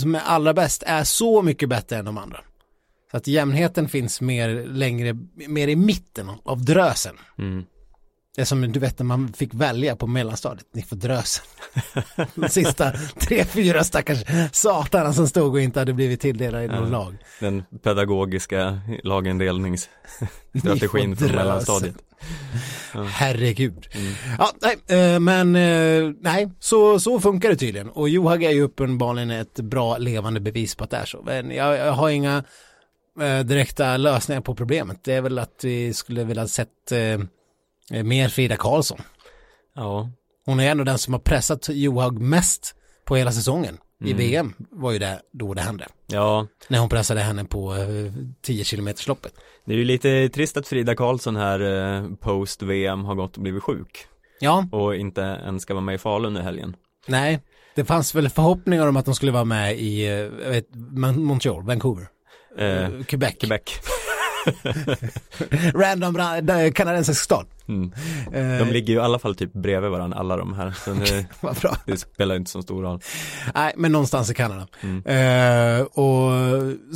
som 0.00 0.14
är 0.14 0.20
allra 0.20 0.54
bäst 0.54 0.82
är 0.86 1.04
så 1.04 1.42
mycket 1.42 1.68
bättre 1.68 1.96
än 1.96 2.04
de 2.04 2.18
andra. 2.18 2.40
Så 3.10 3.16
att 3.16 3.26
jämnheten 3.26 3.88
finns 3.88 4.20
mer 4.20 4.66
längre, 4.66 5.16
mer 5.48 5.68
i 5.68 5.76
mitten 5.76 6.30
av 6.44 6.64
drösen. 6.64 7.16
Mm. 7.38 7.64
Det 8.34 8.40
är 8.40 8.44
som 8.44 8.72
du 8.72 8.80
vet 8.80 8.98
när 8.98 9.06
man 9.06 9.32
fick 9.32 9.54
välja 9.54 9.96
på 9.96 10.06
mellanstadiet, 10.06 10.66
ni 10.72 10.82
får 10.82 10.96
drösen. 10.96 11.44
De 12.34 12.48
sista 12.48 12.92
tre, 13.20 13.44
fyra 13.44 13.84
stackars 13.84 14.24
satarna 14.52 15.12
som 15.12 15.28
stod 15.28 15.54
och 15.54 15.60
inte 15.60 15.78
hade 15.78 15.92
blivit 15.92 16.20
tilldelade 16.20 16.64
i 16.64 16.68
någon 16.68 16.92
Ja. 16.92 16.98
lag. 16.98 17.16
Den 17.40 17.62
pedagogiska 17.82 18.80
lagindelningsstrategin 19.02 21.16
från 21.16 21.30
mellanstadiet. 21.32 21.94
Herregud. 23.08 23.86
Mm. 23.94 24.12
Ja, 24.38 24.50
nej, 24.62 24.76
eh, 25.14 25.20
men 25.20 25.56
eh, 25.56 26.12
nej, 26.20 26.50
så, 26.60 27.00
så 27.00 27.20
funkar 27.20 27.48
det 27.48 27.56
tydligen. 27.56 27.90
Och 27.90 28.08
Johag 28.08 28.42
är 28.42 28.50
ju 28.50 28.62
uppenbarligen 28.62 29.30
ett 29.30 29.54
bra 29.60 29.98
levande 29.98 30.40
bevis 30.40 30.74
på 30.74 30.84
att 30.84 30.90
det 30.90 30.96
är 30.96 31.04
så. 31.04 31.22
Men 31.26 31.50
jag, 31.50 31.78
jag 31.78 31.92
har 31.92 32.08
inga 32.10 32.44
eh, 33.20 33.40
direkta 33.40 33.96
lösningar 33.96 34.40
på 34.40 34.54
problemet. 34.54 35.04
Det 35.04 35.14
är 35.14 35.20
väl 35.22 35.38
att 35.38 35.60
vi 35.64 35.94
skulle 35.94 36.24
vilja 36.24 36.48
sett 36.48 36.92
mer 37.90 38.28
Frida 38.28 38.56
Karlsson. 38.56 38.98
Ja. 39.74 40.10
Hon 40.46 40.60
är 40.60 40.70
ändå 40.70 40.84
den 40.84 40.98
som 40.98 41.14
har 41.14 41.20
pressat 41.20 41.68
Johag 41.68 42.18
mest 42.20 42.74
på 43.04 43.16
hela 43.16 43.32
säsongen. 43.32 43.78
I 44.04 44.10
Mm. 44.12 44.16
VM 44.18 44.54
var 44.70 44.92
ju 44.92 44.98
det 44.98 45.20
då 45.32 45.54
det 45.54 45.60
hände. 45.62 45.86
Ja, 46.06 46.46
När 46.68 46.78
hon 46.78 46.88
pressade 46.88 47.20
henne 47.20 47.44
på 47.44 47.74
eh, 47.74 48.12
10 48.42 48.64
km 48.64 48.88
loppet. 49.06 49.32
det 49.66 49.72
är 49.72 49.76
ju 49.76 49.84
lite 49.84 50.28
trist 50.28 50.56
att 50.56 50.68
Frida 50.68 50.94
Karlsson 50.94 51.36
här 51.36 51.60
eh, 51.60 52.08
post 52.20 52.62
VM 52.62 53.04
har 53.04 53.14
gått 53.14 53.36
och 53.36 53.42
blivit 53.42 53.62
sjuk 53.62 54.06
Ja, 54.40 54.66
och 54.72 54.96
inte 54.96 55.20
ens 55.20 55.62
ska 55.62 55.74
vara 55.74 55.84
med 55.84 55.94
i 55.94 55.98
Falun 55.98 56.36
i 56.36 56.40
helgen. 56.40 56.76
nej. 57.06 57.40
Det 57.74 57.84
fanns 57.84 58.14
väl 58.14 58.28
förhoppningar 58.28 58.86
om 58.86 58.96
att 58.96 59.04
de 59.04 59.14
skulle 59.14 59.32
vara 59.32 59.44
med 59.44 59.78
i 59.78 60.06
eh, 60.06 60.50
vet, 60.50 60.70
Mon- 60.70 61.18
Montreal, 61.18 61.62
Vancouver, 61.62 62.08
Eh, 62.58 62.66
eh, 62.84 63.02
Quebec. 63.04 63.34
Quebec. 63.40 63.62
Random 65.74 66.16
ra- 66.18 66.72
kanadensisk 66.72 67.22
stad. 67.22 67.46
Mm. 67.68 67.92
Eh, 68.32 68.66
De 68.66 68.72
ligger 68.72 68.92
ju 68.92 68.98
i 68.98 69.02
alla 69.02 69.18
fall 69.18 69.34
typ 69.34 69.52
bredvid 69.52 69.90
varandra 69.90 70.18
alla 70.18 70.36
de 70.36 70.54
här, 70.54 70.70
så 70.70 70.92
det, 70.92 71.26
Vad 71.40 71.56
bra. 71.56 71.76
det 71.86 71.96
spelar 71.96 72.34
inte 72.36 72.50
så 72.50 72.62
stor 72.62 72.82
roll. 72.82 73.00
Nej, 73.54 73.72
men 73.76 73.92
någonstans 73.92 74.30
i 74.30 74.34
Kanada. 74.34 74.66
Mm. 74.80 75.02
Eh, 75.06 75.82
och, 75.86 76.30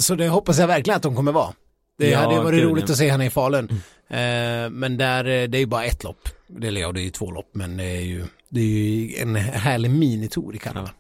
så 0.00 0.14
det 0.14 0.28
hoppas 0.28 0.58
jag 0.58 0.66
verkligen 0.66 0.96
att 0.96 1.02
de 1.02 1.16
kommer 1.16 1.32
vara. 1.32 1.52
Det 1.98 2.10
Ja, 2.10 2.18
hade 2.18 2.34
ju 2.34 2.40
varit 2.40 2.58
gud, 2.60 2.64
roligt 2.70 2.84
ja. 2.88 2.92
att 2.92 2.98
se 2.98 3.10
henne 3.10 3.26
i 3.26 3.30
Falun. 3.30 3.68
Eh, 4.10 4.70
men 4.70 4.96
där, 4.96 5.24
det 5.24 5.58
är 5.58 5.60
ju 5.60 5.66
bara 5.66 5.84
ett 5.84 6.04
lopp. 6.04 6.28
Eller 6.62 6.80
ja, 6.80 6.92
det 6.92 7.00
är 7.00 7.04
ju 7.04 7.10
två 7.10 7.30
lopp, 7.30 7.50
men 7.52 7.76
det 7.76 7.84
är 7.84 8.00
ju, 8.00 8.24
det 8.48 8.60
är 8.60 8.64
ju 8.64 9.16
en 9.22 9.36
härlig 9.36 9.90
minitour 9.90 10.54
i 10.54 10.58
Kanada. 10.58 10.90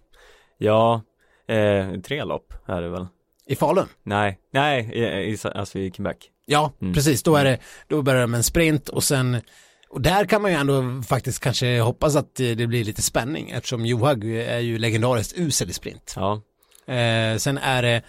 Ja, 0.58 1.02
eh, 1.48 2.00
tre 2.00 2.24
lopp 2.24 2.52
är 2.66 2.82
det 2.82 2.88
väl? 2.88 3.06
I 3.46 3.56
Falun? 3.56 3.86
Nej, 4.02 4.38
nej, 4.52 4.90
i, 4.94 5.32
i, 5.32 5.38
alltså 5.54 5.78
i 5.78 5.90
Quebec. 5.90 6.16
Ja, 6.50 6.72
Mm. 6.80 6.94
precis. 6.94 7.22
Då 7.22 7.36
är 7.36 7.44
det, 7.44 7.58
då 7.88 8.02
börjar 8.02 8.20
det 8.20 8.26
med 8.26 8.38
en 8.38 8.44
sprint 8.44 8.88
och 8.88 9.04
sen, 9.04 9.40
och 9.88 10.00
där 10.00 10.24
kan 10.24 10.42
man 10.42 10.50
ju 10.50 10.56
ändå 10.56 11.02
faktiskt 11.08 11.40
kanske 11.40 11.80
hoppas 11.80 12.16
att 12.16 12.34
det 12.34 12.66
blir 12.68 12.84
lite 12.84 13.02
spänning 13.02 13.50
eftersom 13.50 13.86
Johag 13.86 14.24
är 14.24 14.58
ju 14.58 14.78
legendariskt 14.78 15.38
usel 15.38 15.70
i 15.70 15.72
sprint. 15.72 16.12
Ja, 16.16 16.42
Eh, 16.94 17.36
sen 17.36 17.58
är 17.58 17.82
det 17.82 18.02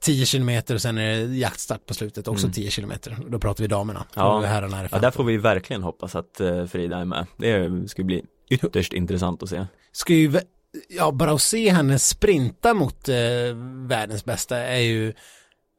10 0.00 0.26
kilometer 0.26 0.74
och 0.74 0.82
sen 0.82 0.98
är 0.98 1.10
det 1.16 1.36
jaktstart 1.36 1.86
på 1.86 1.94
slutet, 1.94 2.28
också 2.28 2.46
Mm. 2.46 2.52
10 2.52 2.70
kilometer. 2.70 3.18
Då 3.28 3.38
pratar 3.38 3.64
vi 3.64 3.68
damerna. 3.68 4.04
Ja. 4.14 4.40
Herrarna 4.40 4.76
är 4.78 4.82
ja 4.82 4.88
15. 4.88 5.00
där 5.00 5.10
får 5.10 5.24
vi 5.24 5.36
verkligen 5.36 5.82
hoppas 5.82 6.14
att 6.14 6.40
eh, 6.40 6.66
Frida 6.66 6.98
är 6.98 7.04
med. 7.04 7.26
Det 7.36 7.88
skulle 7.88 8.04
bli 8.04 8.22
ytterst 8.50 8.92
intressant 8.92 9.42
att 9.42 9.48
se. 9.48 9.66
Ska 9.92 10.12
ju, 10.14 10.40
ja 10.88 11.12
bara 11.12 11.32
att 11.32 11.42
se 11.42 11.70
henne 11.70 11.98
sprinta 11.98 12.74
mot 12.74 13.08
eh, 13.08 13.14
världens 13.88 14.24
bästa 14.24 14.56
är 14.58 14.80
ju, 14.80 15.12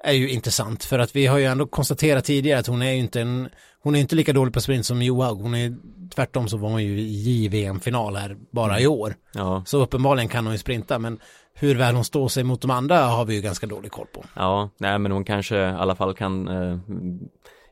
är 0.06 0.14
ju 0.14 0.30
intressant. 0.30 0.84
För 0.84 1.00
att 1.00 1.16
vi 1.16 1.26
har 1.28 1.38
ju 1.38 1.46
ändå 1.46 1.68
konstaterat 1.68 2.26
tidigare 2.26 2.60
att 2.60 2.68
hon 2.68 2.82
är 2.82 2.92
ju 2.92 2.98
inte 2.98 3.22
en, 3.22 3.50
hon 3.84 3.96
är 3.96 4.00
inte 4.00 4.16
lika 4.16 4.34
dålig 4.34 4.54
på 4.54 4.62
sprint 4.62 4.86
som 4.86 5.02
Johaug. 5.02 5.42
Hon 5.42 5.56
är, 5.56 5.76
tvärtom 6.16 6.48
så 6.48 6.58
var 6.58 6.70
hon 6.70 6.84
ju 6.84 7.00
i 7.00 7.22
JVM-final 7.46 8.16
här 8.16 8.38
bara 8.52 8.80
i 8.80 8.88
år. 8.88 9.16
Ja, 9.34 9.64
Så 9.66 9.82
uppenbarligen 9.82 10.30
kan 10.30 10.46
hon 10.46 10.54
ju 10.54 10.58
sprinta, 10.60 11.00
men 11.00 11.20
hur 11.54 11.76
väl 11.76 11.96
hon 11.96 12.06
står 12.06 12.28
sig 12.28 12.44
mot 12.44 12.62
de 12.62 12.72
andra 12.72 13.00
har 13.00 13.26
vi 13.26 13.36
ju 13.36 13.42
ganska 13.42 13.68
dålig 13.68 13.92
koll 13.92 14.08
på. 14.14 14.26
ja, 14.36 14.70
nej 14.78 15.00
men 15.00 15.12
hon 15.12 15.24
kanske 15.24 15.58
i 15.58 15.64
alla 15.66 15.96
fall 15.96 16.14
kan 16.16 16.48
eh, 16.48 16.78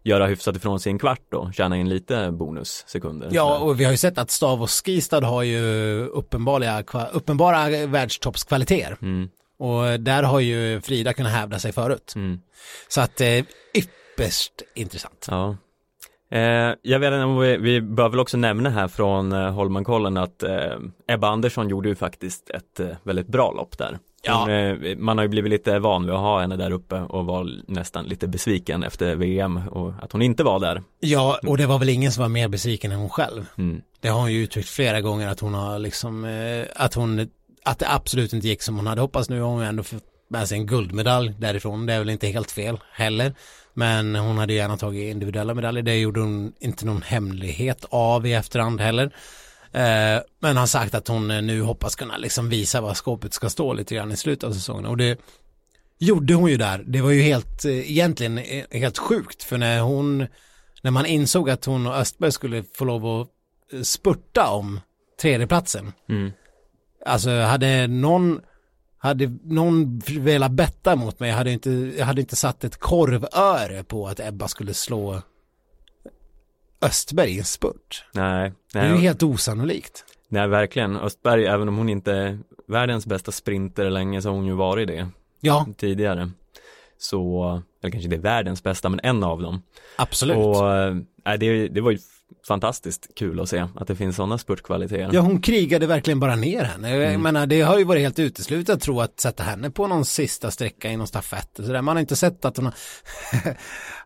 göra 0.04 0.26
hyfsat 0.28 0.56
ifrån 0.56 0.80
sig 0.80 0.92
en 0.92 1.00
kvart 1.00 1.22
då, 1.32 1.52
tjäna 1.54 1.78
in 1.78 1.90
lite 1.90 2.32
bonussekunder. 2.32 3.30
Ja, 3.32 3.60
och 3.60 3.80
vi 3.80 3.84
har 3.84 3.92
ju 3.92 3.98
sett 3.98 4.18
att 4.18 4.32
Stav 4.32 4.62
och 4.62 4.70
Skistad 4.70 5.26
har 5.26 5.44
ju 5.44 5.62
uppenbara, 6.06 6.84
uppenbara 7.14 7.86
världstoppskvaliteter. 7.86 8.98
Mm, 9.02 9.30
Och 9.64 10.00
där 10.00 10.24
har 10.24 10.40
ju 10.40 10.82
Frida 10.82 11.14
kunnat 11.14 11.32
hävda 11.32 11.60
sig 11.60 11.72
förut. 11.72 12.14
mm, 12.16 12.40
Så 12.88 13.02
att 13.02 13.22
eh, 13.22 13.44
ypperst 13.74 14.54
intressant. 14.76 15.28
ja. 15.30 15.58
Eh, 16.32 16.74
jag 16.82 17.00
vet 17.00 17.08
inte 17.14 17.24
om 17.24 17.40
vi, 17.40 17.58
vi 17.58 17.82
bör 17.82 18.10
väl 18.10 18.20
också 18.20 18.38
nämna 18.38 18.70
här 18.70 18.88
från 18.88 19.32
eh, 19.32 19.52
Holmenkollen 19.52 20.18
att 20.18 20.44
eh, 20.44 20.78
Ebba 21.08 21.28
Andersson 21.28 21.70
gjorde 21.70 21.90
ju 21.90 21.96
faktiskt 21.96 22.50
ett 22.50 22.80
eh, 22.80 22.88
väldigt 23.04 23.28
bra 23.28 23.52
lopp 23.52 23.78
där. 23.78 24.00
Ja. 24.24 24.40
Hon, 24.40 24.50
eh, 24.50 24.98
man 24.98 25.18
har 25.18 25.26
ju 25.26 25.30
blivit 25.30 25.50
lite 25.52 25.80
van 25.80 26.06
vid 26.06 26.14
att 26.16 26.20
ha 26.22 26.42
henne 26.42 26.56
där 26.56 26.72
uppe 26.72 26.96
och 26.96 27.26
var 27.26 27.50
nästan 27.68 28.06
lite 28.06 28.28
besviken 28.28 28.84
efter 28.84 29.16
VM 29.16 29.68
och 29.68 29.94
att 30.02 30.12
hon 30.12 30.22
inte 30.22 30.44
var 30.44 30.60
där. 30.60 30.84
Ja, 31.00 31.40
och 31.48 31.58
det 31.58 31.66
var 31.66 31.80
väl 31.80 31.90
ingen 31.90 32.12
som 32.12 32.22
var 32.22 32.30
mer 32.30 32.48
besviken 32.48 32.92
än 32.92 33.00
hon 33.00 33.10
själv. 33.10 33.46
Mm. 33.58 33.82
Det 34.02 34.08
har 34.10 34.20
hon 34.20 34.34
ju 34.34 34.44
uttryckt 34.44 34.70
flera 34.70 35.02
gånger 35.02 35.28
att 35.28 35.40
hon 35.40 35.54
har 35.54 35.80
liksom, 35.80 36.26
eh, 36.26 36.66
att 36.76 36.94
hon, 36.94 37.28
att 37.66 37.80
det 37.80 37.90
absolut 37.90 38.34
inte 38.34 38.48
gick 38.48 38.62
som 38.62 38.76
hon 38.76 38.88
hade 38.88 39.02
hoppats. 39.02 39.30
Nu 39.30 39.42
har 39.42 39.50
hon 39.50 39.64
ändå 39.64 39.84
fått 39.84 40.04
med 40.28 40.48
sig 40.48 40.58
en 40.58 40.66
guldmedalj 40.66 41.34
därifrån. 41.40 41.86
Det 41.86 41.94
är 41.94 42.00
väl 42.00 42.10
inte 42.10 42.28
helt 42.28 42.52
fel 42.52 42.80
heller. 42.92 43.34
Men 43.74 44.16
hon 44.16 44.38
hade 44.38 44.54
gärna 44.54 44.78
tagit 44.78 45.12
individuella 45.12 45.54
medaljer. 45.54 45.84
Det 45.84 45.98
gjorde 45.98 46.20
hon 46.20 46.54
inte 46.60 46.86
någon 46.86 47.02
hemlighet 47.02 47.86
av 47.90 48.26
i 48.26 48.34
efterhand 48.34 48.82
heller. 48.82 49.06
Eh, 49.72 50.22
men 50.40 50.58
har 50.58 50.66
sagt 50.66 50.96
att 50.96 51.08
hon 51.08 51.32
eh, 51.32 51.42
nu 51.42 51.62
hoppas 51.62 51.96
kunna 51.96 52.18
liksom 52.18 52.50
visa 52.50 52.82
vad 52.82 52.98
skåpet 52.98 53.34
ska 53.34 53.50
stå 53.50 53.74
lite 53.74 53.96
grann 53.96 54.12
i 54.12 54.18
slutet 54.18 54.44
av 54.44 54.54
säsongen. 54.54 54.86
Och 54.86 54.98
det 54.98 55.20
gjorde 56.00 56.34
hon 56.34 56.50
ju 56.50 56.58
där. 56.58 56.84
Det 56.88 57.02
var 57.02 57.12
ju 57.12 57.22
helt, 57.22 57.66
eh, 57.66 57.92
egentligen 57.92 58.38
helt 58.72 58.98
sjukt. 58.98 59.44
För 59.44 59.58
när 59.58 59.82
hon, 59.82 60.28
när 60.82 60.92
man 60.92 61.06
insåg 61.06 61.50
att 61.50 61.66
hon 61.66 61.88
och 61.88 61.96
Östberg 61.96 62.32
skulle 62.32 62.64
få 62.64 62.86
lov 62.86 63.06
att 63.06 63.28
spurta 63.88 64.50
om 64.50 64.80
tredjeplatsen. 65.22 65.94
Mm. 66.10 66.32
Alltså 67.06 67.30
hade 67.30 67.88
någon, 67.88 68.42
hade 68.98 69.32
någon 69.44 70.00
velat 70.00 70.52
betta 70.52 70.96
mot 70.96 71.20
mig, 71.20 71.30
jag 71.30 71.38
hade 71.38 71.52
inte, 71.52 71.72
jag 71.98 72.06
hade 72.06 72.22
inte 72.22 72.36
satt 72.36 72.64
ett 72.64 72.78
korvöre 72.80 73.84
på 73.84 74.08
att 74.08 74.20
Ebba 74.20 74.48
skulle 74.48 74.74
slå 74.74 75.22
Östberg 76.82 77.30
i 77.32 77.40
en 77.40 77.46
spurt. 77.46 78.06
Nej, 78.14 78.54
Det 78.74 78.80
är 78.80 78.86
ju 78.86 78.92
nej 78.94 79.02
helt 79.02 79.24
osannolikt. 79.24 80.06
Nej, 80.30 80.48
verkligen. 80.48 80.96
Östberg, 80.96 81.46
även 81.46 81.68
om 81.68 81.78
hon 81.78 81.90
inte 81.90 82.14
är 82.14 82.40
världens 82.68 83.06
bästa 83.06 83.32
sprinter 83.32 83.90
länge 83.90 84.22
så 84.22 84.30
har 84.30 84.36
hon 84.36 84.46
ju 84.46 84.54
varit 84.54 84.88
det 84.88 85.10
Ja, 85.40 85.66
tidigare. 85.78 86.32
Så, 86.98 87.44
eller 87.82 87.92
kanske 87.92 88.06
inte 88.06 88.18
världens 88.18 88.64
bästa, 88.64 88.90
men 88.90 89.00
en 89.04 89.24
av 89.24 89.42
dem. 89.42 89.62
absolut. 89.98 90.38
Och 90.38 90.76
äh, 90.78 90.96
det, 91.40 91.68
det 91.68 91.82
var 91.82 91.92
ju 91.92 91.98
fantastiskt 92.48 93.08
kul 93.16 93.40
att 93.40 93.50
se 93.50 93.66
att 93.76 93.88
det 93.88 93.96
finns 93.96 94.16
sådana 94.16 94.38
spurtkvaliteter. 94.38 95.10
Ja, 95.14 95.22
hon 95.22 95.42
krigade 95.42 95.88
verkligen 95.88 96.20
bara 96.20 96.36
ner 96.36 96.64
henne. 96.64 96.90
Jag 96.96 97.10
Mm. 97.10 97.22
menar, 97.22 97.46
det 97.48 97.62
har 97.62 97.78
ju 97.78 97.84
varit 97.84 98.02
helt 98.02 98.20
uteslutet 98.20 98.76
att 98.76 98.82
tro 98.82 99.02
att 99.02 99.20
sätta 99.20 99.44
henne 99.44 99.70
på 99.72 99.88
någon 99.88 100.06
sista 100.06 100.52
sträcka 100.52 100.92
i 100.92 100.98
någon 100.98 101.08
stafett. 101.08 101.50
Så 101.56 101.62
där. 101.62 101.82
Man 101.82 101.96
har 101.96 102.02
inte 102.02 102.16
sett 102.16 102.46
att 102.46 102.58
hon 102.58 102.66
har, 102.66 102.74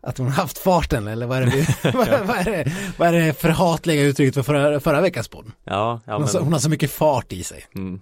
att 0.00 0.18
hon 0.18 0.26
har 0.26 0.34
haft 0.34 0.58
farten 0.58 1.06
eller 1.08 1.26
vad 1.26 1.38
är 1.42 1.46
det, 1.46 1.74
vad, 1.94 2.08
vad 2.26 2.36
är 2.36 2.44
det, 2.44 2.72
vad 2.96 3.08
är 3.08 3.12
det 3.12 3.32
förhatliga 3.40 4.02
uttrycket 4.02 4.34
för 4.34 4.42
förra, 4.42 4.80
förra 4.80 5.00
veckans 5.00 5.28
podd? 5.28 5.46
Ja, 5.64 6.00
ja 6.06 6.12
Hon, 6.12 6.22
har 6.22 6.28
så, 6.28 6.38
men, 6.38 6.44
hon 6.44 6.52
har 6.52 6.60
så 6.60 6.70
mycket 6.70 6.90
fart 6.90 7.32
i 7.32 7.42
sig. 7.44 7.64
mm, 7.74 8.00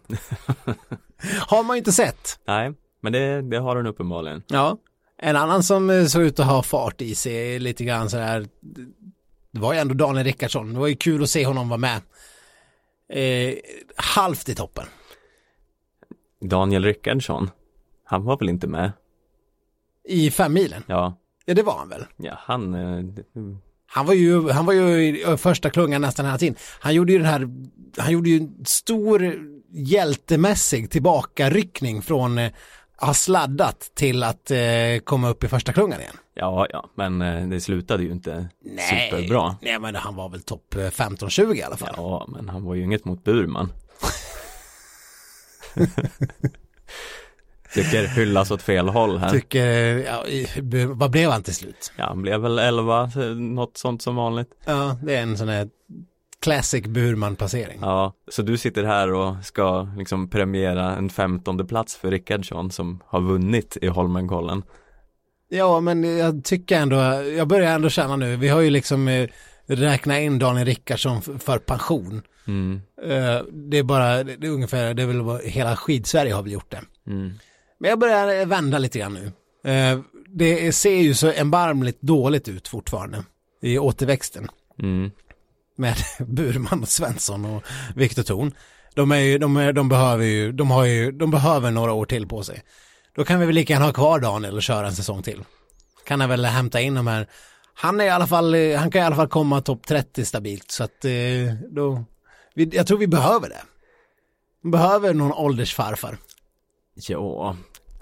Har 1.38 1.62
man 1.62 1.76
ju 1.76 1.78
inte 1.78 1.92
sett. 1.92 2.38
nej, 2.46 2.72
men 3.02 3.12
det, 3.12 3.42
det 3.50 3.58
har 3.58 3.76
hon 3.76 3.86
uppenbarligen. 3.86 4.42
Ja. 4.46 4.76
En 5.22 5.36
annan 5.36 5.62
som 5.62 5.90
eh, 5.90 6.04
såg 6.06 6.22
ut 6.22 6.40
att 6.40 6.46
ha 6.46 6.62
fart 6.62 7.00
i 7.00 7.14
sig 7.14 7.58
lite 7.58 7.84
grann 7.84 8.10
så 8.10 8.16
här. 8.18 8.46
Det 9.56 9.62
var 9.62 9.72
ju 9.72 9.78
ändå 9.78 9.94
Daniel 9.94 10.24
Rickardsson. 10.26 10.72
Det 10.72 10.78
var 10.80 10.86
ju 10.86 10.96
kul 10.96 11.22
att 11.22 11.30
se 11.30 11.46
honom 11.46 11.68
vara 11.68 11.78
med. 11.78 12.00
Eh, 13.08 13.54
halvt 13.96 14.48
i 14.48 14.54
toppen. 14.54 14.84
Daniel 16.40 16.84
Rickardsson, 16.84 17.50
han 18.04 18.24
var 18.24 18.38
väl 18.38 18.48
inte 18.48 18.66
med? 18.66 18.92
I 20.08 20.30
fem 20.30 20.52
milen. 20.52 20.82
Ja, 20.86 21.18
Ja, 21.48 21.54
det 21.54 21.62
var 21.62 21.78
han 21.78 21.88
väl. 21.88 22.04
ja 22.16 22.34
han, 22.38 22.74
eh, 22.74 23.04
Han 23.86 24.06
var 24.06 24.14
ju, 24.14 24.50
han 24.50 24.66
var 24.66 24.72
ju 24.72 25.08
i 25.08 25.36
första 25.36 25.70
klungan 25.70 26.00
nästan 26.02 26.26
hela 26.26 26.38
tiden. 26.38 26.56
Han 26.80 26.94
gjorde 26.94 27.12
ju 27.12 27.18
den 27.18 27.26
här, 27.28 27.48
han 27.98 28.12
gjorde 28.12 28.30
ju 28.30 28.36
en 28.36 28.64
stor 28.64 29.34
hjältemässig 29.70 30.90
tillbakaryckning 30.90 32.02
från 32.02 32.38
eh, 33.00 33.06
ha 33.06 33.14
sladdat 33.14 33.90
till 33.94 34.22
att 34.22 34.50
eh, 34.50 34.58
komma 35.04 35.28
upp 35.28 35.44
i 35.44 35.48
första 35.48 35.72
klungan 35.72 36.00
igen. 36.00 36.16
ja, 36.34 36.66
ja, 36.70 36.90
men 36.94 37.22
eh, 37.22 37.48
det 37.48 37.60
slutade 37.60 38.02
ju 38.02 38.10
inte 38.10 38.48
superbra. 38.90 39.56
Nej 39.62 39.78
men 39.78 39.94
han 39.94 40.16
var 40.16 40.28
väl 40.28 40.42
topp 40.42 40.74
eh, 40.74 40.78
15-20 40.78 41.54
i 41.54 41.62
alla 41.62 41.76
fall. 41.76 41.94
Ja, 41.96 42.26
men 42.28 42.48
han 42.48 42.64
var 42.64 42.74
ju 42.74 42.82
inget 42.82 43.04
mot 43.04 43.24
Burman. 43.24 43.72
Tycker 47.74 48.06
hyllas 48.06 48.50
åt 48.50 48.62
fel 48.62 48.88
håll 48.88 49.18
här. 49.18 49.30
Tycker, 49.30 49.66
ja, 49.98 50.24
vad 50.88 51.10
blev 51.10 51.30
han 51.30 51.42
till 51.42 51.54
slut? 51.54 51.92
Ja, 51.96 52.04
han 52.04 52.22
blev 52.22 52.40
väl 52.40 52.58
11, 52.58 53.10
så 53.10 53.20
något 53.34 53.76
sånt 53.76 54.02
som 54.02 54.16
vanligt. 54.16 54.50
Ja, 54.64 54.96
det 55.02 55.16
är 55.16 55.22
en 55.22 55.38
sån 55.38 55.48
här 55.48 55.68
classic 56.46 56.84
Burman-passering. 56.86 57.78
Ja, 57.80 58.12
så 58.28 58.42
du 58.42 58.56
sitter 58.56 58.84
här 58.84 59.12
och 59.12 59.34
ska 59.44 59.88
liksom 59.98 60.30
premiera 60.30 60.96
en 60.96 61.08
femtonde 61.10 61.64
plats 61.64 61.96
för 61.96 62.10
Rickardsson 62.10 62.70
som 62.70 63.00
har 63.06 63.20
vunnit 63.20 63.76
i 63.82 63.86
Holmenkollen. 63.86 64.62
Ja, 65.48 65.80
men 65.80 66.18
jag 66.18 66.44
tycker 66.44 66.78
ändå, 66.80 66.96
jag 67.36 67.48
börjar 67.48 67.74
ändå 67.74 67.88
känna 67.88 68.16
nu, 68.16 68.36
vi 68.36 68.48
har 68.48 68.60
ju 68.60 68.70
liksom 68.70 69.08
eh, 69.08 69.28
räknat 69.66 70.18
in 70.18 70.38
Daniel 70.38 70.66
Rickardsson 70.66 71.22
för 71.22 71.58
pension. 71.58 72.22
Mm, 72.46 72.80
Eh, 73.02 73.42
Det 73.52 73.78
är 73.78 73.82
bara, 73.82 74.24
det 74.24 74.46
är 74.46 74.50
ungefär, 74.50 74.94
det 74.94 75.02
är 75.02 75.06
väl 75.06 75.20
vad 75.20 75.42
hela 75.42 75.76
skidsverige 75.76 76.32
har 76.34 76.42
väl 76.42 76.52
gjort 76.52 76.70
det. 76.70 76.82
mm, 77.06 77.32
Men 77.78 77.90
jag 77.90 77.98
börjar 77.98 78.40
eh, 78.40 78.46
vända 78.46 78.78
lite 78.78 78.98
grann 78.98 79.14
nu. 79.14 79.32
Det 80.28 80.72
ser 80.72 80.96
ju 81.02 81.14
så 81.14 81.26
erbarmligt 81.26 82.00
dåligt 82.00 82.48
ut 82.48 82.68
fortfarande 82.68 83.24
i 83.62 83.78
återväxten 83.78 84.48
mm 84.82 85.10
med 85.76 85.96
Burman 86.26 86.82
och 86.82 86.88
Svensson 86.88 87.44
och 87.44 87.62
Viktor 87.94 88.22
Thorn. 88.22 88.54
De 88.94 89.12
är 89.12 89.16
ju, 89.18 89.38
de, 89.38 89.56
är, 89.56 89.72
de 89.72 89.88
behöver 89.88 90.24
ju, 90.24 90.52
de 90.52 90.70
har 90.70 90.84
ju, 90.84 91.12
de 91.12 91.30
behöver 91.30 91.70
några 91.70 91.92
år 91.92 92.06
till 92.06 92.26
på 92.26 92.42
sig. 92.42 92.62
Då 93.16 93.24
kan 93.24 93.40
vi 93.40 93.46
väl 93.46 93.54
lika 93.54 93.72
gärna 93.72 93.86
ha 93.86 93.92
kvar 93.92 94.20
Daniel 94.20 94.54
och 94.54 94.62
köra 94.62 94.86
en 94.86 94.96
säsong 94.96 95.22
till. 95.22 95.44
Kan 96.06 96.20
han 96.20 96.30
väl 96.30 96.44
hämta 96.44 96.80
in 96.80 96.94
de 96.94 97.06
här, 97.06 97.26
han 97.74 98.00
är 98.00 98.04
i 98.04 98.10
alla 98.10 98.26
fall, 98.26 98.54
han 98.74 98.90
kan 98.90 99.02
i 99.02 99.04
alla 99.04 99.16
fall 99.16 99.28
komma 99.28 99.60
topp 99.60 99.86
30 99.86 100.24
stabilt 100.24 100.70
så 100.70 100.84
att 100.84 101.04
eh, 101.04 101.12
då, 101.70 102.04
jag 102.54 102.86
tror 102.86 102.98
vi 102.98 103.06
behöver 103.06 103.48
det. 103.48 103.62
Vi 104.62 104.70
behöver 104.70 105.14
någon 105.14 105.32
åldersfarfar. 105.32 106.18
Ja, 106.94 107.56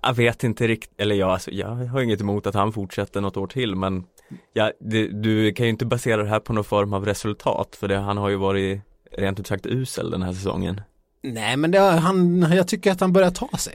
jag 0.07 0.15
vet 0.15 0.45
inte 0.45 0.67
riktigt, 0.67 1.01
eller 1.01 1.15
ja, 1.15 1.33
alltså, 1.33 1.51
jag 1.51 1.69
har 1.69 2.01
inget 2.01 2.21
emot 2.21 2.47
att 2.47 2.55
han 2.55 2.73
fortsätter 2.73 3.21
något 3.21 3.37
år 3.37 3.47
till 3.47 3.77
men 3.77 4.05
ja, 4.53 4.73
det, 4.81 5.07
du 5.07 5.53
kan 5.53 5.67
ju 5.67 5.71
inte 5.71 5.87
basera 5.87 6.23
det 6.23 6.29
här 6.29 6.41
på 6.41 6.53
någon 6.53 6.65
form 6.65 6.93
av 6.93 7.05
resultat 7.07 7.77
för 7.77 7.89
det, 7.89 7.97
han 7.97 8.17
har 8.17 8.29
ju 8.29 8.37
varit 8.37 8.81
rent 9.13 9.41
ut 9.41 9.47
sagt 9.47 9.67
usel 9.67 10.11
den 10.11 10.23
här 10.23 10.33
säsongen. 10.33 10.81
Nej 11.23 11.57
men 11.57 11.71
det, 11.71 11.79
han, 11.79 12.43
jag 12.53 12.69
tycker 12.69 12.93
att 12.93 13.01
han 13.01 13.13
börjar 13.13 13.31
ta 13.31 13.49
sig. 13.59 13.75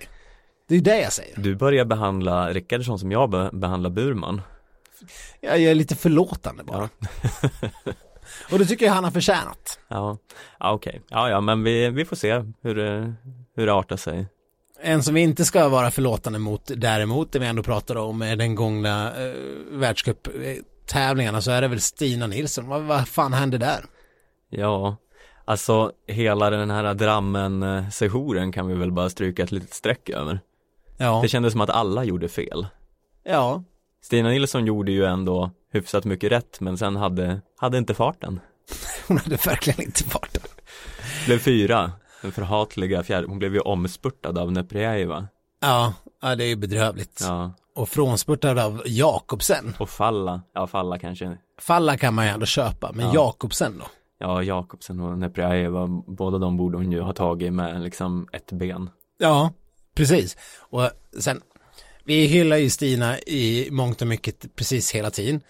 Det 0.67 0.75
är 0.75 0.81
det 0.81 1.01
jag 1.01 1.13
säger. 1.13 1.39
Du 1.39 1.55
börjar 1.55 1.85
behandla 1.85 2.53
Rickardsson 2.53 2.99
som 2.99 3.11
jag 3.11 3.29
be, 3.29 3.49
behandlar 3.53 3.89
Burman. 3.89 4.41
Jag 5.41 5.61
är 5.61 5.75
lite 5.75 5.95
förlåtande 5.95 6.63
bara. 6.63 6.89
och 8.51 8.59
det 8.59 8.65
tycker 8.65 8.85
jag 8.85 8.93
han 8.93 9.03
har 9.03 9.11
förtjänat. 9.11 9.79
Ja, 9.87 10.17
ja 10.59 10.71
okej, 10.71 11.01
ja 11.09 11.29
ja 11.29 11.41
men 11.41 11.63
vi, 11.63 11.89
vi 11.89 12.05
får 12.05 12.15
se 12.15 12.43
hur 12.61 12.75
hur 13.55 13.65
det 13.65 13.73
artar 13.73 13.97
sig. 13.97 14.27
En 14.81 15.03
som 15.03 15.13
vi 15.13 15.21
inte 15.21 15.45
ska 15.45 15.69
vara 15.69 15.91
förlåtande 15.91 16.39
mot 16.39 16.71
däremot, 16.75 17.31
det 17.31 17.39
vi 17.39 17.45
ändå 17.45 17.63
pratade 17.63 17.99
om, 17.99 18.21
är 18.21 18.35
den 18.35 18.55
gångna 18.55 19.07
eh, 19.25 19.33
världscup-tävlingarna 19.71 21.41
så 21.41 21.51
är 21.51 21.61
det 21.61 21.67
väl 21.67 21.81
Stina 21.81 22.27
Nilsson. 22.27 22.67
Vad, 22.67 22.81
vad 22.81 23.07
fan 23.07 23.33
hände 23.33 23.57
där? 23.57 23.85
Ja, 24.49 24.97
alltså 25.45 25.91
hela 26.07 26.49
den 26.49 26.71
här 26.71 26.93
Drammen-sessionen 26.93 28.51
kan 28.51 28.67
vi 28.67 28.75
väl 28.75 28.91
bara 28.91 29.09
stryka 29.09 29.43
ett 29.43 29.51
litet 29.51 29.73
streck 29.73 30.09
över. 30.09 30.39
Ja, 30.97 31.19
Det 31.21 31.27
kändes 31.29 31.51
som 31.51 31.61
att 31.61 31.69
alla 31.69 32.03
gjorde 32.03 32.29
fel. 32.29 32.67
ja, 33.23 33.63
Stina 34.01 34.29
Nilsson 34.29 34.65
gjorde 34.65 34.91
ju 34.91 35.05
ändå 35.05 35.51
hyfsat 35.71 36.05
mycket 36.05 36.31
rätt 36.31 36.59
men 36.59 36.77
sen 36.77 36.95
hade, 36.95 37.41
hade 37.57 37.77
inte 37.77 37.93
farten. 37.93 38.39
hon 39.07 39.17
hade 39.17 39.35
verkligen 39.35 39.81
inte 39.81 40.03
farten. 40.03 40.41
Blev 41.25 41.39
fyra, 41.39 41.91
den 42.21 42.31
förhatliga 42.31 43.03
fjärde, 43.03 43.27
hon 43.27 43.39
blev 43.39 43.53
ju 43.53 43.59
omspurtad 43.59 44.37
av 44.37 44.51
Neprjajeva. 44.51 45.27
Ja, 45.61 45.93
ja, 46.21 46.35
det 46.35 46.43
är 46.43 46.47
ju 46.47 46.55
bedrövligt. 46.55 47.19
Ja, 47.23 47.53
Och 47.75 47.89
frånspurtad 47.89 48.59
av 48.59 48.81
Jakobsen. 48.85 49.75
och 49.79 49.89
Falla, 49.89 50.41
ja 50.53 50.67
Falla 50.67 50.99
kanske, 50.99 51.37
Falla 51.61 51.97
kan 51.97 52.13
man 52.13 52.25
ju 52.25 52.31
ändå 52.31 52.45
köpa, 52.45 52.91
men 52.93 53.05
Ja. 53.05 53.11
Jakobsen 53.13 53.77
då? 53.79 53.85
ja 54.19 54.43
Jakobsen 54.43 54.99
och 54.99 55.17
Neprjajeva, 55.17 55.87
båda 56.07 56.37
de 56.37 56.57
borde 56.57 56.77
hon 56.77 56.91
ju 56.91 57.01
ha 57.01 57.13
tagit 57.13 57.53
med 57.53 57.81
liksom 57.81 58.27
ett 58.33 58.51
ben. 58.51 58.89
Ja, 59.17 59.51
precis. 59.95 60.37
Och 60.59 60.89
sen, 61.19 61.41
vi 62.03 62.25
hyllar 62.27 62.57
ju 62.57 62.69
Stina 62.69 63.19
i 63.19 63.67
mångt 63.71 64.01
och 64.01 64.07
mycket 64.07 64.55
precis 64.55 64.91
hela 64.91 65.11
tiden. 65.11 65.41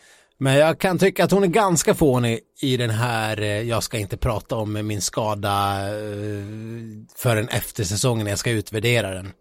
Men 0.42 0.56
jag 0.56 0.80
kan 0.80 0.98
tycka 0.98 1.24
att 1.24 1.32
hon 1.32 1.44
är 1.44 1.48
ganska 1.48 1.94
fånig 1.94 2.40
i 2.62 2.78
den 2.78 2.90
här, 2.90 3.42
eh, 3.42 3.48
jag 3.48 3.84
ska 3.84 3.98
inte 3.98 4.18
prata 4.18 4.56
om 4.56 4.88
min 4.88 5.02
skada 5.02 5.88
eh, 5.88 6.44
förrän 7.16 7.48
efter 7.48 7.84
säsongen 7.84 8.24
när 8.24 8.32
jag 8.32 8.40
ska 8.40 8.52
utvärdera 8.52 9.10
den. 9.10 9.32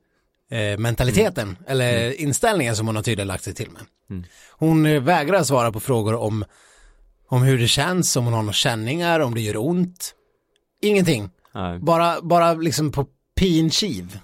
Eh, 0.50 0.78
mentaliteten, 0.78 1.56
eller 1.66 2.20
inställningen 2.20 2.76
som 2.76 2.86
hon 2.86 2.96
har 2.96 3.02
tydligen 3.02 3.28
lagt 3.28 3.44
sig 3.44 3.54
till 3.54 3.70
med. 3.70 3.82
Mm. 4.10 4.24
Hon 4.50 5.04
vägrar 5.04 5.42
svara 5.42 5.72
på 5.72 5.80
frågor 5.80 6.14
om, 6.14 6.44
om 7.28 7.42
hur 7.42 7.58
det 7.58 7.68
känns, 7.68 8.16
om 8.16 8.24
hon 8.24 8.34
har 8.34 8.42
några 8.42 8.52
känningar, 8.52 9.20
om 9.20 9.34
det 9.34 9.40
gör 9.40 9.56
ont. 9.56 10.14
Ingenting. 10.82 11.30
Bara, 11.80 12.22
bara 12.22 12.54
liksom 12.54 12.92
på 12.92 13.06
pinkiv. 13.36 14.18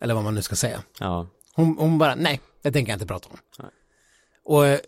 Eller 0.00 0.14
vad 0.14 0.24
man 0.24 0.34
nu 0.34 0.42
ska 0.42 0.56
säga. 0.56 0.82
ja, 0.98 1.26
Hon, 1.54 1.76
hon 1.78 1.98
bara, 1.98 2.14
nej, 2.14 2.40
det 2.62 2.72
tänker 2.72 2.92
jag 2.92 2.96
inte 2.96 3.06
prata 3.06 3.28
om. 3.28 3.38
Nej. 3.58 3.70
Och 4.44 4.80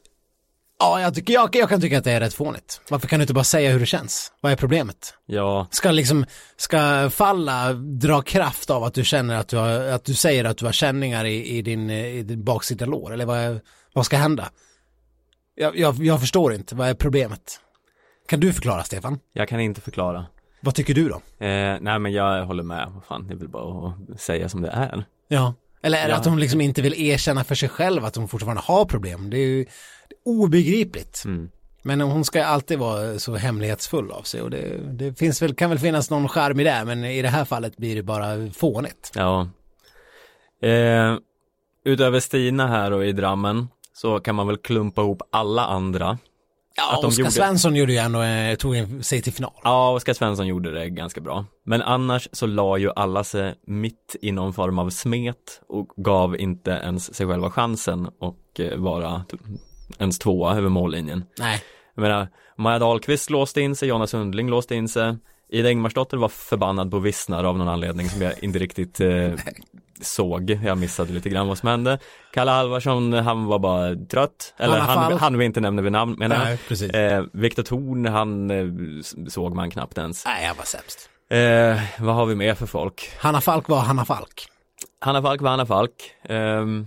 ja, 0.79 1.01
jag, 1.01 1.15
tycker, 1.15 1.35
jag, 1.35 1.57
jag 1.57 1.69
kan 1.69 1.81
tycka 1.81 1.99
att 1.99 2.05
det 2.05 2.13
är 2.13 2.21
rätt 2.21 2.35
fånigt. 2.35 2.81
Varför 2.91 3.09
kan 3.09 3.19
du 3.19 3.23
inte 3.23 3.35
bara 3.35 3.45
säga 3.45 3.71
hur 3.73 3.81
det 3.81 3.87
känns? 3.87 4.33
Vad 4.41 4.53
är 4.53 4.57
problemet? 4.57 5.15
ja, 5.27 5.67
Ska 5.71 5.91
liksom, 5.91 6.25
ska 6.57 7.11
falla 7.11 7.73
dra 7.73 8.23
kraft 8.23 8.71
av 8.71 8.85
att 8.85 8.95
du 8.95 9.05
känner 9.05 9.37
att 9.37 9.49
du 9.49 9.57
har, 9.57 9.69
att 9.69 10.05
du 10.05 10.15
säger 10.15 10.45
att 10.45 10.57
du 10.57 10.65
har 10.65 10.73
känningar 10.73 11.25
i, 11.25 11.57
i 11.57 11.63
din, 11.63 11.91
i 11.91 12.23
din 12.23 12.45
baksida 12.45 12.87
lår? 12.87 13.13
Eller 13.13 13.27
vad, 13.27 13.61
vad 13.93 14.07
ska 14.07 14.17
hända? 14.17 14.49
Jag, 15.55 15.79
jag, 15.79 15.95
jag 15.95 16.21
förstår 16.21 16.55
inte, 16.55 16.75
vad 16.75 16.89
är 16.89 16.95
problemet? 16.95 17.61
Kan 18.29 18.41
du 18.41 18.53
förklara 18.53 18.83
Stefan? 18.85 19.19
jag 19.33 19.49
kan 19.49 19.61
inte 19.61 19.81
förklara. 19.81 20.27
Vad 20.61 20.75
tycker 20.75 20.95
du 20.95 21.09
då? 21.09 21.15
Eh, 21.47 21.77
nej 21.81 21.99
men 21.99 22.13
jag 22.13 22.47
håller 22.47 22.63
med, 22.63 22.91
vad 22.95 23.05
fan, 23.05 23.27
det 23.27 23.35
är 23.35 23.39
väl 23.39 23.49
bara 23.49 23.89
att 24.13 24.21
säga 24.21 24.49
som 24.49 24.63
det 24.63 24.69
är. 24.69 25.05
Ja. 25.29 25.55
Eller 25.83 25.99
är 25.99 26.03
det 26.05 26.11
Ja. 26.11 26.17
att 26.17 26.25
hon 26.27 26.41
liksom 26.41 26.61
inte 26.61 26.83
vill 26.83 26.95
erkänna 26.95 27.45
för 27.45 27.55
sig 27.55 27.69
själv 27.69 28.05
att 28.05 28.17
hon 28.17 28.29
fortfarande 28.29 28.63
har 28.63 28.85
problem? 28.85 29.31
Det 29.31 29.37
är 29.37 29.47
ju 29.47 29.67
obegripligt. 30.25 31.23
Mm. 31.25 31.51
Men 31.83 32.01
hon 32.01 32.25
ska 32.25 32.45
alltid 32.45 32.79
vara 32.79 33.19
så 33.19 33.35
hemlighetsfull 33.37 34.11
av 34.11 34.23
sig 34.23 34.43
och 34.43 34.51
det, 34.51 34.79
det 34.93 35.15
finns 35.19 35.43
väl, 35.43 35.55
kan 35.55 35.71
väl 35.71 35.79
finnas 35.79 36.11
någon 36.11 36.29
charm 36.29 36.61
i 36.61 36.65
det, 36.65 36.83
men 36.87 37.05
i 37.05 37.23
det 37.23 37.29
här 37.29 37.45
fallet 37.45 37.77
blir 37.77 37.97
det 37.97 38.03
bara 38.03 38.51
fånigt. 38.51 39.13
Ja. 39.15 39.49
Eh, 40.63 41.17
utöver 41.85 42.21
Stina 42.21 42.67
här 42.69 42.91
och 42.93 43.07
i 43.07 43.13
Drammen 43.13 43.69
så 43.93 44.21
kan 44.21 44.35
man 44.35 44.47
väl 44.47 44.57
klumpa 44.57 45.01
ihop 45.01 45.23
alla 45.31 45.65
andra 45.65 46.19
Ja, 46.77 46.97
Oskar 47.07 47.21
gjorde- 47.23 47.31
Svensson 47.31 47.77
gjorde 47.77 47.93
ju 47.93 47.99
ändå, 47.99 48.23
eh, 48.23 48.55
tog 48.55 48.77
en- 48.77 49.03
sig 49.03 49.23
till 49.23 49.33
final. 49.33 49.53
Ja, 49.65 49.91
Oskar 49.95 50.13
Svensson 50.15 50.47
gjorde 50.47 50.71
det 50.71 50.91
ganska 50.91 51.21
bra. 51.21 51.45
Men 51.65 51.83
annars 51.83 52.29
så 52.33 52.47
la 52.47 52.79
ju 52.79 52.91
alla 52.97 53.25
sig 53.25 53.55
mitt 53.67 54.17
i 54.23 54.33
någon 54.33 54.53
form 54.53 54.79
av 54.79 54.91
smet 54.91 55.61
och 55.69 55.89
gav 55.97 56.41
inte 56.41 56.71
ens 56.71 57.15
sig 57.15 57.27
själva 57.27 57.51
chansen 57.51 58.09
och 58.21 58.61
eh, 58.61 58.77
vara 58.79 59.25
ens 59.99 60.19
tvåa 60.19 60.57
över 60.57 60.69
mållinjen. 60.69 61.25
Nej. 61.39 61.63
Jag 61.95 62.03
menar, 62.03 62.29
Maja 62.59 62.79
Dahlqvist 62.79 63.31
låste 63.31 63.61
in 63.61 63.77
sig, 63.77 63.89
Jonna 63.89 64.07
Sundling 64.07 64.49
låste 64.51 64.75
in 64.75 64.89
sig. 64.89 65.17
Ida 65.49 65.71
Ingmarsdotter 65.71 66.17
var 66.17 66.29
förbannad 66.29 66.91
på 66.91 66.99
Vissnar 66.99 67.45
av 67.45 67.59
någon 67.59 67.69
anledning 67.69 68.09
som 68.09 68.23
jag 68.23 68.33
inte 68.45 68.59
riktigt 68.59 69.01
eh, 69.01 69.09
såg. 70.01 70.51
Jag 70.65 70.79
missade 70.79 71.13
lite 71.13 71.29
grann 71.29 71.49
vad 71.49 71.59
som 71.59 71.69
hände. 71.69 71.99
Kalle 72.33 72.51
Halvarsson, 72.51 73.13
han 73.13 73.45
var 73.45 73.59
bara 73.59 73.95
trött. 73.95 74.55
Eller 74.57 74.79
han, 74.79 74.95
Falk. 75.11 75.21
han 75.21 75.39
vi 75.39 75.45
inte 75.45 75.61
nämner 75.61 75.83
vid 75.83 75.93
namn 75.93 76.17
menar 76.19 76.37
jag. 76.37 76.45
Nej, 76.45 76.59
precis. 76.69 76.91
Eh, 76.91 77.25
Viktor 77.33 77.63
Thorn, 77.63 78.07
han 78.07 78.51
eh, 78.51 78.67
såg 79.29 79.55
man 79.55 79.71
knappt 79.71 79.99
ens. 79.99 80.25
Nej, 80.27 80.47
jag 80.47 80.55
var 80.55 80.65
sämst. 80.65 81.11
Eh, 81.31 82.05
vad 82.05 82.15
har 82.15 82.27
vi 82.27 82.35
mer 82.35 82.55
för 82.55 82.67
folk? 82.67 83.11
Hanna 83.19 83.41
Falk 83.41 83.69
var 83.69 83.81
Hanna 83.81 84.05
Falk. 84.05 84.49
Hanna 85.01 85.23
Falk 85.23 85.41
var 85.41 85.51
Hanna 85.51 85.67
Falk. 85.67 85.93
Ehm, 86.29 86.87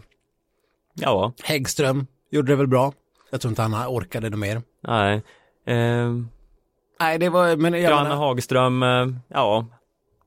ja, 0.93 1.34
Häggström 1.43 2.07
gjorde 2.32 2.51
det 2.51 2.55
väl 2.55 2.68
bra. 2.68 2.93
Jag 3.32 3.41
tror 3.41 3.49
inte 3.51 3.62
han 3.62 3.74
orkade 3.88 4.30
det 4.30 4.38
mer. 4.38 4.62
nej. 4.88 5.22
Ehm, 5.68 6.30
Nej, 7.01 7.18
det 7.20 7.30
var, 7.30 7.55
men 7.55 7.74
jag 7.82 8.03
menar, 8.03 8.16
Hagström, 8.16 8.84
eh, 8.84 9.07
ja, 9.28 9.66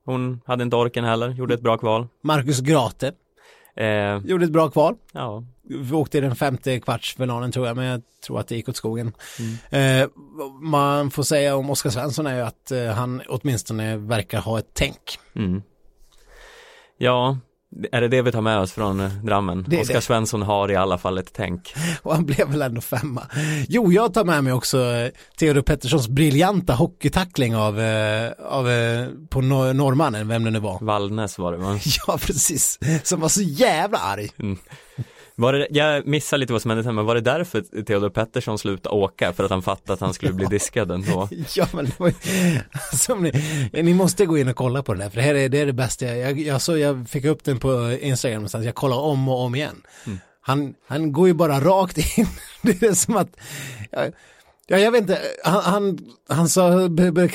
hon 0.05 0.41
hade 0.45 0.63
inte 0.63 0.75
orken 0.75 1.03
heller, 1.05 1.29
gjorde 1.29 1.53
ett 1.53 1.61
bra 1.61 1.77
kval. 1.77 2.07
Marcus 2.23 2.59
Grate 2.59 3.13
Eh, 3.75 4.17
gjorde 4.25 4.45
ett 4.45 4.51
bra 4.51 4.69
kval. 4.69 4.95
ja, 5.11 5.43
Vi 5.61 5.93
åkte 5.95 6.17
i 6.17 6.21
den 6.21 6.35
femte 6.35 6.79
kvartsfinalen 6.79 7.51
tror 7.51 7.67
jag, 7.67 7.75
men 7.77 7.85
jag 7.85 8.01
tror 8.25 8.39
att 8.39 8.47
det 8.47 8.55
gick 8.55 8.69
åt 8.69 8.75
skogen. 8.75 9.11
Mm. 9.71 10.01
Eh, 10.03 10.09
man 10.61 11.11
får 11.11 11.23
säga 11.23 11.55
om 11.55 11.69
Oskar 11.69 11.89
Svensson 11.89 12.27
är 12.27 12.35
ju 12.35 12.41
att 12.41 12.71
eh, 12.71 12.85
han 12.85 13.21
åtminstone 13.29 13.97
verkar 13.97 14.41
ha 14.41 14.59
ett 14.59 14.69
tänk. 14.73 15.19
mm. 15.35 15.61
Ja, 16.97 17.37
är 17.91 18.01
det 18.01 18.07
det 18.07 18.21
vi 18.21 18.31
tar 18.31 18.41
med 18.41 18.59
oss 18.59 18.71
från 18.71 18.99
eh, 18.99 19.09
Drammen? 19.23 19.65
Det 19.67 19.81
Oskar 19.81 19.95
det. 19.95 20.01
Svensson 20.01 20.41
har 20.41 20.71
i 20.71 20.75
alla 20.75 20.97
fall 20.97 21.17
ett 21.17 21.29
tänk. 21.33 21.73
Och 22.01 22.15
han 22.15 22.25
blev 22.25 22.47
väl 22.49 22.61
ändå 22.61 22.81
femma. 22.81 23.21
Jo, 23.67 23.91
jag 23.91 24.13
tar 24.13 24.23
med 24.25 24.43
mig 24.43 24.53
också 24.53 24.83
eh, 24.83 25.09
Theodor 25.39 25.61
Petterssons 25.61 26.07
briljanta 26.07 26.73
hockeytackling 26.73 27.55
av, 27.55 27.79
eh, 27.79 28.31
av 28.49 28.63
på 29.29 29.41
nor- 29.41 29.73
norrmannen, 29.73 30.27
vem 30.27 30.43
det 30.43 30.51
nu 30.51 30.59
var. 30.59 30.77
Vallnäs 30.81 31.37
var 31.37 31.51
det 31.51 31.57
va? 31.57 31.79
Ja, 32.07 32.17
precis. 32.21 32.79
Som 33.03 33.19
var 33.19 33.29
så 33.29 33.41
jävla 33.41 33.97
arg. 33.97 34.29
Var 35.35 35.53
det, 35.53 35.67
jag 35.69 36.07
missade 36.07 36.39
lite 36.39 36.53
vad 36.53 36.61
som 36.61 36.71
hände 36.71 36.83
sen, 36.83 36.95
men 36.95 37.05
var 37.05 37.15
det 37.15 37.21
därför 37.21 37.83
Theodor 37.83 38.09
Pettersson 38.09 38.59
slutade 38.59 38.95
åka? 38.95 39.33
För 39.33 39.43
att 39.43 39.51
han 39.51 39.61
fattade 39.61 39.93
att 39.93 39.99
han 39.99 40.13
skulle 40.13 40.33
bli 40.33 40.45
diskad 40.49 40.91
ändå? 40.91 41.29
Ja, 41.55 41.67
men 41.73 41.85
det 41.85 41.99
var 41.99 42.07
ju, 42.07 42.13
som 42.93 43.23
ni, 43.23 43.31
ni 43.73 43.93
måste 43.93 44.25
gå 44.25 44.37
in 44.37 44.47
och 44.47 44.55
kolla 44.55 44.83
på 44.83 44.93
det 44.93 44.99
där, 44.99 45.09
för 45.09 45.17
det 45.17 45.23
här 45.23 45.35
är 45.35 45.49
det, 45.49 45.59
är 45.59 45.65
det 45.65 45.73
bästa. 45.73 46.05
Jag, 46.05 46.17
jag, 46.17 46.39
jag, 46.39 46.61
så, 46.61 46.77
jag 46.77 47.09
fick 47.09 47.25
upp 47.25 47.43
den 47.43 47.59
på 47.59 47.97
Instagram 48.01 48.35
någonstans, 48.35 48.65
jag 48.65 48.75
kollar 48.75 48.97
om 48.97 49.29
och 49.29 49.39
om 49.39 49.55
igen. 49.55 49.81
Han, 50.41 50.73
han 50.87 51.11
går 51.11 51.27
ju 51.27 51.33
bara 51.33 51.59
rakt 51.59 52.17
in. 52.17 52.27
Det 52.61 52.83
är 52.83 52.93
som 52.93 53.15
att, 53.15 53.29
ja, 53.91 54.05
ja 54.67 54.77
jag 54.77 54.91
vet 54.91 55.01
inte, 55.01 55.19
han, 55.43 55.63
han, 55.63 55.99
han 56.29 56.49
sa, 56.49 56.89
be, 56.89 57.11
be, 57.11 57.27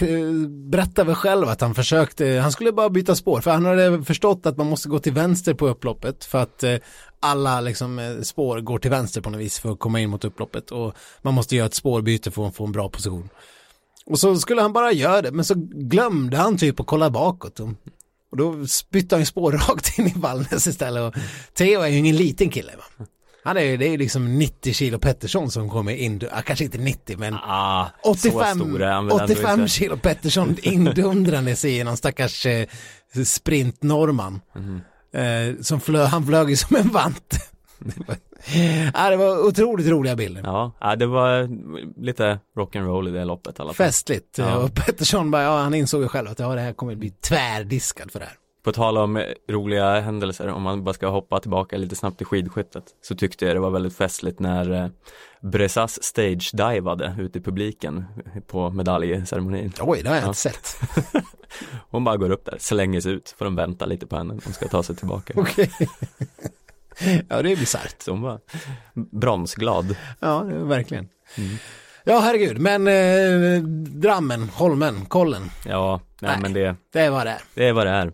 berättade 0.71 1.07
väl 1.07 1.15
själv 1.15 1.49
att 1.49 1.61
han 1.61 1.75
försökte, 1.75 2.27
han 2.27 2.53
skulle 2.53 2.73
bara 2.73 2.91
byta 2.91 3.15
spår, 3.15 3.41
för 3.41 3.51
han 3.51 3.65
hade 3.65 4.05
förstått 4.05 4.47
att 4.47 4.57
man 4.57 4.67
måste 4.67 4.89
gå 4.89 4.99
till 4.99 5.13
vänster 5.13 5.55
på 5.55 5.69
upploppet, 5.69 6.25
för 6.25 6.39
att 6.39 6.63
eh, 6.63 6.77
alla 7.21 7.61
liksom, 7.61 7.99
eh, 7.99 8.21
spår 8.21 8.61
går 8.61 8.79
till 8.79 8.91
vänster 8.91 9.21
på 9.21 9.31
något 9.31 9.41
vis 9.41 9.59
för 9.59 9.73
att 9.73 9.79
komma 9.79 10.01
in 10.01 10.11
mot 10.11 10.25
upploppet 10.25 10.71
och 10.71 10.95
man 11.23 11.35
måste 11.35 11.57
göra 11.57 11.67
ett 11.67 11.75
spårbyte 11.75 12.31
för 12.31 12.47
att 12.49 12.57
få 12.57 12.65
en 12.67 12.73
bra 12.73 12.89
position. 12.89 13.29
Och 14.07 14.19
så 14.19 14.37
skulle 14.37 14.63
han 14.63 14.73
bara 14.73 14.93
göra 14.93 15.23
det, 15.23 15.31
men 15.33 15.45
så 15.45 15.55
glömde 15.73 16.37
han 16.37 16.57
typ 16.59 16.81
att 16.81 16.87
kolla 16.87 17.11
bakåt. 17.11 17.61
Och, 17.61 17.69
och 18.31 18.37
då 18.37 18.67
spytte 18.67 19.17
han 19.17 19.27
spår 19.27 19.53
rakt 19.69 19.99
in 19.99 20.07
i 20.07 20.13
Vallnäs 20.17 20.67
istället. 20.67 21.03
Och 21.15 21.23
Theo 21.55 21.81
är 21.81 21.89
ju 21.89 21.97
ingen 21.99 22.17
liten 22.17 22.51
kille. 22.51 22.73
Va? 22.77 23.07
Han 23.45 23.57
är 23.57 23.61
ju, 23.63 23.77
det 23.77 23.87
är 23.87 23.91
ju 23.91 23.97
liksom 23.97 24.39
90 24.39 24.73
kilo 24.73 24.99
Pettersson 24.99 25.51
som 25.51 25.71
kommer 25.71 25.93
in, 25.93 26.21
ja, 26.33 26.43
kanske 26.47 26.65
inte 26.65 26.79
90 26.79 27.19
men 27.19 27.35
Ah, 27.35 27.87
så 28.03 28.11
85, 28.11 28.59
stor 28.59 28.83
är 28.83 28.91
han 28.93 29.07
väl 29.07 29.13
ändå 29.21 29.25
85 29.25 29.61
inte. 29.61 29.73
kilo 29.73 29.97
Pettersson 29.97 30.57
indundrande 30.63 31.57
sig 31.57 31.79
i 31.79 31.85
någon 31.85 31.97
stackars 31.97 32.47
eh, 32.47 32.67
sprintnorman. 33.25 34.41
Mhm. 34.57 34.81
Eh, 35.19 35.55
som 35.61 35.81
flö, 35.81 36.05
han 36.05 36.27
flög 36.27 36.51
ju 36.51 36.57
som 36.57 36.77
en 36.77 36.89
vant. 36.89 37.35
det, 37.79 38.07
var, 38.07 38.17
ja, 38.95 39.11
det 39.11 39.17
var 39.17 39.47
otroligt 39.47 39.87
roliga 39.87 40.17
bilder. 40.17 40.43
Ja, 40.45 40.73
ja, 40.81 40.97
det 40.97 41.07
var 41.07 41.49
lite 42.01 42.39
rock'n'roll 42.57 43.09
i 43.09 43.11
det 43.11 43.25
loppet 43.25 43.59
i 43.59 43.63
alla 43.63 43.73
fall. 43.73 43.87
Festligt. 43.87 44.39
Ja. 44.39 44.57
Och 44.57 44.75
Pettersson 44.75 45.31
bara, 45.31 45.43
ja, 45.43 45.59
han 45.59 45.75
insåg 45.75 46.03
ju 46.03 46.09
själv 46.09 46.29
att 46.31 46.39
ja, 46.39 46.55
det 46.55 46.61
här 46.61 46.73
kommer 46.73 46.95
bli 46.95 47.11
tvärdiskad 47.11 48.11
för 48.11 48.19
det 48.19 48.27
här. 48.27 48.35
På 48.69 48.73
tal 48.73 48.99
om 48.99 49.25
roliga 49.51 50.01
händelser, 50.01 50.49
om 50.49 50.63
man 50.63 50.85
bara 50.85 50.93
ska 50.95 51.09
hoppa 51.09 51.41
tillbaka 51.41 51.77
lite 51.77 51.97
snabbt 51.97 52.17
till 52.19 52.27
skidskyttet, 52.27 52.85
så 53.03 53.15
tyckte 53.15 53.47
jag 53.47 53.57
det 53.57 53.61
var 53.61 53.71
väldigt 53.71 53.97
festligt 53.97 54.41
när 54.41 54.71
eh, 54.85 54.89
Bressas 55.41 56.03
stage-divade 56.03 57.15
ute 57.21 57.39
i 57.39 57.43
publiken 57.43 58.05
på 58.47 58.71
medaljceremonin. 58.71 59.73
Oj, 59.81 60.01
det 60.03 60.09
har 60.09 60.17
jag 60.17 60.25
Ja. 60.25 60.29
inte 60.29 60.39
sett. 60.39 60.77
Hon 61.91 62.05
bara 62.05 62.17
går 62.17 62.31
upp 62.31 62.45
där, 62.45 62.57
slänger 62.61 63.01
sig 63.01 63.13
ut, 63.13 63.35
får 63.39 63.45
de 63.45 63.57
vänta 63.57 63.87
lite 63.87 64.07
på 64.07 64.17
henne, 64.17 64.39
hon 64.45 64.53
ska 64.53 64.69
ta 64.69 64.83
sig 64.83 64.97
tillbaka. 64.97 65.33
Okej. 65.41 65.71
ja, 67.29 67.43
det 67.43 67.53
är 67.53 67.57
bisarrt. 67.57 68.07
Hon 68.09 68.23
var 68.23 68.41
bronsglad. 68.95 69.97
Ja, 70.21 70.41
är 70.45 70.65
verkligen. 70.65 71.09
Ja, 72.05 72.19
herregud, 72.19 72.59
men 72.59 72.89
eh, 72.89 73.63
Drammen, 74.01 74.49
Holmen, 74.49 75.07
Kollen, 75.07 75.51
Ja, 75.67 76.01
nej, 76.21 76.31
Nej. 76.33 76.41
men 76.43 76.53
det, 76.53 76.77
det 76.93 77.11
var 77.11 77.25
det. 77.25 77.39
det 77.55 77.69
är 77.69 77.73
vad 77.73 77.87
det 77.87 77.91
är. 77.93 78.13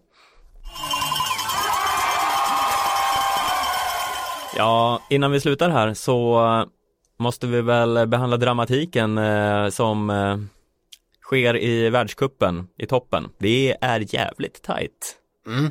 Ja, 4.57 5.01
innan 5.11 5.31
vi 5.31 5.41
slutar 5.41 5.71
här 5.71 5.95
så 5.95 6.41
måste 7.17 7.47
vi 7.47 7.61
väl 7.61 8.07
behandla 8.07 8.37
dramatiken 8.37 9.19
eh, 9.19 9.69
som 9.69 10.11
eh, 10.11 10.37
sker 11.23 11.57
i 11.57 11.91
världskuppen 11.91 12.69
i 12.79 12.87
toppen. 12.87 13.29
Det 13.39 13.77
är 13.81 14.15
jävligt 14.15 14.63
tajt. 14.63 15.17
Mm. 15.47 15.71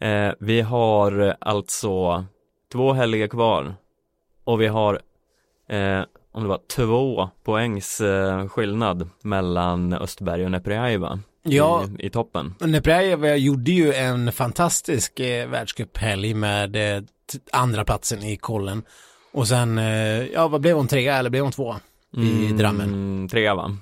Eh, 0.00 0.34
vi 0.40 0.60
har 0.60 1.36
alltså 1.40 2.24
två 2.72 2.92
helger 2.92 3.28
kvar 3.28 3.74
och 4.44 4.60
vi 4.60 4.66
har 4.66 5.00
eh, 5.68 6.02
om 6.32 6.42
det 6.42 6.48
var 6.48 6.60
två 6.76 7.30
poängs 7.44 8.00
eh, 8.00 8.48
skillnad 8.48 9.08
mellan 9.22 9.92
Östberg 9.92 10.44
och 10.44 10.50
Neprjajeva 10.50 11.18
Ja. 11.52 11.84
i, 11.98 12.06
i 12.06 12.10
toppen. 12.10 12.54
Neprjajeva 12.60 13.36
gjorde 13.36 13.70
ju 13.70 13.92
en 13.92 14.32
fantastisk 14.32 15.20
eh, 15.20 15.48
världscuphelg 15.48 16.34
med 16.34 16.96
eh, 16.96 17.02
andra 17.52 17.84
platsen 17.84 18.22
i 18.22 18.36
kollen. 18.36 18.82
Och 19.32 19.48
sen, 19.48 19.78
eh, 19.78 20.24
ja 20.26 20.48
vad 20.48 20.60
blev 20.60 20.76
hon, 20.76 20.88
trea 20.88 21.16
eller 21.16 21.30
blev 21.30 21.42
hon 21.42 21.52
tvåa 21.52 21.80
i 22.16 22.52
Drammen? 22.52 22.88
Mm, 22.88 23.28
trea 23.28 23.54
va? 23.54 23.76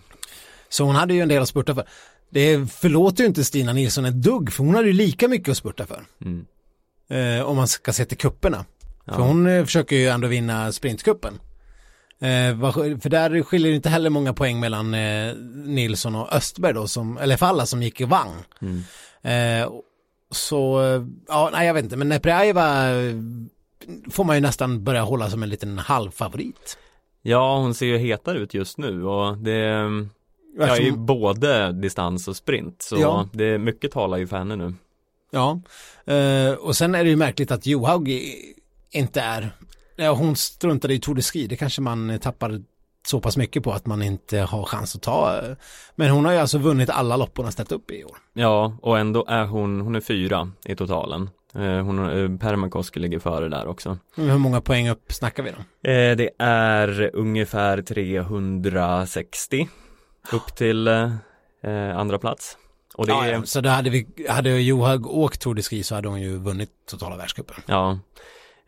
Så 0.69 0.85
hon 0.85 0.95
hade 0.95 1.15
ju 1.15 1.21
en 1.21 1.29
del 1.29 1.43
att 1.43 1.49
spurta 1.49 1.75
för. 1.75 1.85
Det 2.31 2.73
förlåter 2.73 3.23
ju 3.23 3.29
inte 3.29 3.45
Stina 3.45 3.73
Nilsson 3.73 4.05
ett 4.05 4.23
dugg, 4.23 4.53
för 4.53 4.65
hon 4.65 4.75
hade 4.75 4.87
ju 4.87 4.93
lika 4.93 5.29
mycket 5.29 5.49
att 5.49 5.57
spurta 5.57 5.87
för. 5.87 6.05
Mm. 6.25 6.47
Eh, 7.09 7.45
om 7.45 7.57
man 7.57 7.69
ska 7.69 7.93
se 7.93 8.05
till 8.05 8.19
kupperna. 8.19 8.65
Ja. 9.05 9.13
För 9.13 9.23
hon 9.23 9.47
eh, 9.47 9.65
försöker 9.65 9.97
ju 9.97 10.09
ändå 10.09 10.29
vinna 10.29 10.73
sprintkuppen. 10.73 11.41
Eh, 12.25 12.73
för 13.01 13.09
där 13.09 13.43
skiljer 13.43 13.71
det 13.71 13.77
inte 13.77 13.89
heller 13.89 14.11
många 14.11 14.33
poäng 14.33 14.61
mellan 14.61 14.95
eh, 14.95 15.35
Nilsson 15.55 16.15
och 16.15 16.33
Östberg 16.33 16.73
då, 16.75 16.89
som, 16.89 17.19
eller 17.19 17.37
Falla 17.37 17.67
som 17.67 17.83
gick 17.83 18.01
i 18.01 18.05
vagn. 18.05 18.39
Mm. 18.61 18.83
Eh, 19.63 19.71
så, 20.31 20.81
ja, 21.29 21.51
nej 21.53 21.67
jag 21.67 21.75
vet 21.75 21.85
inte, 21.85 21.97
men 21.97 22.09
Neprjajeva 22.09 22.85
får 24.11 24.25
man 24.25 24.37
ju 24.37 24.43
nästan 24.43 24.85
börja 24.85 25.03
hålla 25.03 25.31
som 25.31 25.43
en 25.43 25.49
liten 25.49 25.79
halvfavorit. 25.79 26.79
Ja, 27.23 27.59
hon 27.59 27.75
ser 27.75 27.87
ju 27.87 27.99
hetare 27.99 28.39
ut 28.39 28.55
just 28.55 28.79
nu 28.79 29.05
och 29.05 29.39
det 29.39 29.53
Ja, 30.59 30.67
i 30.67 30.71
Eftersom- 30.71 31.07
både 31.07 31.73
distans 31.73 32.29
och 32.29 32.37
sprint 32.37 32.83
så 32.83 32.97
Ja. 33.01 33.29
det 33.33 33.59
mycket 33.59 33.93
talar 33.93 34.17
ju 34.19 34.27
för 34.27 34.37
henne 34.39 34.57
nu. 34.57 34.75
Ja, 35.31 35.61
eh, 36.15 36.53
och 36.53 36.77
sen 36.77 36.95
är 36.95 37.05
det 37.05 37.11
ju 37.11 37.17
märkligt 37.17 37.51
att 37.51 37.67
Johaug 37.67 38.23
inte 38.91 39.21
är, 39.21 39.51
ja, 39.97 40.13
hon 40.13 40.37
struntade 40.37 40.95
i 40.95 40.99
Tour 40.99 41.15
de 41.15 41.23
Ski, 41.23 41.47
det 41.47 41.57
kanske 41.57 41.81
man 41.81 42.19
tappar 42.19 42.63
så 43.07 43.21
pass 43.21 43.37
mycket 43.37 43.63
på 43.63 43.73
att 43.73 43.87
man 43.87 44.03
inte 44.03 44.39
har 44.39 44.65
chans 44.65 44.97
att 44.97 45.03
ta. 45.03 45.41
eh, 45.43 45.57
Men 45.95 46.11
hon 46.11 46.25
har 46.25 46.33
ju 46.33 46.39
alltså 46.39 46.59
vunnit 46.59 46.91
alla 46.91 47.17
lopp 47.17 47.37
hon 47.37 47.45
har 47.45 47.53
ställt 47.53 47.73
upp 47.73 47.91
i 47.91 48.05
år. 48.05 48.17
Ja, 48.33 48.77
och 48.83 48.99
ändå 48.99 49.25
är 49.29 49.45
hon, 49.45 49.81
hon 49.81 49.95
är 49.95 50.01
fyra 50.01 50.51
i 50.65 50.77
totalen. 50.77 51.31
Eh, 51.55 51.61
Hon, 51.85 51.99
eh, 51.99 52.39
Permakoski 52.39 53.01
ligger 53.01 53.19
före 53.19 53.49
där 53.49 53.67
också. 53.67 53.99
Hur 54.17 54.39
många 54.39 54.61
poäng 54.61 54.89
upp 54.89 55.13
snackar 55.13 55.43
vi 55.43 55.51
då? 55.51 55.57
Det 56.17 56.31
är 56.39 57.11
ungefär 57.15 57.83
360 57.83 59.69
upp 60.33 60.57
till 60.57 60.89
andra 61.97 62.19
plats. 62.19 62.59
Och 62.95 63.07
det 63.07 63.13
Ja, 63.13 63.25
är, 63.27 63.43
så 63.43 63.61
då 63.61 63.69
hade, 63.69 63.91
vi, 63.91 64.07
hade 64.29 64.51
Johaug 64.61 65.07
åkt 65.07 65.41
Tour 65.41 65.55
de 65.55 65.63
Ski 65.63 65.83
så 65.83 65.95
hade 65.95 66.09
hon 66.09 66.21
ju 66.21 66.37
vunnit 66.39 66.71
totala 66.91 67.17
världscupen. 67.17 67.57
ja. 67.67 67.99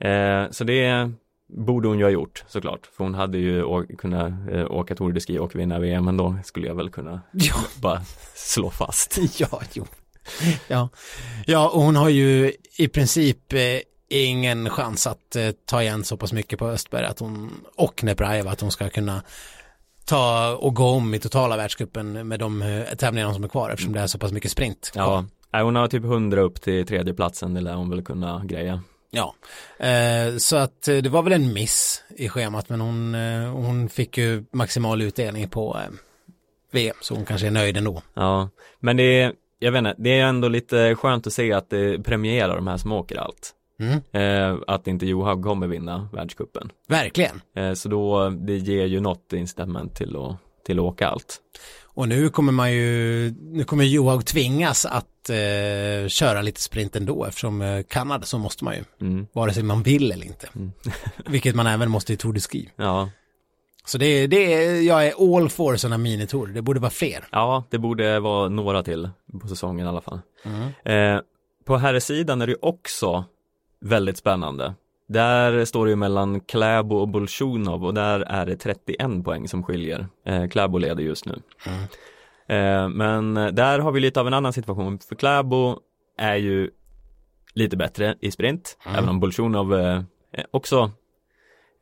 Eh, 0.00 0.50
så 0.50 0.64
det 0.64 1.10
borde 1.48 1.88
hon 1.88 1.98
ju 1.98 2.04
ha 2.04 2.10
gjort 2.10 2.44
såklart. 2.48 2.86
För 2.86 3.04
hon 3.04 3.14
hade 3.14 3.38
ju 3.38 3.86
kunnat 3.98 4.32
eh, 4.50 4.70
åka 4.70 4.94
Tour 4.94 5.12
de 5.12 5.20
Ski 5.20 5.38
och 5.38 5.54
vinna 5.54 5.78
VM. 5.78 6.04
Men 6.04 6.16
då 6.16 6.36
skulle 6.44 6.66
jag 6.66 6.74
väl 6.74 6.90
kunna 6.90 7.20
Ja, 7.32 7.54
bara 7.80 8.00
slå 8.34 8.70
fast. 8.70 9.18
ja, 9.38 9.60
jo. 9.72 9.84
Ja. 10.68 10.88
ja, 11.46 11.68
och 11.68 11.82
hon 11.82 11.96
har 11.96 12.08
ju 12.08 12.52
i 12.78 12.88
princip 12.88 13.52
eh, 13.52 13.60
ingen 14.08 14.70
chans 14.70 15.06
att 15.06 15.36
eh, 15.36 15.50
ta 15.64 15.82
igen 15.82 16.04
så 16.04 16.16
pass 16.16 16.32
mycket 16.32 16.58
på 16.58 16.66
Östberg 16.66 17.06
att 17.06 17.18
hon, 17.18 17.50
och 17.76 18.04
Neprajeva 18.04 18.50
att 18.50 18.60
hon 18.60 18.70
ska 18.70 18.88
kunna 18.88 19.22
ta 20.04 20.54
och 20.54 20.74
gå 20.74 20.88
om 20.88 21.14
i 21.14 21.18
totala 21.18 21.56
världscupen 21.56 22.28
med 22.28 22.40
de 22.40 22.62
eh, 22.62 22.84
tävlingarna 22.84 23.34
som 23.34 23.44
är 23.44 23.48
kvar 23.48 23.70
eftersom 23.70 23.92
det 23.92 24.00
är 24.00 24.06
så 24.06 24.18
pass 24.18 24.32
mycket 24.32 24.50
sprint 24.50 24.90
kvar. 24.92 25.02
Ja, 25.02 25.24
Nej, 25.52 25.62
hon 25.62 25.76
har 25.76 25.88
typ 25.88 26.04
100 26.04 26.40
upp 26.40 26.60
till 26.60 26.86
tredjeplatsen. 26.86 27.54
Det 27.54 27.60
lär 27.60 27.74
hon 27.74 27.90
väl 27.90 28.04
kunna 28.04 28.42
greja. 28.44 28.82
Ja, 29.10 29.34
eh, 29.78 30.36
så 30.36 30.56
att 30.56 30.88
eh, 30.88 30.96
det 30.96 31.08
var 31.08 31.22
väl 31.22 31.32
en 31.32 31.52
miss 31.52 32.02
i 32.16 32.28
schemat 32.28 32.68
men 32.68 32.80
hon, 32.80 33.14
eh, 33.14 33.50
hon 33.50 33.88
fick 33.88 34.18
ju 34.18 34.44
maximal 34.52 35.02
utdelning 35.02 35.48
på 35.48 35.76
eh, 35.76 35.94
VM 36.70 36.96
så 37.00 37.14
hon 37.14 37.24
kanske 37.24 37.46
är 37.46 37.50
nöjd 37.50 37.76
ändå. 37.76 38.02
Ja, 38.14 38.48
men 38.80 38.96
det 38.96 39.20
är, 39.20 39.32
jag 39.58 39.72
vet 39.72 39.78
inte, 39.78 39.94
det 39.98 40.18
är 40.18 40.24
ändå 40.26 40.48
lite 40.48 40.94
skönt 40.94 41.26
att 41.26 41.32
se 41.32 41.52
att 41.52 41.70
det 41.70 42.04
premierar 42.04 42.56
de 42.56 42.66
här 42.66 42.76
som 42.76 42.92
åker 42.92 43.16
allt. 43.16 43.52
Mm. 43.80 44.00
Eh, 44.12 44.58
att 44.66 44.86
inte 44.86 45.06
Johaug 45.06 45.44
kommer 45.44 45.66
vinna 45.66 46.08
världscupen. 46.12 46.70
Verkligen. 46.88 47.40
Eh, 47.54 47.72
så 47.72 47.88
då, 47.88 48.30
det 48.30 48.56
ger 48.56 48.86
ju 48.86 49.00
något 49.00 49.32
incitament 49.32 49.94
till 49.94 50.16
att, 50.16 50.36
till 50.66 50.78
att 50.78 50.84
åka 50.84 51.08
allt. 51.08 51.40
Och 51.96 52.08
nu 52.08 52.28
kommer 52.28 52.52
man 52.52 52.72
ju, 52.72 53.30
nu 53.40 53.64
kommer 53.64 53.84
Johaug 53.84 54.24
tvingas 54.26 54.86
att 54.86 55.30
eh, 55.30 56.08
köra 56.08 56.42
lite 56.42 56.60
sprint 56.60 56.96
ändå 56.96 57.24
eftersom 57.24 57.62
eh, 57.62 57.82
Kanada 57.82 58.24
så 58.24 58.38
måste 58.38 58.64
man 58.64 58.74
ju, 58.74 58.84
Mm. 59.00 59.26
vare 59.32 59.52
sig 59.52 59.62
man 59.62 59.82
vill 59.82 60.12
eller 60.12 60.26
inte. 60.26 60.48
Vilket 61.26 61.54
man 61.54 61.66
även 61.66 61.90
måste 61.90 62.12
i 62.12 62.16
Tour 62.16 62.32
de 62.32 62.40
Ski. 62.40 62.70
Ja, 62.76 63.10
Så 63.86 63.98
det, 63.98 64.26
det 64.26 64.54
är, 64.54 64.80
jag 64.82 65.06
är 65.06 65.36
all 65.36 65.48
for 65.48 65.76
sådana 65.76 65.98
minitour, 65.98 66.46
det 66.46 66.62
borde 66.62 66.80
vara 66.80 66.90
fler. 66.90 67.24
ja, 67.32 67.64
det 67.70 67.78
borde 67.78 68.20
vara 68.20 68.48
några 68.48 68.82
till 68.82 69.10
på 69.40 69.48
säsongen 69.48 69.86
i 69.86 69.88
alla 69.88 70.00
fall. 70.00 70.20
Mm. 70.44 71.14
Eh, 71.16 71.20
på 71.64 71.76
herrsidan 71.76 72.42
är 72.42 72.46
det 72.46 72.52
ju 72.52 72.58
också 72.62 73.24
väldigt 73.80 74.16
spännande. 74.16 74.74
Där 75.08 75.64
står 75.64 75.86
det 75.86 75.90
ju 75.90 75.96
mellan 75.96 76.40
Kläbo 76.40 76.96
och 76.96 77.08
Bolsjunov 77.08 77.84
och 77.84 77.94
där 77.94 78.20
är 78.20 78.46
det 78.46 78.56
31 78.56 79.24
poäng 79.24 79.48
som 79.48 79.62
skiljer. 79.62 80.06
Eh, 80.26 80.48
Kläbo 80.48 80.78
leder 80.78 81.02
just 81.02 81.26
nu. 81.26 81.40
Mm. 81.66 81.82
Eh, 82.48 82.88
men 82.88 83.54
där 83.54 83.78
har 83.78 83.92
vi 83.92 84.00
lite 84.00 84.20
av 84.20 84.26
en 84.26 84.34
annan 84.34 84.52
situation, 84.52 84.98
för 85.08 85.14
Kläbo 85.14 85.78
är 86.18 86.36
ju 86.36 86.70
lite 87.54 87.76
bättre 87.76 88.14
i 88.20 88.30
sprint, 88.30 88.78
Mm. 88.86 88.98
även 88.98 89.08
om 89.10 89.20
Bolsjunov 89.20 89.74
eh, 89.74 89.96
eh, 90.32 90.44
också, 90.50 90.90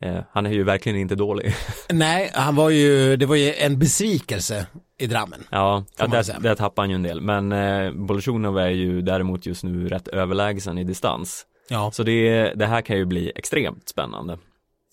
eh, 0.02 0.18
han 0.32 0.46
är 0.46 0.50
ju 0.50 0.62
verkligen 0.64 0.98
inte 0.98 1.14
dålig. 1.14 1.54
Nej, 1.92 2.30
han 2.34 2.56
var 2.56 2.70
ju, 2.70 3.16
det 3.16 3.26
var 3.26 3.36
ju 3.36 3.54
en 3.54 3.78
besvikelse 3.78 4.66
i 4.98 5.06
Drammen. 5.06 5.44
ja, 5.50 5.84
ja 5.98 6.06
där, 6.06 6.40
där 6.40 6.54
tappar 6.54 6.82
han 6.82 6.90
ju 6.90 6.94
en 6.94 7.02
del, 7.02 7.20
men 7.20 7.52
eh, 7.52 7.92
Bolsjunov 7.92 8.58
är 8.58 8.68
ju 8.70 9.02
däremot 9.02 9.46
just 9.46 9.64
nu 9.64 9.88
rätt 9.88 10.08
överlägsen 10.08 10.78
i 10.78 10.84
distans. 10.84 11.46
Ja. 11.68 11.90
Så 11.90 12.02
det, 12.02 12.52
det 12.54 12.66
här 12.66 12.80
kan 12.80 12.96
ju 12.96 13.04
bli 13.04 13.32
extremt 13.34 13.88
spännande. 13.88 14.38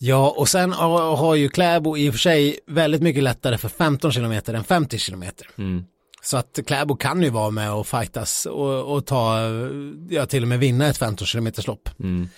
Ja, 0.03 0.33
och 0.37 0.49
sen 0.49 0.71
har 0.71 1.35
ju 1.35 1.49
Kläbo 1.49 1.97
i 1.97 2.09
och 2.09 2.13
för 2.13 2.19
sig 2.19 2.59
väldigt 2.67 3.01
mycket 3.01 3.23
lättare 3.23 3.57
för 3.57 3.69
15 3.69 4.11
kilometer 4.11 4.53
än 4.53 4.63
50 4.63 4.97
kilometer. 4.97 5.47
Mm. 5.57 5.83
Så 6.21 6.37
att 6.37 6.59
Kläbo 6.67 6.95
kan 6.95 7.23
ju 7.23 7.29
vara 7.29 7.51
med 7.51 7.73
och 7.73 7.87
fightas 7.87 8.45
och, 8.45 8.95
och 8.95 9.05
ta, 9.05 9.39
ja 10.09 10.25
till 10.25 10.43
och 10.43 10.47
med 10.47 10.59
vinna 10.59 10.87
ett 10.87 10.97
15 10.97 11.27
kilometers 11.27 11.67
lopp. 11.67 11.89
Mm. 11.99 12.29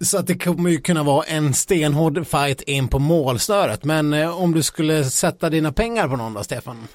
Så 0.00 0.18
att 0.18 0.26
det 0.26 0.38
kommer 0.38 0.70
ju 0.70 0.80
kunna 0.80 1.02
vara 1.02 1.24
en 1.24 1.54
stenhård 1.54 2.26
fight 2.26 2.62
in 2.62 2.88
på 2.88 2.98
målsnöret. 2.98 3.84
Men 3.84 4.12
eh, 4.12 4.40
om 4.40 4.52
du 4.52 4.62
skulle 4.62 5.04
sätta 5.04 5.50
dina 5.50 5.72
pengar 5.72 6.08
på 6.08 6.16
någon 6.16 6.34
då, 6.34 6.42
Stefan? 6.42 6.88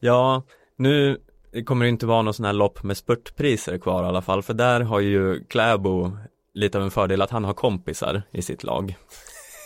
Ja, 0.00 0.42
nu 0.78 1.18
kommer 1.64 1.84
det 1.84 1.88
inte 1.88 2.06
vara 2.06 2.22
någon 2.22 2.34
sån 2.34 2.44
här 2.44 2.52
lopp 2.52 2.82
med 2.82 2.96
spurtpriser 2.96 3.78
kvar 3.78 4.04
i 4.04 4.06
alla 4.06 4.22
fall, 4.22 4.42
för 4.42 4.54
där 4.54 4.80
har 4.80 5.00
ju 5.00 5.44
Kläbo 5.44 6.16
lite 6.54 6.78
av 6.78 6.84
en 6.84 6.90
fördel 6.90 7.22
att 7.22 7.30
han 7.30 7.44
har 7.44 7.54
kompisar 7.54 8.22
i 8.32 8.42
sitt 8.42 8.64
lag. 8.64 8.96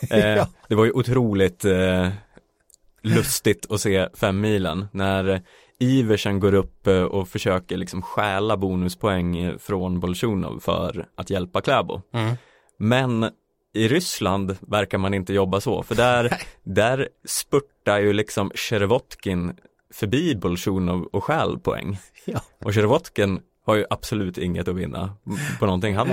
Eh, 0.09 0.35
Ja. 0.35 0.47
Det 0.67 0.75
var 0.75 0.85
ju 0.85 0.91
otroligt 0.91 1.65
eh, 1.65 2.09
lustigt 3.01 3.71
att 3.71 3.81
se 3.81 4.07
fem 4.13 4.41
milen 4.41 4.87
när 4.91 5.41
Iversen 5.79 6.39
går 6.39 6.53
upp 6.53 6.87
eh, 6.87 7.03
och 7.03 7.27
försöker 7.27 7.77
liksom 7.77 8.01
stjäla 8.01 8.57
bonuspoäng 8.57 9.37
eh, 9.37 9.57
från 9.57 9.99
Bolsjunov 9.99 10.59
för 10.59 11.05
att 11.15 11.29
hjälpa 11.29 11.61
Kläbo. 11.61 12.01
Mm. 12.13 12.35
Men 12.77 13.29
i 13.73 13.87
Ryssland 13.87 14.57
verkar 14.61 14.97
man 14.97 15.13
inte 15.13 15.33
jobba 15.33 15.61
så, 15.61 15.83
för 15.83 15.95
där, 15.95 16.37
där 16.63 17.09
spurtar 17.25 17.99
ju 17.99 18.13
liksom 18.13 18.51
Sherevotkin 18.55 19.53
förbi 19.93 20.35
Bolsjunov 20.35 21.03
och 21.03 21.23
stjäl 21.23 21.59
poäng. 21.59 21.99
Ja. 22.25 22.41
Och 22.65 22.73
Sherevotkin 22.75 23.39
har 23.65 23.75
ju 23.75 23.85
absolut 23.89 24.37
inget 24.37 24.67
att 24.67 24.75
vinna 24.75 25.15
på 25.59 25.65
någonting. 25.65 25.95
Han 25.95 26.07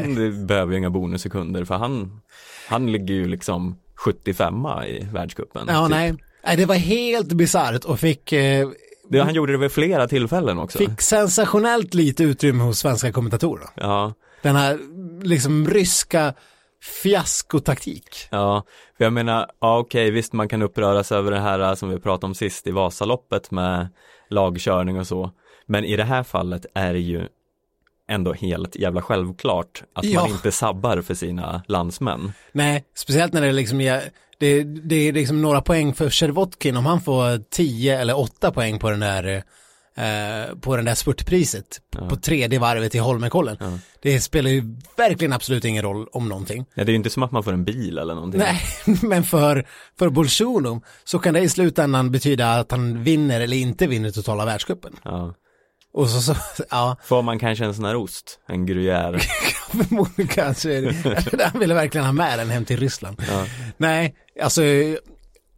behöver 0.47 0.73
ju 0.73 0.79
inga 0.79 0.91
bonussekunder 0.91 1.65
för 1.65 1.75
han, 1.75 2.21
han 2.69 2.93
ligger 2.93 3.15
ju 3.15 3.29
liksom 3.29 3.79
75 3.95 4.55
i 4.87 5.07
världscupen. 5.13 5.67
Ja, 5.69 5.83
typ. 5.87 5.91
nej. 5.91 6.15
nej. 6.45 6.57
Det 6.57 6.67
var 6.67 6.75
helt 6.75 7.33
bisarrt 7.33 7.85
och 7.85 8.01
fick, 8.01 8.33
eh, 8.33 8.69
Det, 9.11 9.19
han 9.21 9.35
gjorde 9.35 9.53
det 9.53 9.59
vid 9.59 9.73
flera 9.73 10.09
tillfällen 10.09 10.59
också. 10.59 10.79
fick 10.79 11.01
sensationellt 11.01 11.95
lite 11.95 12.25
utrymme 12.25 12.63
hos 12.65 12.79
svenska 12.79 13.13
kommentatorer. 13.13 13.67
Ja, 13.75 14.15
Den 14.43 14.57
här 14.57 14.79
liksom 15.23 15.67
ryska 15.69 16.35
fiaskotaktik. 16.83 18.17
ja, 18.31 18.63
för 18.97 19.05
jag 19.05 19.13
menar, 19.13 19.51
ja 19.61 19.79
okej, 19.79 20.11
visst 20.11 20.33
man 20.33 20.49
kan 20.49 20.63
uppröras 20.63 21.13
över 21.13 21.31
det 21.31 21.41
här 21.41 21.75
som 21.75 21.89
vi 21.91 21.99
pratade 22.01 22.27
om 22.27 22.35
sist 22.35 22.67
i 22.67 22.71
Vasaloppet 22.71 23.51
med 23.51 23.89
lagkörning 24.31 24.99
och 24.99 25.07
så. 25.07 25.31
Men 25.67 25.85
i 25.85 25.97
det 25.97 26.05
här 26.05 26.23
fallet 26.23 26.67
är 26.75 26.93
det 26.93 26.99
ju 27.01 27.29
ändå 28.11 28.33
helt 28.33 28.77
jävla 28.77 29.03
självklart 29.03 29.83
att 29.95 30.05
Ja. 30.05 30.21
man 30.21 30.31
inte 30.31 30.53
sabbar 30.53 31.01
för 31.03 31.15
sina 31.15 31.63
landsmän. 31.69 32.33
Nej, 32.53 32.85
speciellt 32.95 33.33
när 33.33 33.43
det 33.43 33.53
liksom 33.53 33.81
är, 33.81 34.03
det, 34.39 34.63
det 34.65 34.95
är 35.09 35.13
liksom 35.13 35.43
några 35.43 35.61
poäng 35.61 35.95
för 35.95 36.11
Shervotkin 36.11 36.77
om 36.77 36.87
han 36.87 37.01
får 37.01 37.51
10 37.51 38.01
eller 38.01 38.19
8 38.19 38.51
poäng 38.51 38.79
på 38.79 38.91
den 38.91 39.01
där 39.01 39.43
eh, 39.99 40.57
på 40.61 40.77
den 40.77 40.85
där 40.85 40.95
spurtpriset 40.95 41.81
på 42.09 42.17
tredje 42.17 42.59
varvet 42.59 42.95
i 42.95 42.99
Holmenkollen. 42.99 43.81
Det 44.03 44.21
spelar 44.21 44.51
ju 44.51 44.77
verkligen 44.97 45.33
absolut 45.33 45.65
ingen 45.65 45.83
roll 45.83 46.09
om 46.13 46.29
någonting. 46.29 46.67
Ja, 46.75 46.85
det 46.85 46.91
är 46.91 46.93
ju 46.93 46.97
inte 46.97 47.11
som 47.11 47.23
att 47.23 47.33
man 47.33 47.43
får 47.43 47.53
en 47.53 47.65
bil 47.65 47.99
eller 47.99 48.15
någonting. 48.15 48.41
Nej, 48.41 48.61
men 49.03 49.25
för, 49.25 49.67
för 49.99 50.09
Bolsjunov 50.09 50.81
så 51.05 51.19
kan 51.19 51.35
det 51.35 51.41
i 51.41 51.49
slutändan 51.49 52.11
betyda 52.11 52.53
att 52.53 52.71
han 52.71 53.03
vinner 53.03 53.41
eller 53.41 53.57
inte 53.57 53.87
vinner 53.87 54.11
totala 54.11 54.45
världscupen. 54.45 54.97
Ja. 55.03 55.35
Och 55.93 56.09
så, 56.11 56.21
så 56.21 56.35
ja, 56.71 56.97
Får 57.05 57.23
man 57.23 57.39
kanske 57.39 57.65
en 57.65 57.75
sån 57.75 57.85
här 57.85 57.97
ost, 57.97 58.41
en 58.49 58.69
gruyère. 58.69 59.19
förmodligen 59.71 60.29
kanske 60.29 60.75
är 60.75 60.83
det. 60.83 61.45
Han 61.45 61.61
ville 61.61 61.75
verkligen 61.75 62.05
ha 62.05 62.13
med 62.13 62.39
den 62.39 62.51
hem 62.51 62.65
till 62.65 62.77
Ryssland. 62.77 63.23
Ja. 63.29 63.45
Nej, 63.77 64.15
alltså 64.43 64.63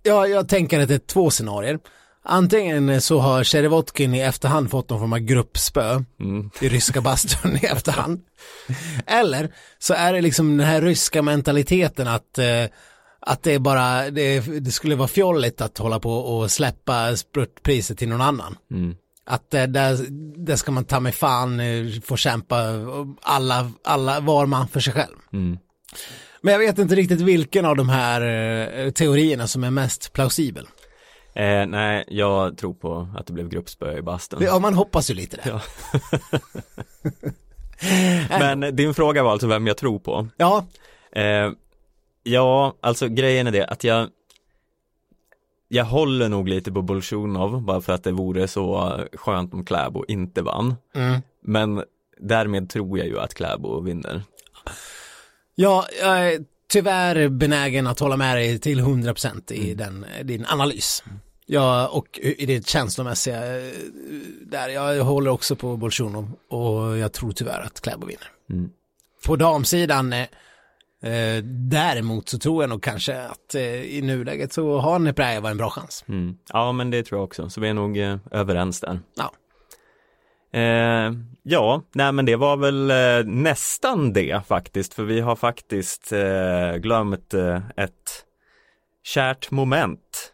jag, 0.03 0.30
jag 0.30 0.49
tänker 0.49 0.80
att 0.80 0.88
det 0.88 0.95
är 0.95 0.99
två 0.99 1.30
scenarier. 1.30 1.78
Antingen 2.23 3.01
så 3.01 3.18
har 3.18 3.45
Sherevotkin 3.45 4.14
i 4.14 4.21
efterhand 4.21 4.71
fått 4.71 4.91
någon 4.91 5.01
form 5.01 5.12
av 5.12 5.18
gruppspö 5.18 6.05
Mm. 6.21 6.51
i 6.61 6.68
ryska 6.68 7.01
bastun 7.01 7.57
i 7.62 7.66
efterhand. 7.66 8.21
Eller 9.07 9.49
så 9.79 9.95
är 9.95 10.12
det 10.12 10.21
liksom 10.21 10.57
den 10.57 10.66
här 10.66 10.83
ryska 10.83 11.23
mentaliteten 11.23 12.09
att, 12.09 12.39
eh, 12.39 12.64
att 13.21 13.43
det 13.43 13.53
är 13.55 13.59
bara, 13.59 14.11
det, 14.11 14.41
det 14.41 14.71
skulle 14.71 14.95
vara 14.95 15.09
fjolligt 15.09 15.61
att 15.61 15.79
hålla 15.79 16.01
på 16.01 16.12
och 16.12 16.51
släppa 16.51 17.16
spurtpriset 17.16 17.99
till 17.99 18.09
någon 18.09 18.21
annan. 18.21 18.57
Mm. 18.71 18.95
Att 19.27 19.55
eh, 19.55 19.62
där, 19.64 19.99
där 20.47 20.57
ska 20.57 20.73
man 20.73 20.85
ta 20.85 21.01
mig 21.01 21.12
fan 21.12 21.61
eh, 21.61 21.87
få 22.05 22.16
kämpa 22.16 22.57
alla, 23.23 23.73
alla, 23.85 24.21
var 24.21 24.47
man 24.47 24.68
för 24.68 24.81
sig 24.81 24.93
själv. 24.93 25.16
Mm. 25.33 25.59
Men 26.43 26.53
jag 26.53 26.59
vet 26.59 26.79
inte 26.79 26.95
riktigt 26.95 27.21
vilken 27.21 27.64
av 27.64 27.77
de 27.77 27.89
här 27.89 28.21
eh, 28.21 28.91
teorierna 28.91 29.47
som 29.47 29.64
är 29.64 29.71
mest 29.71 30.12
plausibel. 30.12 30.66
Eh, 31.35 31.66
nej, 31.66 32.05
jag 32.09 32.59
tror 32.59 32.74
på 32.74 33.09
att 33.16 33.26
det 33.26 33.33
blev 33.33 33.49
gruppspö 33.49 33.99
i 33.99 34.03
bastun. 34.03 34.43
Ja, 34.43 34.59
man 34.59 34.74
hoppas 34.74 35.11
ju 35.11 35.14
lite 35.14 35.37
det. 35.37 35.49
Ja. 35.49 35.61
Men 38.39 38.76
din 38.76 38.95
fråga 38.95 39.22
var 39.22 39.33
alltså 39.33 39.47
vem 39.47 39.66
jag 39.66 39.76
tror 39.76 39.99
på. 39.99 40.28
Ja, 40.37 40.66
Eh, 41.12 41.51
ja, 42.22 42.74
alltså 42.81 43.09
grejen 43.09 43.47
är 43.47 43.51
det 43.51 43.66
att 43.66 43.85
jag 43.85 44.09
jag 45.68 45.85
håller 45.85 46.28
nog 46.28 46.49
lite 46.49 46.72
på 46.72 46.83
Bolsjunov 46.83 47.62
bara 47.62 47.81
för 47.81 47.93
att 47.93 48.05
det 48.05 48.12
vore 48.12 48.49
så 48.49 48.99
skönt 49.12 49.55
om 49.55 49.64
Kläbo 49.64 50.05
inte 50.09 50.43
vann. 50.43 50.74
mm. 50.95 51.20
Men 51.43 51.85
därmed 52.18 52.70
tror 52.70 52.99
jag 52.99 53.07
ju 53.07 53.20
att 53.20 53.35
Kläbo 53.35 53.81
vinner. 53.81 54.22
ja 55.55 55.87
jag 56.03 56.18
är 56.18 56.45
tyvärr 56.71 57.29
benägen 57.29 57.87
att 57.87 58.01
hålla 58.01 58.16
med 58.16 58.37
dig 58.37 58.59
till 58.59 58.81
100% 58.81 59.53
i 59.53 59.75
den, 59.75 60.07
din 60.23 60.47
analys. 60.47 61.05
Ja, 61.47 61.89
och 61.89 62.18
i 62.23 62.47
det 62.47 62.68
känslomässiga 62.68 63.59
eh, 63.59 63.73
där, 64.47 64.68
jag 64.68 65.05
håller 65.05 65.31
också 65.31 65.57
på 65.57 65.77
Bolsjunov 65.77 66.33
och 66.49 66.99
jag 66.99 67.12
tror 67.12 67.33
tyvärr 67.33 67.61
att 67.61 67.81
Kläbo 67.81 68.07
vinner. 68.07 68.29
Mm. 68.51 68.71
På 69.27 69.37
damsidan, 69.37 70.12
eh, 70.12 70.27
Eh, 71.03 71.43
däremot 71.45 72.29
så 72.29 72.39
tror 72.39 72.62
jag 72.62 72.71
nog 72.71 72.83
kanske 72.83 73.23
att 73.23 73.55
eh, 73.55 73.83
i 73.83 74.03
nuläget 74.03 74.53
så 74.53 74.79
har 74.79 74.99
Nepraeva 74.99 75.51
en 75.51 75.57
bra 75.57 75.71
chans. 75.71 76.05
Mm. 76.09 76.37
Ja, 76.53 76.73
men 76.73 76.91
det 76.91 77.03
tror 77.03 77.18
jag 77.18 77.25
också, 77.25 77.51
så 77.51 77.61
vi 77.61 77.68
är 77.68 77.75
nog 77.75 77.99
eh, 77.99 78.16
överens 78.31 78.81
där. 78.81 79.01
Ja. 79.14 79.33
Eh, 80.53 81.12
ja, 81.42 81.82
nej 81.92 82.12
men 82.12 82.24
det 82.26 82.36
var 82.36 82.57
väl 82.57 82.90
eh, 82.90 83.24
nästan 83.26 84.12
det 84.12 84.46
faktiskt, 84.46 84.94
för 84.94 85.03
vi 85.03 85.20
har 85.20 85.36
faktiskt 85.36 86.12
eh, 86.12 86.76
glömt 86.76 87.34
eh, 87.34 87.61
ett 87.76 88.24
kärt 89.05 89.51
moment 89.51 90.32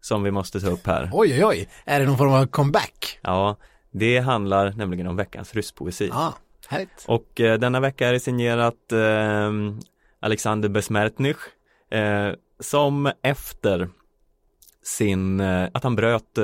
som 0.00 0.22
vi 0.22 0.30
måste 0.30 0.60
ta 0.60 0.70
upp 0.70 0.86
här. 0.86 1.10
Oj, 1.12 1.32
oj, 1.34 1.44
oj. 1.44 1.68
Är 1.84 2.00
det 2.00 2.06
någon 2.06 2.18
form 2.18 2.32
av 2.32 2.46
comeback? 2.46 3.18
Ja, 3.22 3.56
det 3.90 4.18
handlar 4.18 4.72
nämligen 4.72 5.06
om 5.06 5.16
veckans 5.16 5.54
rysspoesi. 5.54 6.08
Ja, 6.12 6.34
härligt. 6.68 7.04
Och 7.06 7.40
eh, 7.40 7.58
denna 7.58 7.80
vecka 7.80 8.08
är 8.08 8.12
det 8.12 8.20
signerat 8.20 8.92
eh, 8.92 9.50
Alexander 10.20 10.68
Besmertnych 10.68 11.38
eh, 11.90 12.32
som 12.60 13.12
efter 13.22 13.88
sin, 14.82 15.40
att 15.40 15.82
han 15.82 15.96
bröt 15.96 16.38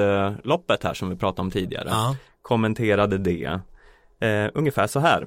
loppet 0.45 0.85
här 0.85 0.95
som 0.95 1.11
vi 1.11 1.17
pratade 1.17 1.43
om 1.43 1.51
tidigare, 1.51 1.89
Ja 1.91 2.17
kommenterade 2.51 3.19
det 3.19 3.61
eh, 4.21 4.51
ungefär 4.55 4.87
så 4.87 5.01
här. 5.01 5.27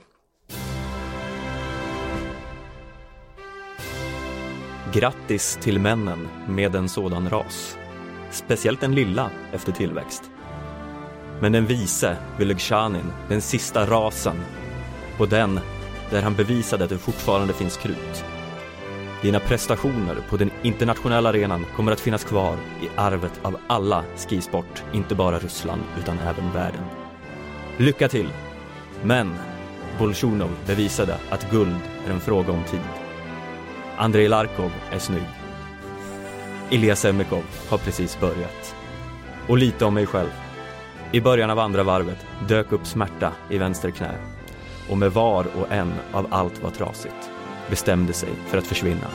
Grattis 4.94 5.60
till 5.62 5.80
männen 5.80 6.28
med 6.48 6.76
en 6.76 6.90
sådan 6.90 7.30
ras. 7.30 7.78
Speciellt 8.32 8.82
den 8.82 8.96
lilla 8.96 9.30
efter 9.52 9.72
tillväxt. 9.72 10.32
Men 11.42 11.52
den 11.52 11.66
vise, 11.66 12.18
Vylegzjanin, 12.40 13.12
den 13.30 13.42
sista 13.42 13.86
rasen, 13.86 14.36
på 15.18 15.26
den 15.26 15.60
där 16.10 16.22
han 16.22 16.36
bevisade 16.36 16.84
att 16.84 16.90
det 16.90 16.98
fortfarande 16.98 17.54
finns 17.54 17.78
krut. 17.78 18.26
Dina 19.22 19.40
prestationer 19.40 20.16
på 20.30 20.38
den 20.38 20.52
internationella 20.62 21.30
arenan 21.30 21.66
kommer 21.76 21.92
att 21.92 22.00
finnas 22.00 22.24
kvar 22.24 22.58
i 22.82 22.90
arvet 22.96 23.40
av 23.42 23.58
alla 23.68 24.04
skisport, 24.18 24.84
inte 24.94 25.16
bara 25.16 25.40
Ryssland 25.40 25.82
utan 26.00 26.20
även 26.20 26.52
världen. 26.54 27.03
Lycka 27.78 28.08
till! 28.08 28.30
Men 29.04 29.36
Bolsjunov 30.00 30.50
bevisade 30.66 31.18
att 31.30 31.52
guld 31.52 31.80
är 32.08 32.12
en 32.12 32.20
fråga 32.20 32.54
om 32.54 32.64
tid. 32.64 32.80
Andrei 33.98 34.28
Larkov 34.28 34.72
är 34.92 35.00
snygg. 35.00 35.30
Ilja 36.70 36.96
Semikov 36.96 37.44
har 37.70 37.78
precis 37.78 38.20
börjat. 38.20 38.76
Och 39.48 39.58
lite 39.58 39.86
om 39.86 39.94
mig 39.94 40.06
själv. 40.06 40.30
I 41.12 41.22
början 41.22 41.50
av 41.50 41.60
andra 41.60 41.84
varvet 41.84 42.26
dök 42.48 42.72
upp 42.72 42.88
smärta 42.88 43.32
i 43.50 43.58
vänster 43.58 43.92
knä 43.92 44.16
och 44.90 44.98
med 44.98 45.12
var 45.12 45.48
och 45.58 45.72
en 45.72 45.94
av 46.14 46.28
allt 46.30 46.64
var 46.64 46.72
trasigt 46.72 47.32
bestämde 47.70 48.14
sig 48.14 48.30
för 48.48 48.58
att 48.58 48.68
försvinna. 48.68 49.08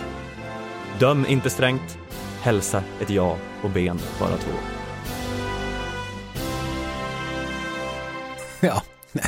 Döm 0.98 1.26
inte 1.28 1.50
strängt, 1.50 1.98
hälsa 2.40 2.82
ett 3.00 3.10
ja 3.10 3.36
och 3.62 3.70
ben 3.70 3.98
bara 4.20 4.36
två. 4.36 4.77
Ja, 8.60 8.82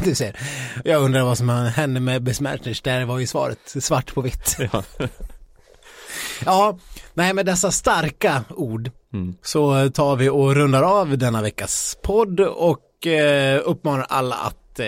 du 0.05 0.15
ser. 0.15 0.37
Jag 0.85 1.03
undrar 1.03 1.23
vad 1.23 1.39
som 1.39 1.49
hände 1.49 2.01
med 2.01 2.23
Besmertnich. 2.23 2.81
Där 2.83 3.05
var 3.05 3.19
ju 3.19 3.27
svaret 3.27 3.59
svart 3.81 4.15
på 4.15 4.21
vitt. 4.21 4.57
Ja. 4.73 4.83
Ja, 6.45 6.79
nej 7.15 7.35
med 7.35 7.47
dessa 7.47 7.71
starka 7.71 8.45
ord 8.51 8.91
Mm. 9.13 9.35
så 9.43 9.91
tar 9.91 10.17
vi 10.17 10.29
och 10.29 10.55
rundar 10.55 10.83
av 10.83 11.19
denna 11.19 11.43
veckas 11.43 11.97
podd 12.03 12.41
och 12.41 13.07
eh, 13.07 13.61
uppmanar 13.65 14.07
alla 14.09 14.35
att 14.37 14.79
eh, 14.81 14.87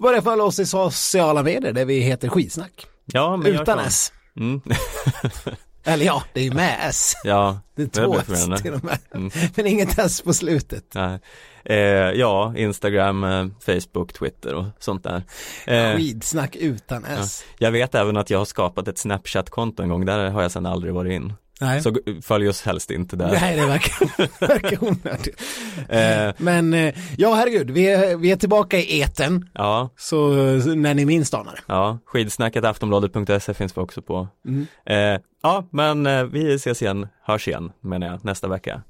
börja 0.00 0.22
följa 0.22 0.44
oss 0.44 0.58
i 0.58 0.66
sociala 0.66 1.42
medier 1.42 1.72
där 1.72 1.84
vi 1.84 2.00
heter 2.00 2.28
Skitsnack. 2.28 2.86
Ja, 3.06 3.36
men 3.36 3.46
Utan. 3.46 3.78
S. 3.78 4.12
Mm. 4.36 4.60
Eller 5.84 6.06
ja, 6.06 6.22
det 6.32 6.40
är 6.40 6.44
ju 6.44 6.54
med 6.54 6.78
S. 6.82 7.14
ja, 7.24 7.60
Det 7.76 7.82
är 7.82 7.86
två 7.86 8.18
S 8.32 8.62
till 8.62 8.74
och 8.74 8.84
med. 8.84 8.98
Mm. 9.14 9.30
Men 9.54 9.66
inget 9.66 9.98
S 9.98 10.20
på 10.20 10.34
slutet. 10.34 10.84
Nej. 10.94 11.18
Eh, 11.64 11.76
ja, 12.20 12.54
Instagram, 12.56 13.24
eh, 13.24 13.46
Facebook, 13.66 14.12
Twitter 14.12 14.54
och 14.54 14.64
sånt 14.78 15.04
där. 15.04 15.22
Eh, 15.66 15.96
Skidsnack 15.96 16.56
utan 16.56 17.04
S. 17.04 17.44
jag 17.58 17.70
vet 17.70 17.94
även 17.94 18.16
att 18.16 18.30
jag 18.30 18.38
har 18.38 18.44
skapat 18.44 18.88
ett 18.88 18.98
Snapchat-konto 18.98 19.82
en 19.82 19.88
gång, 19.88 20.04
där 20.04 20.30
har 20.30 20.42
jag 20.42 20.52
sedan 20.52 20.66
aldrig 20.66 20.94
varit 20.94 21.12
in. 21.12 21.32
Nej. 21.62 21.82
Så 21.82 21.94
följ 22.22 22.48
oss 22.48 22.62
helst 22.62 22.90
inte 22.90 23.16
där. 23.16 23.30
Nej, 23.40 23.56
det 23.56 23.66
verkar, 23.66 24.06
verkar 24.46 24.84
onödigt. 24.84 25.42
Eh, 25.88 26.34
Men 26.44 26.74
eh, 26.74 26.94
ja, 27.16 27.34
herregud, 27.34 27.70
vi 27.70 27.86
är, 27.88 28.16
vi 28.16 28.30
är 28.32 28.36
tillbaka 28.36 28.78
i 28.78 29.00
eten 29.00 29.48
ja, 29.54 29.90
så 29.96 30.28
när 30.74 30.94
ni 30.94 31.04
minst 31.04 31.34
anar 31.34 31.52
det. 31.52 31.60
ja, 31.66 31.98
skidsnacket 32.04 32.64
aftonbladet.se 32.64 33.54
finns 33.54 33.76
vi 33.76 33.80
också 33.80 34.02
på. 34.02 34.28
Mm. 34.48 34.66
Eh, 34.86 35.20
ja, 35.42 35.68
men 35.70 36.30
vi 36.30 36.54
ses 36.54 36.82
igen, 36.82 37.08
hörs 37.24 37.48
igen 37.48 37.72
menar 37.80 38.06
jag, 38.06 38.24
nästa 38.24 38.48
vecka. 38.48 38.82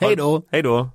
Hej 0.00 0.16
då! 0.16 0.42
Hej 0.52 0.62
då! 0.62 0.90